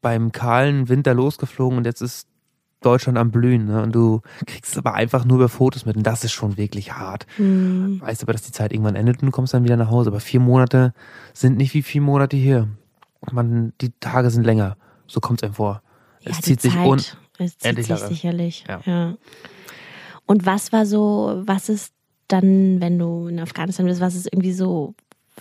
beim 0.00 0.32
kahlen 0.32 0.88
Winter 0.88 1.14
losgeflogen 1.14 1.78
und 1.78 1.84
jetzt 1.84 2.00
ist 2.00 2.26
Deutschland 2.80 3.18
am 3.18 3.30
Blühen, 3.30 3.66
ne? 3.66 3.82
Und 3.82 3.94
du 3.94 4.22
kriegst 4.46 4.72
es 4.72 4.78
aber 4.78 4.94
einfach 4.94 5.24
nur 5.24 5.36
über 5.36 5.48
Fotos 5.48 5.84
mit 5.84 5.96
und 5.96 6.02
das 6.06 6.24
ist 6.24 6.32
schon 6.32 6.56
wirklich 6.56 6.92
hart. 6.92 7.26
Mhm. 7.36 8.00
Weißt 8.00 8.22
aber, 8.22 8.32
dass 8.32 8.42
die 8.42 8.52
Zeit 8.52 8.72
irgendwann 8.72 8.96
endet 8.96 9.20
und 9.20 9.26
du 9.26 9.32
kommst 9.32 9.52
dann 9.52 9.64
wieder 9.64 9.76
nach 9.76 9.90
Hause. 9.90 10.10
Aber 10.10 10.20
vier 10.20 10.40
Monate 10.40 10.94
sind 11.34 11.58
nicht 11.58 11.74
wie 11.74 11.82
vier 11.82 12.00
Monate 12.00 12.36
hier. 12.36 12.68
Man, 13.30 13.74
die 13.82 13.92
Tage 14.00 14.30
sind 14.30 14.44
länger. 14.44 14.78
So 15.06 15.20
kommt 15.20 15.40
es 15.40 15.44
einem 15.44 15.54
vor. 15.54 15.82
Ja, 16.22 16.30
es 16.30 16.40
zieht 16.40 16.60
sich 16.62 16.72
Zeit, 16.72 16.86
un 16.86 16.98
es 17.38 17.58
zieht 17.58 17.64
endlich 17.64 17.86
sich 17.86 17.98
lange. 17.98 18.08
sicherlich. 18.08 18.64
Ja. 18.66 18.80
Ja. 18.84 19.16
Und 20.24 20.46
was 20.46 20.72
war 20.72 20.86
so, 20.86 21.42
was 21.44 21.68
ist 21.68 21.92
dann, 22.28 22.80
wenn 22.80 22.98
du 22.98 23.26
in 23.26 23.40
Afghanistan 23.40 23.86
bist, 23.86 24.00
was 24.00 24.14
ist 24.14 24.32
irgendwie 24.32 24.52
so, 24.52 24.94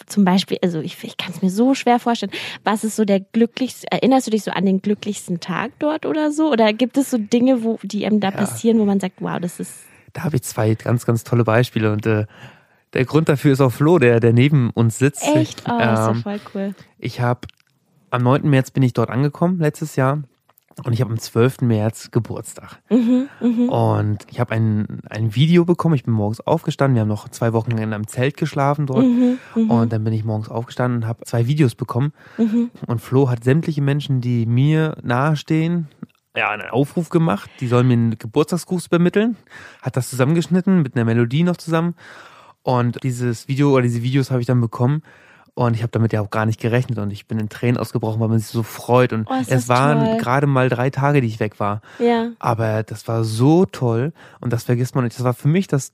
zum 0.06 0.26
Beispiel, 0.26 0.58
also 0.62 0.80
ich, 0.80 1.04
ich 1.04 1.18
kann 1.18 1.34
es 1.34 1.42
mir 1.42 1.50
so 1.50 1.74
schwer 1.76 2.00
vorstellen, 2.00 2.32
was 2.64 2.84
ist 2.84 2.96
so 2.96 3.06
der 3.06 3.20
glücklichste, 3.20 3.88
erinnerst 3.92 4.28
du 4.28 4.32
dich 4.32 4.44
so 4.44 4.52
an 4.52 4.66
den 4.66 4.82
glücklichsten 4.82 5.40
Tag 5.40 5.72
dort 5.80 6.06
oder 6.06 6.32
so? 6.32 6.52
Oder 6.52 6.74
gibt 6.74 6.98
es 6.98 7.12
so 7.12 7.18
Dinge, 7.18 7.64
wo, 7.64 7.80
die 7.84 8.06
einem 8.06 8.20
da 8.20 8.32
passieren, 8.32 8.80
wo 8.80 8.86
man 8.86 9.00
sagt, 9.00 9.16
wow, 9.20 9.40
das 9.40 9.60
ist, 9.60 9.74
Da 10.14 10.24
habe 10.24 10.38
ich 10.38 10.44
zwei 10.44 10.74
ganz, 10.76 11.06
ganz 11.06 11.24
tolle 11.24 11.44
Beispiele 11.44 11.92
und 11.92 12.06
äh, 12.06 12.26
der 12.94 13.06
Grund 13.06 13.30
dafür 13.30 13.54
ist 13.54 13.62
auch 13.62 13.72
Flo, 13.72 14.00
der, 14.00 14.20
der 14.20 14.34
neben 14.34 14.72
uns 14.72 14.98
sitzt. 14.98 15.24
echt, 15.36 15.64
oh, 15.70 15.74
ist 15.74 15.80
ja 15.80 16.10
Ähm, 16.10 16.24
voll 16.24 16.40
cool. 16.54 16.76
Ich 16.98 17.22
habe 17.22 17.42
am 18.10 18.24
9. 18.24 18.50
März 18.50 18.72
bin 18.72 18.84
ich 18.84 18.94
dort 18.94 19.10
angekommen, 19.10 19.60
letztes 19.60 19.96
Jahr. 19.96 20.24
Und 20.84 20.94
ich 20.94 21.02
habe 21.02 21.12
am 21.12 21.20
12. 21.20 21.62
März 21.62 22.12
Geburtstag. 22.12 22.80
Mhm, 22.90 23.28
Und 23.70 24.26
ich 24.30 24.40
habe 24.40 24.54
ein, 24.54 25.02
ein 25.10 25.36
Video 25.36 25.66
bekommen. 25.66 25.96
Ich 25.96 26.04
bin 26.04 26.14
morgens 26.14 26.40
aufgestanden. 26.42 26.96
Wir 26.96 27.02
haben 27.02 27.08
noch 27.10 27.30
zwei 27.30 27.54
Wochen 27.54 27.72
in 27.72 27.94
einem 27.94 28.08
Zelt 28.08 28.38
geschlafen 28.38 28.86
dort. 28.88 29.06
Mhm, 29.06 29.38
Und 29.70 29.92
dann 29.92 30.04
bin 30.04 30.14
ich 30.14 30.24
morgens 30.24 30.50
aufgestanden 30.50 31.04
und 31.04 31.08
habe 31.08 31.26
zwei 31.26 31.48
Videos 31.48 31.76
bekommen. 31.76 32.14
mhm. 32.38 32.72
Und 32.88 33.00
Flo 33.02 33.30
hat 33.30 33.44
sämtliche 33.44 33.82
Menschen, 33.82 34.22
die 34.22 34.46
mir 34.46 34.96
nahestehen, 35.04 35.88
ja, 36.36 36.50
einen 36.52 36.70
Aufruf 36.70 37.10
gemacht. 37.10 37.50
Die 37.60 37.68
sollen 37.68 37.88
mir 37.88 37.94
einen 37.94 38.18
Geburtstagsgruß 38.18 38.86
übermitteln. 38.88 39.36
Hat 39.82 39.98
das 39.98 40.10
zusammengeschnitten 40.10 40.82
mit 40.82 40.96
einer 40.96 41.04
Melodie 41.06 41.44
noch 41.44 41.58
zusammen. 41.58 41.96
Und 42.62 43.04
dieses 43.04 43.48
Video 43.48 43.72
oder 43.72 43.82
diese 43.82 44.04
Videos 44.04 44.32
habe 44.32 44.40
ich 44.42 44.48
dann 44.48 44.62
bekommen. 44.62 45.02
Und 45.60 45.74
ich 45.76 45.82
habe 45.82 45.92
damit 45.92 46.14
ja 46.14 46.22
auch 46.22 46.30
gar 46.30 46.46
nicht 46.46 46.60
gerechnet. 46.62 47.00
Und 47.00 47.12
ich 47.12 47.28
bin 47.28 47.38
in 47.38 47.50
Tränen 47.50 47.78
ausgebrochen, 47.78 48.22
weil 48.22 48.30
man 48.30 48.40
sich 48.40 48.48
so 48.48 48.64
freut. 48.64 49.12
Und 49.12 49.28
Oh, 49.30 49.34
es 49.42 49.48
das 49.48 49.68
waren 49.68 50.06
toll. 50.06 50.18
gerade 50.18 50.48
mal 50.48 50.70
drei 50.70 50.90
Tage, 50.90 51.20
die 51.20 51.28
ich 51.28 51.42
weg 51.42 51.60
war. 51.60 51.82
Ja, 52.00 52.30
Aber 52.40 52.84
das 52.84 53.08
war 53.10 53.26
so 53.26 53.66
toll. 53.66 54.14
Und 54.40 54.54
das 54.54 54.64
vergisst 54.64 54.96
man 54.96 55.04
nicht. 55.04 55.18
Das 55.18 55.26
war 55.26 55.34
für 55.34 55.50
mich 55.50 55.68
das 55.68 55.92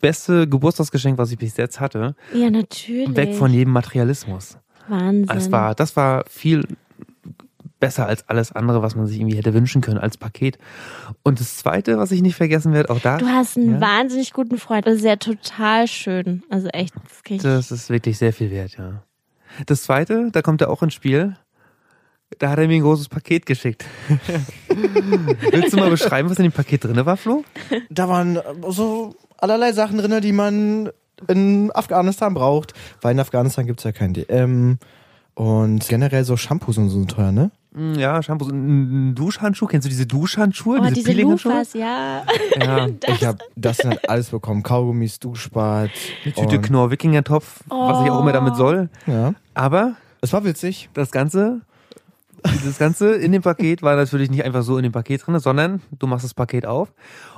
beste 0.00 0.48
Geburtstagsgeschenk, 0.48 1.16
was 1.16 1.30
ich 1.30 1.38
bis 1.38 1.56
jetzt 1.56 1.78
hatte. 1.78 2.16
ja, 2.34 2.50
natürlich. 2.50 3.14
Weg 3.14 3.36
von 3.36 3.52
jedem 3.52 3.72
Materialismus. 3.72 4.58
Wahnsinn. 4.88 5.28
Es 5.36 5.52
war, 5.52 5.76
das 5.76 5.94
war 5.96 6.24
viel 6.28 6.66
besser 7.80 8.06
als 8.06 8.28
alles 8.28 8.52
andere, 8.52 8.82
was 8.82 8.94
man 8.96 9.06
sich 9.06 9.18
irgendwie 9.18 9.36
hätte 9.36 9.52
wünschen 9.54 9.82
können 9.82 9.98
als 9.98 10.16
Paket. 10.16 10.58
Und 11.22 11.40
das 11.40 11.56
zweite, 11.58 11.98
was 11.98 12.10
ich 12.12 12.22
nicht 12.22 12.36
vergessen 12.36 12.72
werde, 12.72 12.90
auch 12.90 13.00
da, 13.00 13.18
Du 13.18 13.26
hast 13.26 13.56
einen 13.56 13.74
Ja. 13.74 13.80
wahnsinnig 13.80 14.32
guten 14.32 14.58
Freund. 14.58 14.86
Das 14.86 14.94
ist 14.96 15.04
ja 15.04 15.16
total 15.16 15.86
schön. 15.86 16.42
Also 16.48 16.68
echt, 16.68 16.94
das 17.28 17.42
das 17.42 17.70
ist 17.70 17.90
wirklich 17.90 18.16
sehr 18.18 18.32
viel 18.32 18.50
wert, 18.50 18.76
ja. 18.78 19.02
Das 19.66 19.82
zweite, 19.82 20.30
da 20.32 20.42
kommt 20.42 20.60
er 20.62 20.70
auch 20.70 20.82
ins 20.82 20.94
Spiel. 20.94 21.36
Da 22.38 22.50
hat 22.50 22.58
er 22.58 22.66
mir 22.66 22.74
ein 22.76 22.82
großes 22.82 23.08
Paket 23.08 23.46
geschickt. 23.46 23.84
Willst 25.52 25.72
du 25.72 25.76
mal 25.76 25.90
beschreiben, 25.90 26.28
was 26.30 26.38
in 26.38 26.44
dem 26.44 26.52
Paket 26.52 26.84
drin 26.84 27.04
war, 27.06 27.16
Flo? 27.16 27.44
Da 27.90 28.08
waren 28.08 28.38
so 28.68 29.14
allerlei 29.38 29.72
Sachen 29.72 29.98
drin, 29.98 30.20
die 30.20 30.32
man 30.32 30.90
in 31.28 31.70
Afghanistan 31.74 32.34
braucht. 32.34 32.72
Weil 33.02 33.12
in 33.12 33.20
Afghanistan 33.20 33.66
gibt's 33.66 33.84
ja 33.84 33.92
kein 33.92 34.14
DM. 34.14 34.78
Und 35.34 35.88
generell 35.88 36.24
so 36.24 36.36
Shampoos 36.36 36.78
und 36.78 36.88
so 36.90 37.04
teuer, 37.04 37.32
ne? 37.32 37.50
Mm, 37.74 37.94
Ja, 37.94 38.22
Shampoo, 38.22 38.48
ein 38.48 39.10
ein 39.10 39.14
Duschhandschuh. 39.14 39.66
Kennst 39.66 39.84
du 39.84 39.88
diese 39.88 40.06
Duschhandschuhe? 40.06 40.78
Oh, 40.80 40.86
diese 40.88 41.02
Peeling-Handschuhe? 41.10 41.52
Lufas, 41.52 41.74
ja. 41.74 42.22
Ja. 42.60 42.88
Ich 43.08 43.24
habe 43.24 43.38
das 43.56 43.78
dann 43.78 43.90
halt 43.92 44.08
alles 44.08 44.28
bekommen. 44.30 44.62
Kaugummis, 44.62 45.18
Duschbad. 45.18 45.90
Eine 46.24 46.34
Tüte 46.34 46.56
und- 46.56 46.62
Knorr 46.62 46.90
Wikingertopf, 46.90 47.60
was 47.68 48.04
ich 48.04 48.10
auch 48.10 48.20
immer 48.20 48.32
damit 48.32 48.56
soll. 48.56 48.88
Ja. 49.06 49.34
Aber 49.54 49.96
Es 50.20 50.32
war 50.32 50.44
witzig. 50.44 50.88
das 50.94 51.10
Ganze, 51.10 51.60
dieses 52.46 52.78
Ganze 52.78 53.14
in 53.14 53.32
dem 53.32 53.42
Paket 53.42 53.82
war 53.82 53.96
natürlich 53.96 54.30
nicht 54.30 54.44
einfach 54.44 54.62
so 54.62 54.76
in 54.76 54.82
dem 54.84 54.92
Paket 54.92 55.26
drin, 55.26 55.38
sondern 55.40 55.80
du 55.98 56.06
machst 56.06 56.24
das 56.24 56.34
Paket 56.34 56.66
auf 56.66 56.92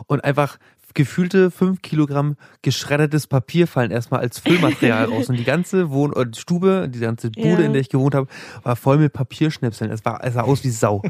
und 0.06 0.22
einfach 0.24 0.58
gefühlte 0.96 1.52
fünf 1.52 1.80
Kilogramm 1.82 2.34
geschreddertes 2.62 3.28
Papier 3.28 3.68
fallen 3.68 3.92
erstmal 3.92 4.20
als 4.20 4.40
Füllmaterial 4.40 5.04
raus. 5.04 5.28
Und 5.28 5.36
die 5.36 5.44
ganze 5.44 5.90
Wohn 5.90 6.12
äh, 6.12 6.26
Stube, 6.36 6.88
die 6.92 6.98
ganze 6.98 7.30
Bude, 7.30 7.48
Ja. 7.48 7.58
in 7.60 7.72
der 7.72 7.80
ich 7.82 7.88
gewohnt 7.88 8.16
habe, 8.16 8.26
war 8.64 8.74
voll 8.74 8.98
mit 8.98 9.12
Papierschnipseln. 9.12 9.92
Es, 9.92 10.04
war, 10.04 10.24
es 10.24 10.34
sah 10.34 10.40
aus 10.42 10.64
wie 10.64 10.70
Sau. 10.70 11.02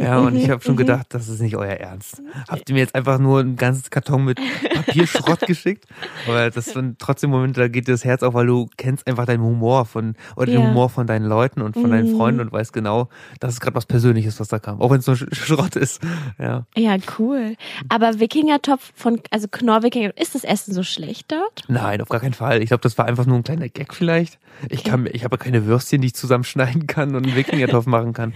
ja, 0.00 0.18
und 0.20 0.36
ich 0.36 0.48
habe 0.48 0.62
schon 0.62 0.76
gedacht, 0.76 1.06
das 1.10 1.28
ist 1.28 1.40
nicht 1.40 1.56
euer 1.56 1.72
Ernst. 1.74 2.22
Habt 2.48 2.68
ihr 2.68 2.74
mir 2.74 2.80
jetzt 2.80 2.94
einfach 2.94 3.18
nur 3.18 3.40
ein 3.40 3.56
ganzes 3.56 3.90
Karton 3.90 4.24
mit 4.24 4.38
Papierschrott 4.74 5.40
geschickt? 5.46 5.86
Aber 6.28 6.50
das 6.50 6.66
sind 6.66 6.98
trotzdem 6.98 7.30
Momente, 7.30 7.60
da 7.60 7.68
geht 7.68 7.88
dir 7.88 7.92
das 7.92 8.04
Herz 8.04 8.22
auf, 8.22 8.34
weil 8.34 8.46
du 8.46 8.68
kennst 8.76 9.06
einfach 9.06 9.26
deinen 9.26 9.42
Humor 9.42 9.84
von, 9.86 10.14
oder 10.36 10.46
den 10.46 10.60
Ja. 10.60 10.68
Humor 10.68 10.90
von 10.90 11.06
deinen 11.06 11.24
Leuten 11.26 11.62
und 11.62 11.74
von 11.74 11.90
deinen 11.90 12.14
Freunden 12.16 12.40
und 12.40 12.52
weißt 12.52 12.72
genau, 12.72 13.08
das 13.40 13.54
ist 13.54 13.60
gerade 13.60 13.74
was 13.74 13.86
Persönliches, 13.86 14.38
was 14.38 14.48
da 14.48 14.58
kam. 14.58 14.80
Auch 14.80 14.90
wenn 14.90 15.00
es 15.00 15.06
nur 15.06 15.16
Sch- 15.16 15.34
Schrott 15.34 15.76
ist. 15.76 16.00
Ja. 16.38 16.66
Ja, 16.76 16.96
cool. 17.18 17.56
Aber 17.88 18.20
Wikingertopf 18.20 18.92
von, 18.94 19.20
also 19.30 19.46
Knorr-Wikinger, 19.48 20.16
ist 20.18 20.34
das 20.34 20.42
Essen 20.42 20.74
so 20.74 20.82
schlecht 20.82 21.30
dort? 21.30 21.62
Nein, 21.68 22.00
auf 22.00 22.08
gar 22.08 22.20
keinen 22.20 22.34
Fall. 22.34 22.62
Ich 22.62 22.68
glaube, 22.68 22.82
das 22.82 22.98
war 22.98 23.06
einfach 23.06 23.26
nur 23.26 23.36
ein 23.36 23.44
kleiner 23.44 23.68
Gag 23.68 23.94
vielleicht. 23.94 24.38
Ich 24.68 24.82
kann, 24.82 25.08
ich 25.12 25.22
habe 25.22 25.38
keine 25.38 25.66
Würstchen, 25.66 26.00
die 26.00 26.08
ich 26.08 26.14
zusammenschneiden 26.14 26.88
kann 26.88 27.14
und 27.14 27.26
einen 27.26 27.36
Wikingertopf 27.36 27.86
machen 27.86 28.12
kann. 28.12 28.34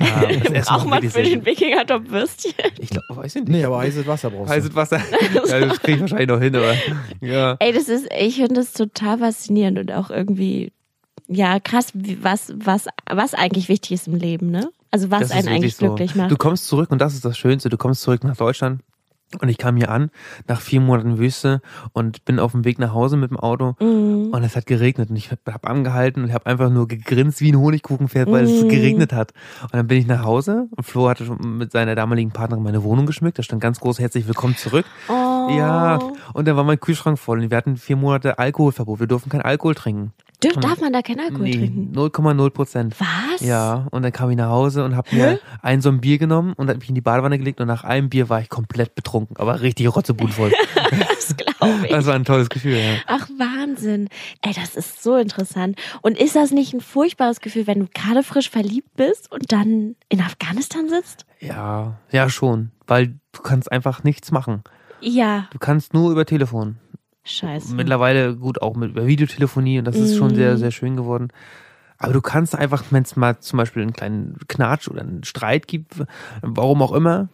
Ja, 0.00 0.26
das 0.42 0.52
Essen 0.52 0.74
Braucht 0.74 0.88
man 0.88 1.10
für 1.10 1.22
den. 1.22 1.46
Wikingertopf 1.46 2.10
Würstchen? 2.10 2.52
Ich 2.78 2.90
glaube, 2.90 3.06
weiß 3.16 3.36
ich 3.36 3.42
nicht. 3.42 3.50
Nee, 3.52 3.64
aber 3.64 3.78
heißes 3.78 4.06
Wasser 4.06 4.30
brauchst 4.30 4.50
du. 4.50 4.54
Heißes 4.54 4.74
Wasser. 4.74 5.00
ja, 5.48 5.60
das 5.60 5.80
kriege 5.80 5.94
ich 5.96 6.00
wahrscheinlich 6.02 6.28
noch 6.28 6.40
hin, 6.40 6.54
aber 6.54 6.74
ja. 7.20 7.56
Ey, 7.60 7.72
das 7.72 7.88
ist, 7.88 8.06
ich 8.16 8.36
finde 8.36 8.54
das 8.54 8.74
total 8.74 9.18
faszinierend 9.18 9.78
und 9.78 9.92
auch 9.92 10.10
irgendwie, 10.10 10.72
ja, 11.26 11.58
krass, 11.58 11.92
was, 11.94 12.52
was, 12.56 12.86
was 13.10 13.32
eigentlich 13.32 13.68
wichtig 13.70 13.92
ist 13.92 14.08
im 14.08 14.16
Leben, 14.16 14.50
ne? 14.50 14.70
Also 14.90 15.10
was 15.10 15.20
Das 15.22 15.30
einen 15.32 15.48
eigentlich 15.48 15.76
so. 15.76 15.86
glücklich 15.86 16.14
macht. 16.14 16.30
Du 16.30 16.36
kommst 16.36 16.66
zurück 16.66 16.90
und 16.92 17.00
das 17.00 17.14
ist 17.14 17.24
das 17.24 17.36
Schönste. 17.36 17.68
Du 17.68 17.76
kommst 17.76 18.02
zurück 18.02 18.22
nach 18.22 18.36
Deutschland. 18.36 18.82
Und 19.40 19.48
ich 19.48 19.58
kam 19.58 19.76
hier 19.76 19.90
an, 19.90 20.10
nach 20.48 20.60
vier 20.60 20.80
Monaten 20.80 21.18
Wüste 21.18 21.60
und 21.92 22.24
bin 22.24 22.38
auf 22.38 22.52
dem 22.52 22.64
Weg 22.64 22.78
nach 22.78 22.92
Hause 22.92 23.16
mit 23.16 23.30
dem 23.30 23.38
Auto 23.38 23.74
Mhm. 23.80 24.30
und 24.32 24.42
es 24.44 24.56
hat 24.56 24.66
geregnet 24.66 25.10
und 25.10 25.16
ich 25.16 25.30
habe 25.30 25.68
angehalten 25.68 26.22
und 26.24 26.32
habe 26.32 26.46
einfach 26.46 26.70
nur 26.70 26.86
gegrinst 26.88 27.40
wie 27.40 27.52
ein 27.52 27.58
Honigkuchenpferd, 27.58 28.30
weil 28.30 28.44
es 28.44 28.62
Mhm. 28.64 28.68
geregnet 28.68 29.12
hat. 29.12 29.32
Und 29.62 29.74
dann 29.74 29.86
bin 29.86 29.98
ich 29.98 30.06
nach 30.06 30.24
Hause 30.24 30.66
und 30.70 30.84
Flo 30.84 31.08
hatte 31.08 31.24
schon 31.24 31.58
mit 31.58 31.72
seiner 31.72 31.94
damaligen 31.94 32.30
Partnerin 32.30 32.62
meine 32.64 32.82
Wohnung 32.82 33.06
geschmückt. 33.06 33.38
Da 33.38 33.42
stand 33.42 33.60
ganz 33.62 33.80
groß 33.80 33.98
herzlich 33.98 34.26
willkommen 34.26 34.56
zurück. 34.56 34.86
Oh. 35.08 35.48
Ja, 35.50 35.98
und 36.32 36.46
dann 36.48 36.56
war 36.56 36.64
mein 36.64 36.80
Kühlschrank 36.80 37.18
voll 37.18 37.40
und 37.40 37.50
wir 37.50 37.56
hatten 37.56 37.76
vier 37.76 37.96
Monate 37.96 38.38
Alkoholverbot. 38.38 39.00
Wir 39.00 39.06
durften 39.06 39.30
kein 39.30 39.42
Alkohol 39.42 39.74
trinken. 39.74 40.12
Dürf, 40.44 40.56
darf 40.56 40.80
man 40.80 40.92
da 40.92 41.02
keinen 41.02 41.20
Alkohol 41.20 41.44
Nee, 41.44 41.52
trinken? 41.52 41.92
0,0 41.96 42.50
Prozent. 42.50 42.94
Was? 42.98 43.40
Ja, 43.40 43.86
und 43.90 44.02
dann 44.02 44.12
kam 44.12 44.30
ich 44.30 44.36
nach 44.36 44.48
Hause 44.50 44.84
und 44.84 44.96
habe 44.96 45.14
mir 45.14 45.38
ein 45.62 45.80
so 45.80 45.88
ein 45.88 46.00
Bier 46.00 46.18
genommen 46.18 46.52
und 46.56 46.68
hab 46.70 46.78
mich 46.78 46.88
in 46.88 46.94
die 46.94 47.00
Badewanne 47.00 47.38
gelegt 47.38 47.60
und 47.60 47.66
nach 47.66 47.84
einem 47.84 48.08
Bier 48.10 48.28
war 48.28 48.40
ich 48.40 48.48
komplett 48.48 48.94
betrunken, 48.94 49.36
aber 49.38 49.60
richtig 49.62 49.94
rotzebutvoll. 49.94 50.52
Das 51.24 51.36
glaube 51.36 51.86
ich. 51.86 51.90
Das 51.90 52.04
war 52.06 52.14
ein 52.14 52.24
tolles 52.24 52.50
Gefühl, 52.50 52.76
ja. 52.76 52.96
Ach, 53.06 53.26
Wahnsinn. 53.38 54.08
Ey, 54.42 54.52
das 54.52 54.76
ist 54.76 55.02
so 55.02 55.16
interessant. 55.16 55.78
Und 56.02 56.18
ist 56.18 56.36
das 56.36 56.50
nicht 56.50 56.74
ein 56.74 56.82
furchtbares 56.82 57.40
Gefühl, 57.40 57.66
wenn 57.66 57.80
du 57.80 57.86
gerade 57.94 58.22
frisch 58.22 58.50
verliebt 58.50 58.94
bist 58.94 59.32
und 59.32 59.50
dann 59.50 59.96
in 60.10 60.20
Afghanistan 60.20 60.88
sitzt? 60.90 61.24
Ja, 61.40 61.98
ja 62.12 62.28
schon, 62.28 62.70
weil 62.86 63.14
du 63.32 63.40
kannst 63.42 63.72
einfach 63.72 64.04
nichts 64.04 64.30
machen. 64.32 64.62
Ja, 65.00 65.48
Du 65.50 65.58
kannst 65.58 65.94
nur 65.94 66.10
über 66.12 66.26
Telefon. 66.26 66.76
Scheiße. 67.24 67.74
Mittlerweile 67.74 68.36
gut 68.36 68.62
auch 68.62 68.76
mit 68.76 68.94
Videotelefonie 68.94 69.78
und 69.78 69.84
das 69.86 69.96
ist 70.00 70.16
schon 70.16 70.30
Mhm. 70.32 70.34
sehr, 70.36 70.58
sehr 70.58 70.70
schön 70.70 70.96
geworden. 70.96 71.28
Aber 71.98 72.12
du 72.12 72.20
kannst 72.20 72.54
einfach, 72.54 72.82
wenn 72.90 73.02
es 73.04 73.16
mal 73.16 73.38
zum 73.38 73.56
Beispiel 73.58 73.82
einen 73.82 73.92
kleinen 73.92 74.36
Knatsch 74.48 74.88
oder 74.88 75.00
einen 75.02 75.24
Streit 75.24 75.66
gibt, 75.68 75.94
warum 76.42 76.82
auch 76.82 76.92
immer, 76.92 77.28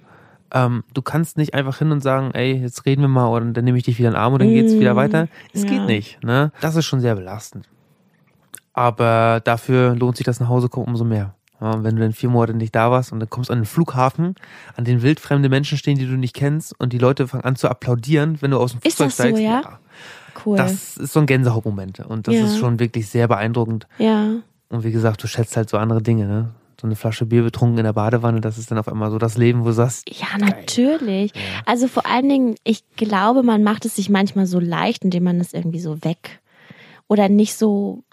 ähm, 0.53 0.85
du 0.95 1.03
kannst 1.03 1.37
nicht 1.39 1.55
einfach 1.55 1.79
hin 1.79 1.93
und 1.93 2.03
sagen, 2.03 2.31
ey, 2.35 2.55
jetzt 2.55 2.85
reden 2.87 3.03
wir 3.03 3.09
mal 3.09 3.27
und 3.29 3.55
dann 3.55 3.65
nehme 3.65 3.79
ich 3.79 3.85
dich 3.85 3.99
wieder 3.99 4.09
in 4.09 4.15
den 4.15 4.21
Arm 4.21 4.33
und 4.35 4.41
dann 4.41 4.53
geht's 4.53 4.75
Mhm. 4.75 4.81
wieder 4.81 4.97
weiter. 4.97 5.29
Es 5.53 5.63
Ja. 5.63 5.69
geht 5.69 5.87
nicht. 5.87 6.23
Ne? 6.23 6.53
Das 6.61 6.77
ist 6.77 6.85
schon 6.87 7.01
sehr 7.01 7.15
belastend. 7.17 7.69
Aber 8.73 9.41
dafür 9.45 9.95
lohnt 9.97 10.17
sich 10.17 10.25
das 10.25 10.41
nach 10.41 10.49
Hause 10.49 10.69
kommen 10.69 10.87
umso 10.87 11.05
mehr. 11.05 11.35
Ja, 11.61 11.83
wenn 11.85 11.97
du 11.97 12.03
dann 12.03 12.13
vier 12.13 12.31
Monate 12.31 12.55
nicht 12.55 12.75
da 12.75 12.91
warst 12.91 13.13
und 13.13 13.21
dann 13.21 13.29
kommst 13.29 13.51
du 13.51 13.53
an 13.53 13.61
den 13.61 13.67
Flughafen, 13.67 14.35
an 14.77 14.85
den 14.85 15.03
wildfremde 15.03 15.49
Menschen 15.49 15.77
stehen, 15.77 15.99
die 15.99 16.07
du 16.07 16.13
nicht 16.17 16.35
kennst 16.35 16.79
und 16.81 16.93
die 16.93 16.99
Leute 16.99 17.29
fangen 17.29 17.45
an 17.45 17.57
zu 17.57 17.69
applaudieren, 17.69 18.41
wenn 18.41 18.51
du 18.53 18.59
aus 18.59 18.73
dem 18.73 18.81
Ist 18.83 18.97
Flugzeug 18.97 19.07
das 19.09 19.17
so, 19.17 19.23
steigst. 19.23 19.43
ja? 19.43 19.79
Cool. 20.47 20.57
Das 20.57 20.97
ist 20.97 21.13
so 21.13 21.21
ein 21.21 21.27
Gänsehautmoment 21.27 22.01
und 22.01 22.29
das 22.29 22.35
Ja. 22.37 22.45
ist 22.47 22.57
schon 22.59 22.79
wirklich 22.81 23.09
sehr 23.09 23.29
beeindruckend. 23.29 23.87
ja. 23.99 24.37
Und 24.73 24.85
wie 24.85 24.93
gesagt, 24.93 25.21
du 25.23 25.27
schätzt 25.27 25.57
halt 25.57 25.69
so 25.69 25.79
andere 25.79 26.01
Dinge, 26.01 26.27
ne? 26.27 26.51
So 26.81 26.87
eine 26.87 26.95
Flasche 26.95 27.27
Bier 27.27 27.43
betrunken 27.43 27.77
in 27.79 27.85
der 27.85 27.93
Badewanne, 27.93 28.41
das 28.41 28.57
ist 28.57 28.71
dann 28.71 28.79
auf 28.79 28.87
einmal 28.89 29.11
so 29.11 29.19
das 29.19 29.37
Leben, 29.37 29.63
wo 29.63 29.65
du 29.67 29.73
sagst, 29.73 30.09
Ja, 30.09 30.39
natürlich. 30.39 31.33
Also 31.67 31.89
vor 31.89 32.07
allen 32.07 32.29
Dingen, 32.29 32.55
ich 32.65 32.85
glaube, 32.97 33.43
man 33.43 33.65
macht 33.65 33.85
es 33.85 33.97
sich 33.97 34.09
manchmal 34.09 34.47
so 34.47 34.61
leicht, 34.61 35.05
indem 35.05 35.25
man 35.25 35.41
es 35.41 35.53
irgendwie 35.53 35.81
so 35.81 36.03
weg 36.05 36.41
oder 37.09 37.29
nicht 37.29 37.55
so 37.57 38.05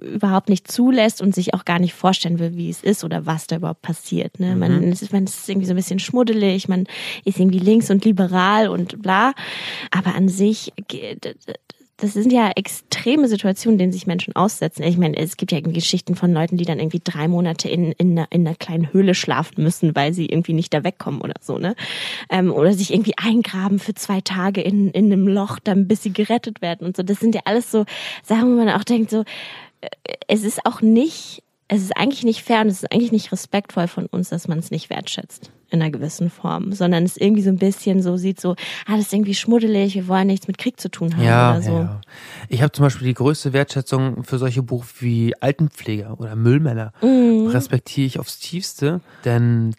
überhaupt 0.00 0.48
nicht 0.48 0.70
zulässt 0.70 1.22
und 1.22 1.34
sich 1.34 1.54
auch 1.54 1.64
gar 1.64 1.78
nicht 1.78 1.94
vorstellen 1.94 2.38
will, 2.38 2.56
wie 2.56 2.70
es 2.70 2.82
ist 2.82 3.04
oder 3.04 3.26
was 3.26 3.46
da 3.46 3.56
überhaupt 3.56 3.82
passiert. 3.82 4.40
Ne? 4.40 4.56
Man, 4.56 4.82
es 4.92 5.02
ist, 5.02 5.12
man 5.12 5.24
ist 5.24 5.48
irgendwie 5.48 5.66
so 5.66 5.72
ein 5.72 5.76
bisschen 5.76 5.98
schmuddelig, 5.98 6.68
man 6.68 6.86
ist 7.24 7.38
irgendwie 7.38 7.58
links 7.58 7.90
und 7.90 8.04
liberal 8.04 8.68
und 8.68 9.00
bla. 9.02 9.32
Aber 9.90 10.14
an 10.14 10.28
sich, 10.28 10.72
das 12.04 12.12
sind 12.12 12.34
ja 12.34 12.50
extreme 12.54 13.28
Situationen, 13.28 13.78
denen 13.78 13.90
sich 13.90 14.06
Menschen 14.06 14.36
aussetzen. 14.36 14.82
Ich 14.82 14.98
meine, 14.98 15.16
es 15.16 15.38
gibt 15.38 15.52
ja 15.52 15.60
Geschichten 15.60 16.16
von 16.16 16.34
Leuten, 16.34 16.58
die 16.58 16.66
dann 16.66 16.78
irgendwie 16.78 17.00
drei 17.02 17.28
Monate 17.28 17.70
in, 17.70 17.92
in, 17.92 18.10
einer, 18.10 18.26
in 18.28 18.46
einer 18.46 18.54
kleinen 18.54 18.92
Höhle 18.92 19.14
schlafen 19.14 19.62
müssen, 19.62 19.96
weil 19.96 20.12
sie 20.12 20.26
irgendwie 20.26 20.52
nicht 20.52 20.74
da 20.74 20.84
wegkommen 20.84 21.22
oder 21.22 21.36
so, 21.40 21.56
ne? 21.56 21.74
Ähm, 22.28 22.52
oder 22.52 22.74
sich 22.74 22.92
irgendwie 22.92 23.14
eingraben 23.16 23.78
für 23.78 23.94
zwei 23.94 24.20
Tage 24.20 24.60
in, 24.60 24.90
in 24.90 25.10
einem 25.10 25.26
Loch, 25.26 25.58
dann 25.58 25.88
bis 25.88 26.02
sie 26.02 26.12
gerettet 26.12 26.60
werden 26.60 26.86
und 26.86 26.94
so. 26.94 27.02
Das 27.02 27.20
sind 27.20 27.34
ja 27.34 27.40
alles 27.46 27.70
so 27.70 27.86
Sachen, 28.22 28.52
wo 28.52 28.62
man 28.62 28.68
auch 28.68 28.84
denkt, 28.84 29.08
so, 29.08 29.20
äh, 29.80 29.88
es 30.28 30.44
ist 30.44 30.66
auch 30.66 30.82
nicht, 30.82 31.42
es 31.68 31.84
ist 31.84 31.96
eigentlich 31.96 32.24
nicht 32.24 32.42
fair 32.42 32.60
und 32.60 32.66
es 32.66 32.82
ist 32.82 32.92
eigentlich 32.92 33.12
nicht 33.12 33.32
respektvoll 33.32 33.88
von 33.88 34.04
uns, 34.08 34.28
dass 34.28 34.46
man 34.46 34.58
es 34.58 34.70
nicht 34.70 34.90
wertschätzt 34.90 35.50
in 35.74 35.82
einer 35.82 35.90
gewissen 35.90 36.30
Form, 36.30 36.72
sondern 36.72 37.04
es 37.04 37.16
irgendwie 37.16 37.42
so 37.42 37.50
ein 37.50 37.58
bisschen 37.58 38.02
so 38.02 38.16
sieht, 38.16 38.40
so, 38.40 38.52
ah, 38.86 38.96
das 38.96 39.06
ist 39.06 39.12
irgendwie 39.12 39.34
schmuddelig, 39.34 39.94
wir 39.94 40.08
wollen 40.08 40.28
nichts 40.28 40.48
mit 40.48 40.58
Krieg 40.58 40.80
zu 40.80 40.90
tun 40.90 41.16
haben 41.16 41.24
ja, 41.24 41.50
oder 41.52 41.62
so. 41.62 41.70
ja, 41.72 41.80
ja. 41.80 42.00
Ich 42.48 42.62
habe 42.62 42.72
zum 42.72 42.84
Beispiel 42.84 43.08
die 43.08 43.14
größte 43.14 43.52
Wertschätzung 43.52 44.24
für 44.24 44.38
solche 44.38 44.62
Berufe 44.62 45.04
wie 45.04 45.34
Altenpfleger 45.40 46.18
oder 46.18 46.36
Müllmänner. 46.36 46.92
Mhm. 47.02 47.48
Respektiere 47.48 48.06
ich 48.06 48.18
aufs 48.18 48.38
Tiefste, 48.38 49.00
denn 49.24 49.74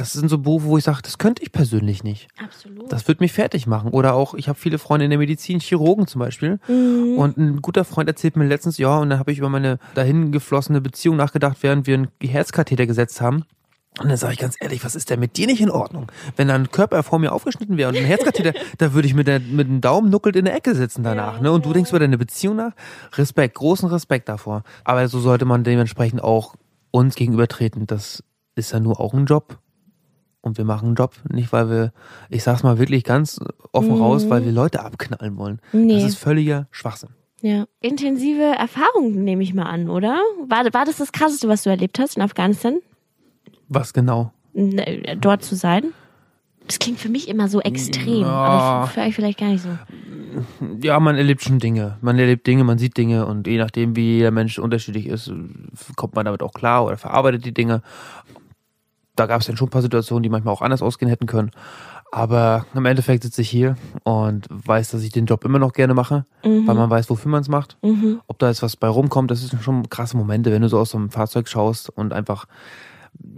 das 0.00 0.14
sind 0.14 0.30
so 0.30 0.38
Berufe, 0.38 0.66
wo 0.66 0.78
ich 0.78 0.84
sage, 0.84 1.00
das 1.02 1.18
könnte 1.18 1.42
ich 1.42 1.52
persönlich 1.52 2.02
nicht. 2.02 2.28
Absolut. 2.42 2.90
Das 2.90 3.06
wird 3.06 3.20
mich 3.20 3.32
fertig 3.32 3.66
machen. 3.66 3.90
Oder 3.90 4.14
auch, 4.14 4.32
ich 4.34 4.48
habe 4.48 4.58
viele 4.58 4.78
Freunde 4.78 5.04
in 5.04 5.10
der 5.10 5.18
Medizin, 5.18 5.60
Chirurgen 5.60 6.06
zum 6.06 6.20
Beispiel. 6.20 6.58
Mhm. 6.68 7.18
Und 7.18 7.36
ein 7.36 7.60
guter 7.60 7.84
Freund 7.84 8.08
erzählt 8.08 8.36
mir 8.36 8.46
letztens, 8.46 8.78
ja, 8.78 8.96
und 8.96 9.10
dann 9.10 9.18
habe 9.18 9.30
ich 9.30 9.38
über 9.38 9.50
meine 9.50 9.78
dahin 9.94 10.32
geflossene 10.32 10.80
Beziehung 10.80 11.16
nachgedacht, 11.16 11.58
während 11.60 11.86
wir 11.86 11.94
einen 11.94 12.08
Herzkatheter 12.22 12.86
gesetzt 12.86 13.20
haben. 13.20 13.44
Und 13.98 14.08
dann 14.08 14.16
sage 14.16 14.34
ich 14.34 14.38
ganz 14.38 14.56
ehrlich, 14.60 14.84
was 14.84 14.94
ist 14.94 15.10
denn 15.10 15.18
mit 15.18 15.36
dir 15.36 15.46
nicht 15.46 15.60
in 15.60 15.70
Ordnung? 15.70 16.06
Wenn 16.36 16.48
da 16.48 16.54
ein 16.54 16.70
Körper 16.70 17.02
vor 17.02 17.18
mir 17.18 17.32
aufgeschnitten 17.32 17.76
wäre 17.76 17.88
und 17.88 17.96
ein 17.96 18.04
Herzkatheter, 18.04 18.52
da 18.78 18.92
würde 18.94 19.08
ich 19.08 19.14
mit, 19.14 19.26
der, 19.26 19.40
mit 19.40 19.66
dem 19.66 19.80
Daumen 19.80 20.10
nuckelt 20.10 20.36
in 20.36 20.44
der 20.44 20.54
Ecke 20.54 20.74
sitzen 20.74 21.02
danach. 21.02 21.40
ne? 21.40 21.50
Und 21.50 21.66
du 21.66 21.72
denkst 21.72 21.90
über 21.90 21.98
deine 21.98 22.16
Beziehung 22.16 22.56
nach. 22.56 22.72
Respekt, 23.14 23.56
großen 23.56 23.88
Respekt 23.88 24.28
davor. 24.28 24.62
Aber 24.84 25.06
so 25.08 25.18
sollte 25.18 25.44
man 25.44 25.64
dementsprechend 25.64 26.22
auch 26.22 26.54
uns 26.92 27.16
gegenübertreten. 27.16 27.86
Das 27.86 28.22
ist 28.54 28.72
ja 28.72 28.78
nur 28.78 29.00
auch 29.00 29.12
ein 29.12 29.26
Job. 29.26 29.58
Und 30.40 30.56
wir 30.56 30.64
machen 30.64 30.86
einen 30.86 30.94
Job, 30.94 31.16
nicht 31.28 31.52
weil 31.52 31.68
wir, 31.68 31.92
ich 32.30 32.42
sag's 32.42 32.62
mal 32.62 32.78
wirklich 32.78 33.04
ganz 33.04 33.40
offen 33.72 33.92
raus, 33.92 34.30
weil 34.30 34.44
wir 34.44 34.52
Leute 34.52 34.82
abknallen 34.82 35.36
wollen. 35.36 35.60
Nee. 35.72 35.94
Das 35.94 36.04
ist 36.04 36.18
völliger 36.18 36.66
Schwachsinn. 36.70 37.10
Ja. 37.42 37.66
Intensive 37.80 38.54
Erfahrungen 38.58 39.24
nehme 39.24 39.42
ich 39.42 39.52
mal 39.52 39.64
an, 39.64 39.90
oder? 39.90 40.18
War, 40.46 40.64
war 40.72 40.84
das 40.84 40.96
das 40.96 41.12
Krasseste, 41.12 41.48
was 41.48 41.64
du 41.64 41.70
erlebt 41.70 41.98
hast 41.98 42.16
in 42.16 42.22
Afghanistan? 42.22 42.78
Was 43.70 43.92
genau? 43.94 44.32
Ne, 44.52 45.16
Dort 45.20 45.42
zu 45.42 45.54
sein? 45.54 45.84
Das 46.66 46.78
klingt 46.78 46.98
für 47.00 47.08
mich 47.08 47.28
immer 47.28 47.48
so 47.48 47.60
extrem, 47.60 48.20
Ja. 48.22 48.26
aber 48.28 48.86
für 48.88 49.00
euch 49.00 49.14
vielleicht 49.14 49.38
gar 49.38 49.48
nicht 49.48 49.62
so. 49.62 49.70
Ja, 50.82 51.00
man 51.00 51.16
erlebt 51.16 51.42
schon 51.42 51.58
Dinge. 51.58 51.96
Man 52.00 52.18
erlebt 52.18 52.46
Dinge, 52.46 52.62
man 52.64 52.78
sieht 52.78 52.96
Dinge 52.96 53.26
und 53.26 53.46
je 53.46 53.58
nachdem, 53.58 53.96
wie 53.96 54.16
jeder 54.18 54.30
Mensch 54.30 54.58
unterschiedlich 54.58 55.06
ist, 55.06 55.32
kommt 55.96 56.14
man 56.14 56.24
damit 56.26 56.42
auch 56.42 56.52
klar 56.52 56.84
oder 56.84 56.96
verarbeitet 56.96 57.44
die 57.44 57.54
Dinge. 57.54 57.82
Da 59.16 59.26
gab 59.26 59.40
es 59.40 59.46
dann 59.48 59.56
schon 59.56 59.68
ein 59.68 59.70
paar 59.70 59.82
Situationen, 59.82 60.22
die 60.22 60.28
manchmal 60.28 60.54
auch 60.54 60.62
anders 60.62 60.82
ausgehen 60.82 61.08
hätten 61.08 61.26
können. 61.26 61.50
Aber 62.12 62.66
im 62.74 62.86
Endeffekt 62.86 63.22
sitze 63.22 63.42
ich 63.42 63.50
hier 63.50 63.76
und 64.04 64.46
weiß, 64.50 64.90
dass 64.90 65.02
ich 65.02 65.10
den 65.12 65.26
Job 65.26 65.44
immer 65.44 65.58
noch 65.60 65.72
gerne 65.72 65.94
mache, 65.94 66.24
weil 66.42 66.74
man 66.74 66.90
weiß, 66.90 67.08
wofür 67.10 67.30
man 67.30 67.40
es 67.42 67.48
macht. 67.48 67.76
Mhm. 67.82 68.20
Ob 68.26 68.38
da 68.38 68.48
jetzt 68.48 68.62
was 68.62 68.76
bei 68.76 68.88
rumkommt, 68.88 69.30
das 69.30 69.40
sind 69.42 69.62
schon 69.62 69.88
krasse 69.88 70.16
Momente, 70.16 70.50
wenn 70.52 70.62
du 70.62 70.68
so 70.68 70.78
aus 70.78 70.90
so 70.90 70.98
einem 70.98 71.10
Fahrzeug 71.10 71.48
schaust 71.48 71.88
und 71.90 72.12
einfach 72.12 72.46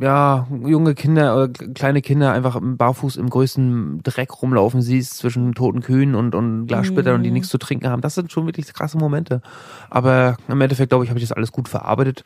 ja, 0.01 0.47
junge 0.65 0.95
Kinder 0.95 1.37
oder 1.37 1.49
kleine 1.49 2.03
Kinder 2.03 2.33
einfach 2.33 2.59
barfuß 2.61 3.17
im 3.17 3.29
größten 3.31 4.03
Dreck 4.03 4.43
rumlaufen 4.43 4.83
siehst 4.83 5.19
zwischen 5.19 5.55
toten 5.55 5.81
Kühen 5.81 6.15
und, 6.15 6.35
und 6.35 6.67
Glassplittern 6.67 7.17
und 7.17 7.23
die 7.23 7.31
nichts 7.31 7.49
zu 7.49 7.59
trinken 7.59 7.89
haben. 7.89 8.03
Das 8.03 8.15
sind 8.15 8.31
schon 8.33 8.47
wirklich 8.47 8.73
krasse 8.73 8.99
Momente. 8.99 9.43
Aber 9.91 10.37
im 10.49 10.61
Endeffekt, 10.61 10.91
glaube 10.91 11.05
ich, 11.05 11.11
habe 11.11 11.19
ich 11.19 11.25
das 11.25 11.37
alles 11.37 11.53
gut 11.53 11.69
verarbeitet 11.69 12.25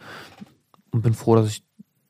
und 0.91 1.03
bin 1.03 1.15
froh, 1.15 1.37
dass 1.37 1.49
ich 1.49 1.65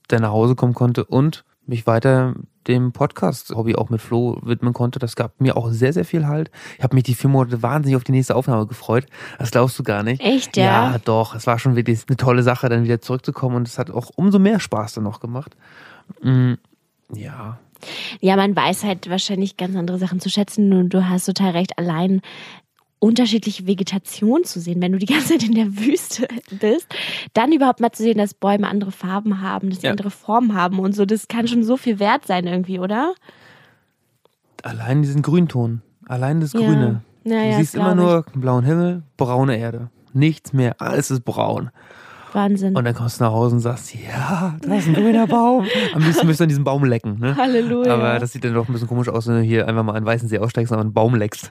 dann 0.09 0.23
nach 0.23 0.31
Hause 0.31 0.55
kommen 0.55 0.75
konnte 0.75 1.05
und 1.05 1.45
mich 1.67 1.87
weiter 1.87 2.35
dem 2.69 2.93
Podcast-Hobby 2.93 3.77
auch 3.77 3.91
mit 3.91 4.01
Flo 4.01 4.39
widmen 4.43 4.73
konnte. 4.73 4.99
Das 4.99 5.17
gab 5.17 5.41
mir 5.41 5.57
auch 5.57 5.71
sehr, 5.71 5.93
sehr 5.93 6.05
viel 6.05 6.27
Halt. 6.27 6.51
Ich 6.79 6.85
habe 6.85 6.95
mich 6.95 7.05
die 7.05 7.15
vier 7.15 7.31
Monate 7.31 7.63
wahnsinnig 7.63 7.97
auf 7.97 8.05
die 8.05 8.13
nächste 8.13 8.35
Aufnahme 8.35 8.67
gefreut. 8.67 9.07
Das 9.39 9.51
glaubst 9.51 9.79
du 9.79 9.83
gar 9.83 10.03
nicht. 10.03 10.23
Echt, 10.23 10.57
ja? 10.57 10.93
Ja, 10.93 10.99
doch. 11.05 11.35
Es 11.35 11.47
war 11.47 11.59
schon 11.59 11.77
wirklich 11.77 12.01
eine 12.09 12.17
tolle 12.17 12.43
Sache, 12.43 12.69
dann 12.69 12.85
wieder 12.85 13.01
zurückzukommen 13.01 13.57
und 13.57 13.69
es 13.69 13.79
hat 13.79 13.91
auch 13.91 14.11
umso 14.17 14.39
mehr 14.39 14.61
Spaß 14.61 14.95
dann 14.95 15.05
noch 15.05 15.21
gemacht. 15.21 15.57
Mm, 16.23 16.55
ja. 17.13 17.59
Ja, 18.21 18.37
man 18.37 18.57
weiß 18.57 18.85
halt 18.85 19.09
wahrscheinlich 19.11 19.57
ganz 19.57 19.77
andere 19.77 19.99
Sachen 19.99 20.21
zu 20.21 20.31
schätzen 20.31 20.73
und 20.73 20.91
du 20.91 21.09
hast 21.09 21.27
total 21.27 21.51
recht, 21.51 21.79
allein 21.79 22.23
unterschiedliche 22.99 23.67
Vegetation 23.67 24.45
zu 24.45 24.59
sehen, 24.61 24.81
wenn 24.81 24.93
du 24.93 24.99
die 24.99 25.07
ganze 25.07 25.29
Zeit 25.35 25.43
in 25.45 25.55
der 25.55 25.77
Wüste 25.79 26.27
bist, 26.61 26.87
dann 27.35 27.53
überhaupt 27.53 27.81
mal 27.81 27.93
zu 27.93 28.03
sehen, 28.03 28.19
dass 28.19 28.35
Bäume 28.35 28.69
andere 28.69 28.91
Farben 28.93 29.41
haben, 29.41 29.71
dass 29.71 29.81
sie 29.81 29.87
Ja. 29.87 29.91
andere 29.93 30.11
Formen 30.11 30.55
haben 30.55 30.79
und 30.79 30.95
so, 30.95 31.05
das 31.05 31.29
kann 31.29 31.47
schon 31.47 31.63
so 31.63 31.77
viel 31.77 31.99
wert 31.99 32.27
sein 32.27 32.47
irgendwie, 32.47 32.79
oder? 32.79 33.15
Allein 34.63 35.03
diesen 35.03 35.23
Grünton. 35.23 35.83
Allein 36.07 36.41
das 36.41 36.53
Ja. 36.53 36.61
Grüne. 36.61 37.03
Ja, 37.25 37.51
du 37.51 37.57
siehst 37.57 37.75
immer 37.75 37.95
nur 37.95 38.25
einen 38.33 38.41
blauen 38.41 38.65
Himmel, 38.65 39.03
braune 39.17 39.57
Erde. 39.59 39.91
Nichts 40.13 40.53
mehr. 40.53 40.77
Alles 40.81 41.11
ist 41.11 41.25
braun. 41.25 41.71
Wahnsinn. 42.37 42.77
Und 42.77 42.85
dann 42.85 42.95
kommst 42.95 43.19
du 43.19 43.25
nach 43.25 43.33
Hause 43.33 43.57
und 43.57 43.61
sagst, 43.63 43.93
ja, 43.95 44.57
da 44.63 44.75
ist 44.77 44.87
ein 44.87 44.95
grüner 44.95 45.27
Baum. 45.27 45.67
Am 45.95 46.03
liebsten 46.03 46.27
müsstest 46.27 46.41
du 46.41 46.45
an 46.45 46.49
diesem 46.51 46.63
Baum 46.65 46.85
lecken. 46.85 47.19
Ne? 47.19 47.35
Halleluja. 47.37 47.93
Aber 47.95 48.19
das 48.21 48.33
sieht 48.33 48.45
dann 48.45 48.55
doch 48.55 48.69
ein 48.69 48.73
bisschen 48.73 48.87
komisch 48.89 49.09
aus, 49.09 49.27
wenn 49.27 49.37
du 49.37 49.41
hier 49.43 49.67
einfach 49.67 49.83
mal 49.83 49.95
an 49.97 50.05
Weißen 50.05 50.29
See 50.29 50.39
aussteigst 50.39 50.71
und 50.73 50.79
einen 50.79 50.93
Baum 50.93 51.15
leckst. 51.17 51.51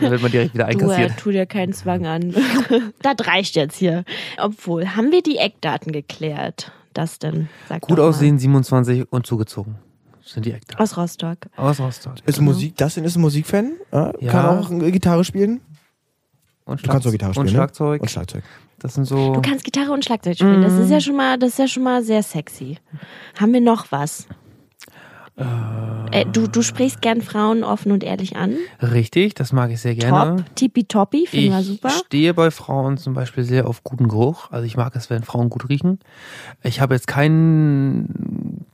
Dann 0.00 0.10
wird 0.10 0.20
man 0.20 0.30
direkt 0.30 0.52
wieder 0.52 0.64
Du, 0.64 0.70
äh, 0.70 0.72
einkassiert. 0.74 1.16
tu 1.16 1.30
dir 1.30 1.46
keinen 1.46 1.72
Zwang 1.72 2.04
an. 2.06 2.34
das 3.02 3.26
reicht 3.26 3.56
jetzt 3.56 3.76
hier. 3.76 4.04
Obwohl, 4.38 4.88
haben 4.96 5.12
wir 5.12 5.22
die 5.22 5.38
Eckdaten 5.38 5.92
geklärt? 5.92 6.72
Das 6.92 7.18
denn? 7.18 7.48
Sag 7.68 7.82
Gut 7.82 8.00
aussehen, 8.00 8.38
27 8.38 9.10
und 9.12 9.26
zugezogen. 9.26 9.76
sind 10.24 10.44
die 10.46 10.52
Eckdaten. 10.52 10.82
Aus 10.82 10.96
Rostock. 10.96 11.38
Aus 11.56 11.78
Rostock. 11.78 12.14
Ist 12.26 12.40
Musik, 12.40 12.76
das 12.76 12.96
ist 12.96 13.16
ein 13.16 13.20
Musikfan? 13.20 13.72
Ja, 13.92 14.12
Ja. 14.18 14.32
Kann 14.32 14.46
auch 14.46 14.70
äh, 14.70 14.90
Gitarre 14.90 15.22
spielen? 15.24 15.60
Und 16.64 16.84
Du 16.84 16.90
kannst 16.90 17.06
auch 17.06 17.12
Gitarre 17.12 17.32
spielen. 17.32 17.46
Und 17.46 17.52
ne? 17.52 17.58
Schlagzeug. 17.58 18.02
Und 18.02 18.10
Schlagzeug. 18.10 18.42
Das 18.78 18.94
sind 18.94 19.04
so. 19.06 19.32
Du 19.32 19.40
kannst 19.42 19.64
Gitarre 19.64 19.92
und 19.92 20.04
Schlagzeug 20.04 20.34
spielen. 20.36 20.62
Das 20.62 20.74
Mhm. 20.74 20.82
ist 20.82 20.90
ja 20.90 21.00
schon 21.00 21.16
mal, 21.16 21.38
das 21.38 21.50
ist 21.50 21.58
ja 21.58 21.68
schon 21.68 21.82
mal 21.82 22.02
sehr 22.02 22.22
sexy. 22.22 22.78
Haben 23.38 23.52
wir 23.54 23.60
noch 23.60 23.86
was? 23.90 24.26
Äh, 26.12 26.24
du, 26.32 26.46
du 26.46 26.62
sprichst 26.62 27.02
gern 27.02 27.20
Frauen 27.20 27.62
offen 27.62 27.92
und 27.92 28.02
ehrlich 28.02 28.36
an. 28.36 28.56
Richtig, 28.80 29.34
das 29.34 29.52
mag 29.52 29.70
ich 29.70 29.80
sehr 29.80 29.94
gerne. 29.94 30.36
Top, 30.36 30.54
tippitoppi, 30.56 31.26
finden 31.26 31.50
wir 31.52 31.60
Ich 31.60 31.66
super. 31.66 31.90
stehe 31.90 32.32
bei 32.32 32.50
Frauen 32.50 32.96
zum 32.96 33.12
Beispiel 33.12 33.44
sehr 33.44 33.66
auf 33.66 33.84
guten 33.84 34.08
Geruch. 34.08 34.50
Also 34.50 34.64
ich 34.64 34.76
mag 34.78 34.96
es, 34.96 35.10
wenn 35.10 35.24
Frauen 35.24 35.50
gut 35.50 35.68
riechen. 35.68 35.98
Ich 36.62 36.80
habe 36.80 36.94
jetzt 36.94 37.06
kein 37.06 38.64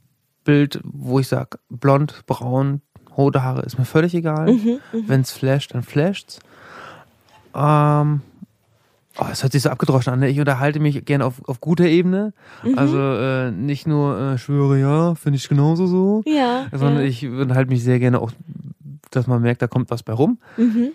Bild, 0.44 0.80
wo 0.84 1.18
ich 1.18 1.26
sage, 1.28 1.58
blond, 1.68 2.22
braun, 2.26 2.80
rote 3.16 3.42
Haare 3.42 3.62
ist 3.62 3.78
mir 3.78 3.84
völlig 3.84 4.14
egal. 4.14 4.52
Mhm, 4.52 4.78
Wenn 4.92 5.22
es 5.22 5.32
flasht, 5.32 5.74
dann 5.74 5.82
flasht's. 5.82 6.38
Ähm, 7.56 8.22
oh, 9.18 9.26
es 9.30 9.42
hört 9.42 9.52
sich 9.52 9.62
so 9.62 9.70
abgedroschen 9.70 10.12
an. 10.12 10.20
Ne? 10.20 10.28
Ich 10.28 10.38
unterhalte 10.38 10.80
mich 10.80 11.04
gerne 11.04 11.24
auf, 11.24 11.46
auf 11.46 11.60
guter 11.60 11.84
Ebene. 11.84 12.32
Mhm. 12.62 12.78
Also 12.78 12.98
äh, 12.98 13.50
nicht 13.50 13.86
nur 13.86 14.18
äh, 14.18 14.38
schwöre, 14.38 14.78
ja, 14.78 15.14
finde 15.14 15.36
ich 15.36 15.48
genauso 15.48 15.86
so. 15.86 16.22
Ja. 16.26 16.66
Sondern 16.72 17.02
ja. 17.02 17.08
ich 17.08 17.26
unterhalte 17.26 17.70
mich 17.70 17.82
sehr 17.82 17.98
gerne 17.98 18.20
auch, 18.20 18.32
dass 19.10 19.26
man 19.26 19.42
merkt, 19.42 19.62
da 19.62 19.66
kommt 19.66 19.90
was 19.90 20.02
bei 20.02 20.12
rum. 20.12 20.38
Mhm. 20.56 20.92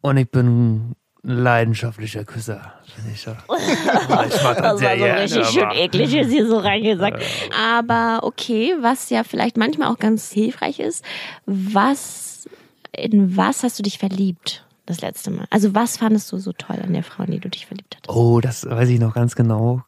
Und 0.00 0.16
ich 0.16 0.30
bin 0.30 0.46
ein 0.46 0.96
leidenschaftlicher 1.22 2.24
Küsser. 2.24 2.72
Finde 2.94 3.10
ich 3.12 3.20
schon. 3.20 3.36
ich 3.58 4.08
mag 4.08 4.28
Das 4.30 4.42
war 4.44 4.74
so 4.74 4.78
gerne, 4.78 5.22
richtig 5.22 5.46
schön 5.46 5.64
aber- 5.64 5.76
eklig, 5.76 6.14
ist 6.14 6.30
hier 6.30 6.46
so 6.46 6.56
reingesagt. 6.56 7.22
Aber 7.58 8.20
okay, 8.22 8.74
was 8.80 9.10
ja 9.10 9.24
vielleicht 9.24 9.58
manchmal 9.58 9.92
auch 9.92 9.98
ganz 9.98 10.30
hilfreich 10.32 10.80
ist, 10.80 11.04
was, 11.44 12.48
in 12.96 13.36
was 13.36 13.62
hast 13.62 13.78
du 13.78 13.82
dich 13.82 13.98
verliebt 13.98 14.64
das 14.90 15.00
letzte 15.00 15.30
Mal? 15.30 15.46
Also 15.50 15.74
was 15.74 15.96
fandest 15.96 16.30
du 16.32 16.38
so 16.38 16.52
toll 16.52 16.76
an 16.82 16.92
der 16.92 17.02
Frau, 17.02 17.22
in 17.24 17.30
die 17.32 17.38
du 17.40 17.48
dich 17.48 17.66
verliebt 17.66 17.96
hattest? 17.96 18.14
Oh, 18.16 18.40
das 18.40 18.68
weiß 18.68 18.88
ich 18.88 19.00
noch 19.00 19.14
ganz 19.14 19.34
genau. 19.34 19.82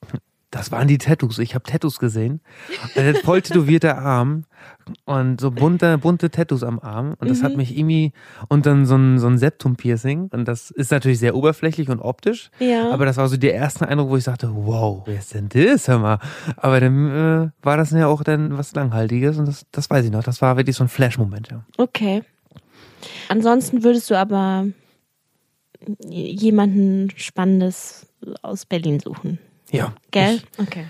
Das 0.50 0.70
waren 0.70 0.86
die 0.86 0.98
Tattoos. 0.98 1.38
Ich 1.38 1.54
habe 1.54 1.64
Tattoos 1.64 1.98
gesehen. 1.98 2.42
Ein 2.94 3.14
voll 3.24 3.40
tätowierter 3.40 3.96
Arm 3.96 4.44
und 5.06 5.40
so 5.40 5.50
bunte, 5.50 5.96
bunte 5.96 6.30
Tattoos 6.30 6.62
am 6.62 6.78
Arm. 6.78 7.14
Und 7.18 7.30
das 7.30 7.38
Mhm. 7.40 7.44
hat 7.44 7.56
mich 7.56 7.74
irgendwie, 7.74 8.12
und 8.48 8.66
dann 8.66 8.84
so 8.84 8.96
ein, 8.96 9.18
so 9.18 9.28
ein 9.28 9.38
Septum-Piercing. 9.38 10.28
Und 10.30 10.44
das 10.46 10.70
ist 10.70 10.90
natürlich 10.90 11.20
sehr 11.20 11.34
oberflächlich 11.36 11.88
und 11.88 12.00
optisch. 12.00 12.50
Ja. 12.58 12.90
Aber 12.90 13.06
das 13.06 13.16
war 13.16 13.28
so 13.28 13.38
der 13.38 13.54
erste 13.54 13.88
Eindruck, 13.88 14.10
wo 14.10 14.16
ich 14.18 14.24
sagte, 14.24 14.50
wow, 14.54 15.00
wer 15.06 15.20
ist 15.20 15.32
denn 15.32 15.48
das? 15.48 15.88
Hör 15.88 15.98
mal. 16.00 16.18
Aber 16.58 16.80
dann 16.80 17.08
äh, 17.10 17.50
war 17.64 17.78
das 17.78 17.90
ja 17.92 18.06
auch 18.06 18.22
dann 18.22 18.58
was 18.58 18.74
Langhaltiges. 18.74 19.38
Und 19.38 19.48
das, 19.48 19.64
das 19.72 19.88
weiß 19.88 20.04
ich 20.04 20.10
noch. 20.10 20.22
Das 20.22 20.42
war 20.42 20.58
wirklich 20.58 20.76
so 20.76 20.84
ein 20.84 20.88
Flash-Moment, 20.88 21.48
ja. 21.50 21.64
Okay. 21.78 22.24
Ansonsten 23.30 23.82
würdest 23.84 24.10
du 24.10 24.18
aber 24.18 24.66
jemanden 26.08 27.10
Spannendes 27.16 28.06
aus 28.42 28.66
Berlin 28.66 29.00
suchen. 29.00 29.38
Ja. 29.70 29.94
Gell? 30.10 30.40
Okay. 30.58 30.84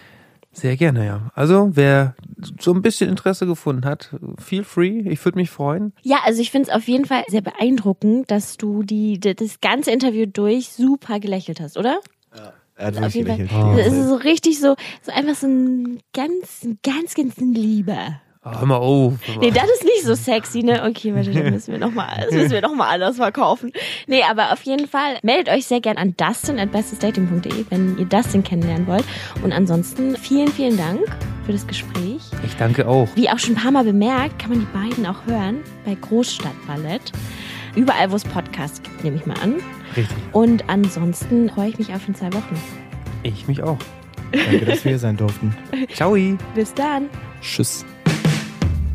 sehr 0.52 0.76
gerne, 0.76 1.06
ja. 1.06 1.30
Also, 1.34 1.70
wer 1.74 2.14
so 2.60 2.72
ein 2.74 2.82
bisschen 2.82 3.08
Interesse 3.08 3.46
gefunden 3.46 3.84
hat, 3.84 4.14
feel 4.38 4.64
free. 4.64 5.00
Ich 5.08 5.24
würde 5.24 5.38
mich 5.38 5.50
freuen. 5.50 5.92
Ja, 6.02 6.18
also 6.24 6.42
ich 6.42 6.50
finde 6.50 6.68
es 6.68 6.74
auf 6.74 6.86
jeden 6.88 7.04
Fall 7.06 7.24
sehr 7.28 7.40
beeindruckend, 7.40 8.30
dass 8.30 8.56
du 8.56 8.82
die, 8.82 9.18
das 9.20 9.60
ganze 9.60 9.90
Interview 9.92 10.26
durch 10.26 10.70
super 10.70 11.20
gelächelt 11.20 11.60
hast, 11.60 11.78
oder? 11.78 12.00
Er 12.76 12.86
hat 12.86 12.96
Auf 12.96 13.14
wirklich 13.14 13.14
jeden 13.14 13.48
Fall. 13.48 13.70
gelächelt. 13.70 13.92
Es 13.92 13.98
ist 13.98 14.08
so 14.08 14.16
richtig 14.16 14.58
so, 14.60 14.74
so 15.02 15.12
einfach 15.12 15.36
so 15.36 15.46
ein 15.46 16.00
ganz, 16.12 16.66
ganz, 16.82 17.14
ganz 17.14 17.36
Liebe. 17.38 17.96
Oh, 18.44 18.50
hör 18.50 18.66
mal 18.66 18.76
auf. 18.76 19.14
Hör 19.24 19.36
mal. 19.36 19.40
Nee, 19.40 19.50
das 19.52 19.64
ist 19.70 19.84
nicht 19.84 20.02
so 20.02 20.14
sexy, 20.14 20.64
ne? 20.64 20.82
Okay, 20.88 21.14
warte, 21.14 21.30
dann 21.30 21.52
müssen 21.52 21.70
wir 21.70 21.78
nochmal, 21.78 22.24
das 22.24 22.34
müssen 22.34 22.50
wir 22.50 22.60
noch 22.60 22.74
mal 22.74 22.88
anders 22.88 23.16
verkaufen. 23.16 23.70
Nee, 24.08 24.24
aber 24.28 24.52
auf 24.52 24.62
jeden 24.64 24.88
Fall 24.88 25.18
meldet 25.22 25.48
euch 25.48 25.66
sehr 25.66 25.80
gern 25.80 25.96
an 25.96 26.16
Dustin 26.16 26.58
at 26.58 26.72
bestesdating.de, 26.72 27.66
wenn 27.70 27.96
ihr 27.98 28.06
Dustin 28.06 28.42
kennenlernen 28.42 28.88
wollt. 28.88 29.04
Und 29.44 29.52
ansonsten 29.52 30.16
vielen, 30.16 30.48
vielen 30.48 30.76
Dank 30.76 31.00
für 31.46 31.52
das 31.52 31.64
Gespräch. 31.68 32.20
Ich 32.44 32.56
danke 32.56 32.88
auch. 32.88 33.08
Wie 33.14 33.30
auch 33.30 33.38
schon 33.38 33.54
ein 33.54 33.62
paar 33.62 33.70
Mal 33.70 33.84
bemerkt, 33.84 34.40
kann 34.40 34.50
man 34.50 34.58
die 34.58 34.66
beiden 34.66 35.06
auch 35.06 35.24
hören 35.24 35.60
bei 35.84 35.94
Großstadtballett. 35.94 37.12
Überall, 37.76 38.10
wo 38.10 38.16
es 38.16 38.24
Podcasts 38.24 38.82
gibt, 38.82 39.04
nehme 39.04 39.16
ich 39.16 39.24
mal 39.24 39.38
an. 39.40 39.54
Richtig. 39.96 40.16
Und 40.32 40.68
ansonsten 40.68 41.48
freue 41.48 41.68
ich 41.68 41.78
mich 41.78 41.94
auf 41.94 42.08
in 42.08 42.16
zwei 42.16 42.32
Wochen. 42.32 42.60
Ich 43.22 43.46
mich 43.46 43.62
auch. 43.62 43.78
Danke, 44.32 44.64
dass 44.64 44.84
wir 44.84 44.90
hier 44.90 44.98
sein 44.98 45.16
durften. 45.16 45.56
Ciao. 45.94 46.16
Bis 46.54 46.74
dann. 46.74 47.08
Tschüss. 47.40 47.84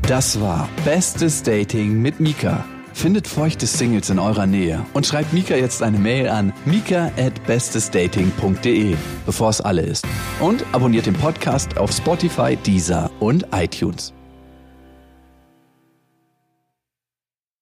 Das 0.07 0.39
war 0.39 0.69
Bestes 0.85 1.43
Dating 1.43 2.01
mit 2.01 2.21
Mika. 2.21 2.63
Findet 2.93 3.27
feuchte 3.27 3.67
Singles 3.67 4.09
in 4.09 4.19
eurer 4.19 4.45
Nähe 4.45 4.85
und 4.93 5.05
schreibt 5.05 5.33
Mika 5.33 5.55
jetzt 5.55 5.83
eine 5.83 5.99
Mail 5.99 6.29
an 6.29 6.53
mika 6.63 7.11
at 7.17 7.45
bestesdating.de, 7.45 8.95
bevor 9.25 9.49
es 9.49 9.59
alle 9.59 9.81
ist. 9.81 10.07
Und 10.39 10.63
abonniert 10.71 11.07
den 11.07 11.13
Podcast 11.13 11.77
auf 11.77 11.91
Spotify, 11.91 12.55
Deezer 12.55 13.11
und 13.19 13.47
iTunes. 13.51 14.13